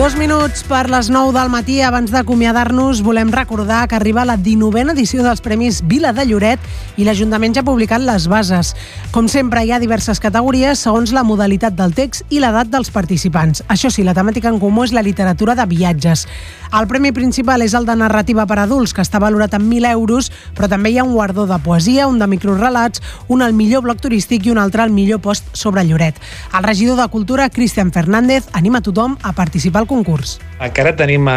Dos 0.00 0.14
minuts 0.16 0.62
per 0.64 0.88
les 0.88 1.10
9 1.12 1.34
del 1.36 1.50
matí. 1.52 1.74
Abans 1.84 2.08
d'acomiadar-nos, 2.08 3.02
volem 3.04 3.28
recordar 3.28 3.82
que 3.86 3.98
arriba 3.98 4.24
la 4.24 4.38
19a 4.40 4.94
edició 4.94 5.20
dels 5.20 5.42
Premis 5.44 5.82
Vila 5.84 6.14
de 6.16 6.24
Lloret 6.24 6.62
i 6.96 7.04
l'Ajuntament 7.04 7.52
ja 7.52 7.60
ha 7.60 7.66
publicat 7.66 8.00
les 8.00 8.24
bases. 8.32 8.70
Com 9.12 9.28
sempre, 9.28 9.60
hi 9.60 9.74
ha 9.74 9.80
diverses 9.82 10.16
categories 10.16 10.80
segons 10.80 11.12
la 11.12 11.20
modalitat 11.20 11.76
del 11.76 11.92
text 11.92 12.24
i 12.32 12.40
l'edat 12.40 12.70
dels 12.72 12.88
participants. 12.88 13.60
Això 13.68 13.90
sí, 13.92 14.00
la 14.00 14.14
temàtica 14.16 14.48
en 14.48 14.56
comú 14.62 14.86
és 14.88 14.94
la 14.96 15.04
literatura 15.04 15.52
de 15.58 15.68
viatges. 15.68 16.24
El 16.72 16.88
premi 16.88 17.12
principal 17.12 17.60
és 17.60 17.74
el 17.76 17.84
de 17.84 17.98
narrativa 17.98 18.46
per 18.46 18.60
adults, 18.62 18.94
que 18.96 19.04
està 19.04 19.20
valorat 19.20 19.52
en 19.58 19.68
1.000 19.68 19.90
euros, 19.90 20.30
però 20.56 20.70
també 20.70 20.94
hi 20.94 20.98
ha 21.02 21.04
un 21.04 21.12
guardó 21.12 21.44
de 21.50 21.58
poesia, 21.60 22.08
un 22.08 22.16
de 22.22 22.30
microrelats, 22.30 23.02
un 23.28 23.42
al 23.42 23.52
millor 23.52 23.84
bloc 23.84 24.00
turístic 24.00 24.46
i 24.46 24.54
un 24.54 24.62
altre 24.64 24.80
al 24.80 24.96
millor 24.96 25.20
post 25.20 25.52
sobre 25.52 25.84
Lloret. 25.84 26.16
El 26.56 26.64
regidor 26.64 26.96
de 26.96 27.08
Cultura, 27.12 27.50
Cristian 27.50 27.92
Fernández, 27.92 28.48
anima 28.54 28.80
tothom 28.80 29.18
a 29.20 29.34
participar 29.36 29.82
al 29.82 29.89
concurs. 29.90 30.38
Encara 30.62 30.92
tenim 30.96 31.26
eh, 31.30 31.34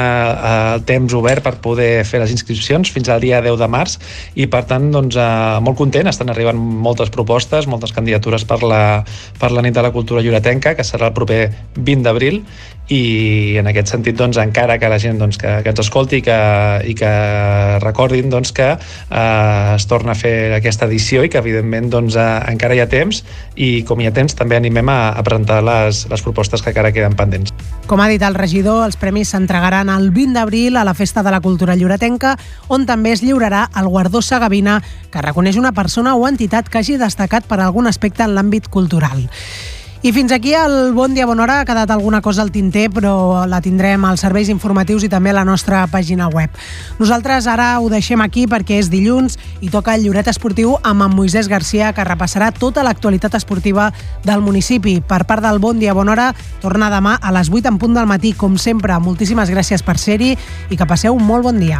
el 0.52 0.84
temps 0.88 1.16
obert 1.18 1.44
per 1.46 1.56
poder 1.64 2.04
fer 2.08 2.22
les 2.22 2.34
inscripcions 2.36 2.92
fins 2.94 3.10
al 3.10 3.24
dia 3.24 3.42
10 3.44 3.58
de 3.62 3.70
març 3.72 3.98
i 4.40 4.48
per 4.52 4.64
tant 4.70 4.90
doncs, 4.94 5.18
eh, 5.18 5.60
molt 5.66 5.80
content, 5.80 6.10
estan 6.12 6.30
arribant 6.34 6.60
moltes 6.60 7.12
propostes, 7.14 7.70
moltes 7.72 7.96
candidatures 7.96 8.46
per 8.50 8.62
la, 8.64 8.84
per 9.40 9.52
la 9.56 9.66
nit 9.66 9.76
de 9.76 9.86
la 9.86 9.94
cultura 9.96 10.24
lloretenca 10.26 10.76
que 10.78 10.86
serà 10.88 11.10
el 11.10 11.18
proper 11.18 11.42
20 11.80 12.06
d'abril 12.06 12.44
i 12.92 13.56
en 13.60 13.68
aquest 13.70 13.94
sentit 13.94 14.18
doncs, 14.20 14.38
encara 14.42 14.76
que 14.80 14.90
la 14.92 15.00
gent 15.00 15.20
doncs, 15.22 15.38
que, 15.40 15.50
que 15.64 15.72
ens 15.72 15.80
escolti 15.80 16.20
i 16.20 16.24
que, 16.26 16.38
i 16.90 16.96
que 16.98 17.12
recordin 17.84 18.30
doncs, 18.32 18.52
que 18.56 18.74
eh, 18.74 19.76
es 19.76 19.86
torna 19.88 20.12
a 20.12 20.20
fer 20.20 20.54
aquesta 20.58 20.88
edició 20.90 21.24
i 21.24 21.32
que 21.32 21.40
evidentment 21.40 21.90
doncs, 21.94 22.18
eh, 22.20 22.28
encara 22.52 22.76
hi 22.76 22.82
ha 22.84 22.90
temps 22.92 23.24
i 23.56 23.70
com 23.88 24.02
hi 24.02 24.10
ha 24.10 24.14
temps 24.16 24.36
també 24.36 24.58
animem 24.60 24.92
a, 24.92 25.14
a 25.16 25.24
presentar 25.24 25.62
les, 25.64 26.04
les 26.12 26.26
propostes 26.26 26.62
que 26.62 26.74
encara 26.74 26.92
queden 26.92 27.16
pendents. 27.16 27.54
Com 27.88 28.04
ha 28.04 28.10
dit 28.12 28.24
el 28.24 28.36
regidor, 28.36 28.84
els 28.88 29.00
premis 29.00 29.32
s'entregaran 29.32 29.92
el 29.94 30.10
20 30.12 30.36
d'abril 30.40 30.78
a 30.78 30.84
la 30.84 30.96
Festa 30.98 31.24
de 31.24 31.32
la 31.32 31.42
Cultura 31.42 31.78
Lloretenca, 31.80 32.36
on 32.68 32.88
també 32.90 33.14
es 33.16 33.24
lliurarà 33.24 33.70
el 33.80 33.88
Guardó 33.88 34.22
Sagavina, 34.22 34.82
que 35.12 35.24
reconeix 35.24 35.58
una 35.62 35.72
persona 35.72 36.18
o 36.18 36.28
entitat 36.28 36.68
que 36.68 36.82
hagi 36.82 37.00
destacat 37.00 37.48
per 37.48 37.62
algun 37.62 37.88
aspecte 37.88 38.28
en 38.28 38.36
l'àmbit 38.36 38.68
cultural. 38.68 39.24
I 40.04 40.12
fins 40.12 40.34
aquí 40.34 40.52
el 40.54 40.92
Bon 40.92 41.14
Dia 41.14 41.26
Bona 41.26 41.44
Hora. 41.44 41.62
Ha 41.62 41.66
quedat 41.66 41.90
alguna 41.90 42.20
cosa 42.22 42.42
al 42.42 42.52
tinter, 42.52 42.90
però 42.92 43.46
la 43.48 43.62
tindrem 43.64 44.04
als 44.04 44.20
serveis 44.26 44.50
informatius 44.52 45.06
i 45.08 45.10
també 45.10 45.32
a 45.32 45.38
la 45.38 45.46
nostra 45.48 45.86
pàgina 45.88 46.28
web. 46.28 46.52
Nosaltres 47.00 47.48
ara 47.48 47.70
ho 47.80 47.88
deixem 47.88 48.20
aquí 48.20 48.44
perquè 48.52 48.82
és 48.82 48.92
dilluns 48.92 49.40
i 49.64 49.72
toca 49.72 49.96
el 49.96 50.04
Lloret 50.04 50.28
Esportiu 50.28 50.76
amb 50.84 51.08
en 51.08 51.16
Moisès 51.16 51.48
Garcia, 51.48 51.94
que 51.96 52.04
repassarà 52.04 52.52
tota 52.52 52.84
l'actualitat 52.84 53.40
esportiva 53.40 53.94
del 54.28 54.44
municipi. 54.44 55.00
Per 55.00 55.24
part 55.24 55.48
del 55.48 55.64
Bon 55.64 55.80
Dia 55.80 55.96
Bona 55.96 56.18
Hora, 56.18 56.30
torna 56.60 56.92
demà 56.92 57.16
a 57.22 57.32
les 57.32 57.48
8 57.48 57.72
en 57.72 57.80
punt 57.80 57.96
del 57.96 58.12
matí, 58.12 58.34
com 58.36 58.60
sempre. 58.60 59.00
Moltíssimes 59.00 59.56
gràcies 59.56 59.88
per 59.88 59.96
ser-hi 59.96 60.36
i 60.68 60.76
que 60.76 60.90
passeu 60.90 61.16
un 61.16 61.24
molt 61.24 61.48
bon 61.48 61.64
dia. 61.64 61.80